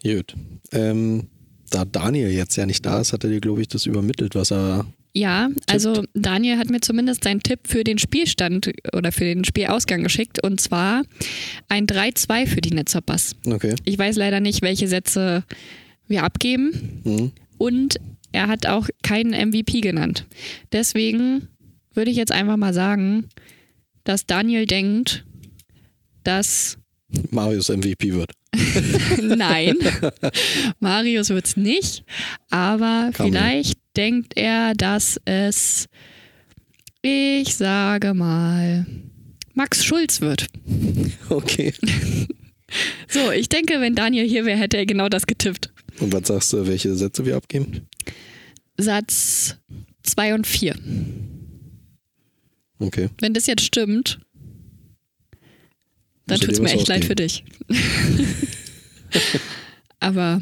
Gut. 0.03 0.35
Ähm, 0.73 1.29
da 1.71 1.85
Daniel 1.85 2.31
jetzt 2.31 2.57
ja 2.57 2.67
nicht 2.67 2.85
da 2.87 3.01
ist, 3.01 3.13
hat 3.13 3.25
er 3.25 3.31
dir, 3.31 3.41
glaube 3.41 3.61
ich, 3.61 3.69
das 3.69 3.87
übermittelt, 3.87 4.35
was 4.35 4.53
er. 4.53 4.87
Ja, 5.15 5.49
also 5.67 6.05
Daniel 6.15 6.59
hat 6.59 6.71
mir 6.71 6.81
zumindest 6.81 7.25
seinen 7.25 7.41
Tipp 7.43 7.61
für 7.65 7.83
den 7.83 7.99
Spielstand 7.99 8.71
oder 8.93 9.11
für 9.11 9.25
den 9.25 9.45
Spielausgang 9.45 10.03
geschickt 10.05 10.43
und 10.45 10.61
zwar 10.61 11.03
ein 11.69 11.87
3-2 11.87 12.47
für 12.47 12.61
die 12.61 12.71
Netzerpass. 12.71 13.35
Okay. 13.45 13.75
Ich 13.85 13.99
weiß 13.99 14.17
leider 14.17 14.41
nicht, 14.41 14.63
welche 14.63 14.87
Sätze 14.87 15.45
wir 16.07 16.23
abgeben 16.25 17.01
Mhm. 17.05 17.33
und 17.57 17.97
er 18.33 18.47
hat 18.49 18.67
auch 18.67 18.89
keinen 19.03 19.33
MVP 19.33 19.81
genannt. 19.81 20.27
Deswegen 20.73 21.49
würde 21.95 22.11
ich 22.11 22.17
jetzt 22.17 22.33
einfach 22.33 22.57
mal 22.59 22.75
sagen, 22.75 23.25
dass 24.05 24.27
Daniel 24.27 24.67
denkt, 24.67 25.25
dass 26.29 26.77
Marius 27.31 27.71
MVP 27.71 28.12
wird. 28.12 28.31
Nein, 29.23 29.77
Marius 30.81 31.31
wird 31.31 31.47
es 31.47 31.57
nicht, 31.57 32.05
aber 32.51 33.11
Kann 33.14 33.31
man. 33.31 33.33
vielleicht 33.33 33.79
denkt 33.97 34.37
er, 34.37 34.74
dass 34.74 35.18
es, 35.24 35.87
ich 37.01 37.57
sage 37.57 38.12
mal, 38.12 38.87
Max 39.55 39.85
Schulz 39.85 40.20
wird. 40.20 40.47
Okay. 41.29 41.72
So, 43.09 43.33
ich 43.33 43.49
denke, 43.49 43.81
wenn 43.81 43.95
Daniel 43.95 44.29
hier 44.29 44.45
wäre, 44.45 44.59
hätte 44.59 44.76
er 44.76 44.85
genau 44.85 45.09
das 45.09 45.26
getippt. 45.26 45.72
Und 46.01 46.12
was 46.12 46.29
sagst 46.29 46.53
du, 46.53 46.66
welche 46.66 46.95
Sätze 46.95 47.24
wir 47.24 47.35
abgeben? 47.37 47.89
Satz 48.76 49.57
2 50.03 50.35
und 50.35 50.47
4. 50.47 50.74
Okay. 52.79 53.09
Wenn 53.20 53.33
das 53.33 53.47
jetzt 53.47 53.62
stimmt, 53.64 54.20
dann 56.29 56.39
du 56.39 56.47
tut 56.47 56.55
es 56.55 56.61
mir 56.61 56.70
echt 56.70 56.89
leid 56.89 57.05
für 57.05 57.14
dich. 57.14 57.45
Aber 60.01 60.41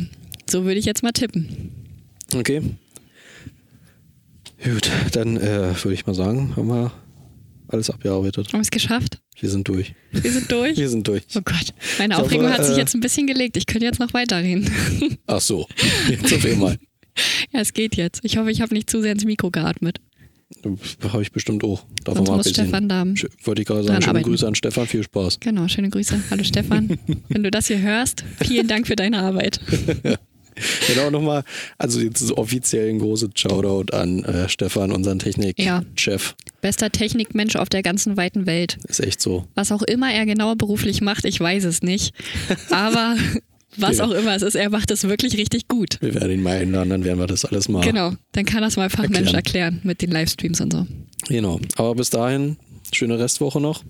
so 0.48 0.64
würde 0.64 0.78
ich 0.78 0.84
jetzt 0.84 1.02
mal 1.02 1.12
tippen. 1.12 1.72
Okay. 2.34 2.62
Gut, 4.62 4.90
dann 5.12 5.36
äh, 5.36 5.74
würde 5.82 5.94
ich 5.94 6.06
mal 6.06 6.14
sagen, 6.14 6.54
haben 6.56 6.68
wir 6.68 6.92
alles 7.68 7.90
abgearbeitet. 7.90 8.48
Haben 8.48 8.60
wir 8.60 8.62
es 8.62 8.70
geschafft? 8.70 9.18
Wir 9.38 9.50
sind 9.50 9.68
durch. 9.68 9.94
Wir 10.12 10.32
sind 10.32 10.50
durch? 10.50 10.76
Wir 10.76 10.88
sind 10.88 11.06
durch. 11.06 11.22
Oh 11.34 11.40
Gott, 11.44 11.74
meine 11.98 12.14
Ich 12.14 12.20
Aufregung 12.20 12.46
hoffe, 12.46 12.58
hat 12.58 12.66
sich 12.66 12.76
äh, 12.76 12.80
jetzt 12.80 12.94
ein 12.94 13.00
bisschen 13.00 13.26
gelegt. 13.26 13.56
Ich 13.56 13.66
könnte 13.66 13.84
jetzt 13.84 14.00
noch 14.00 14.14
weiterreden. 14.14 14.70
Ach 15.26 15.40
so, 15.40 15.66
jetzt 16.08 16.32
auf 16.32 16.44
einmal. 16.44 16.78
ja, 17.52 17.60
es 17.60 17.72
geht 17.72 17.96
jetzt. 17.96 18.20
Ich 18.24 18.38
hoffe, 18.38 18.50
ich 18.50 18.60
habe 18.60 18.74
nicht 18.74 18.88
zu 18.88 19.02
sehr 19.02 19.12
ins 19.12 19.24
Mikro 19.24 19.50
geatmet. 19.50 20.00
Habe 21.02 21.22
ich 21.22 21.32
bestimmt 21.32 21.64
auch. 21.64 21.84
Davon 22.04 22.24
Sonst 22.24 22.46
muss. 22.46 22.50
Stefan 22.50 22.88
da. 22.88 23.04
Wollte 23.44 23.62
ich 23.62 23.66
gerade 23.68 23.82
sagen, 23.84 24.00
schöne 24.00 24.10
arbeiten. 24.10 24.28
Grüße 24.30 24.46
an 24.46 24.54
Stefan, 24.54 24.86
viel 24.86 25.02
Spaß. 25.02 25.40
Genau, 25.40 25.66
schöne 25.68 25.90
Grüße. 25.90 26.20
Hallo 26.30 26.44
Stefan. 26.44 26.98
Wenn 27.28 27.42
du 27.42 27.50
das 27.50 27.66
hier 27.66 27.80
hörst, 27.80 28.24
vielen 28.44 28.68
Dank 28.68 28.86
für 28.86 28.96
deine 28.96 29.18
Arbeit. 29.20 29.60
Genau 30.86 31.10
nochmal, 31.10 31.44
also 31.76 32.00
jetzt 32.00 32.32
offiziell 32.32 32.88
ein 32.88 32.98
großes 32.98 33.28
Shoutout 33.34 33.94
an 33.94 34.24
äh, 34.24 34.48
Stefan, 34.48 34.90
unseren 34.90 35.18
Ja. 35.18 35.24
Technikchef. 35.24 36.34
Bester 36.62 36.90
Technikmensch 36.90 37.56
auf 37.56 37.68
der 37.68 37.82
ganzen 37.82 38.16
weiten 38.16 38.46
Welt. 38.46 38.78
Ist 38.88 39.00
echt 39.00 39.20
so. 39.20 39.46
Was 39.54 39.70
auch 39.70 39.82
immer 39.82 40.10
er 40.10 40.24
genau 40.24 40.54
beruflich 40.54 41.02
macht, 41.02 41.26
ich 41.26 41.38
weiß 41.38 41.64
es 41.64 41.82
nicht. 41.82 42.14
Aber 42.70 43.16
was 43.76 44.00
auch 44.00 44.10
immer 44.10 44.34
es 44.34 44.42
ist, 44.42 44.54
er 44.54 44.70
macht 44.70 44.90
es 44.90 45.04
wirklich 45.04 45.36
richtig 45.36 45.68
gut. 45.68 45.98
Wir 46.00 46.14
werden 46.14 46.32
ihn 46.32 46.42
mal 46.42 46.56
einladen, 46.58 46.90
dann 46.90 47.04
werden 47.04 47.18
wir 47.18 47.26
das 47.26 47.44
alles 47.44 47.68
mal. 47.68 47.82
Genau, 47.84 48.12
dann 48.32 48.44
kann 48.44 48.62
das 48.62 48.76
mal 48.76 48.90
Fachmensch 48.90 49.32
Erklären. 49.32 49.34
erklären 49.34 49.80
mit 49.84 50.02
den 50.02 50.10
Livestreams 50.10 50.60
und 50.60 50.72
so. 50.72 50.86
Genau. 51.28 51.60
Aber 51.76 51.94
bis 51.94 52.10
dahin, 52.10 52.56
schöne 52.92 53.18
Restwoche 53.18 53.60
noch. 53.60 53.84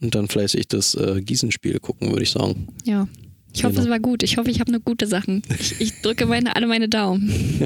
Und 0.00 0.14
dann 0.14 0.28
fleißig 0.28 0.68
das 0.68 0.94
äh, 0.94 1.20
Gießenspiel 1.22 1.78
gucken, 1.80 2.10
würde 2.10 2.22
ich 2.22 2.30
sagen. 2.30 2.68
Ja. 2.84 3.08
Ich 3.54 3.62
hoffe, 3.64 3.74
Genau. 3.74 3.84
es 3.84 3.90
war 3.90 4.00
gut. 4.00 4.22
Ich 4.22 4.36
hoffe, 4.36 4.50
ich 4.50 4.60
habe 4.60 4.70
nur 4.72 4.80
gute 4.80 5.06
Sachen. 5.06 5.42
Ich, 5.60 5.76
ich 5.80 6.00
drücke 6.02 6.26
meine, 6.26 6.56
alle 6.56 6.66
meine 6.66 6.88
Daumen. 6.88 7.64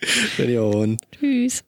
Tschüss. 1.18 1.64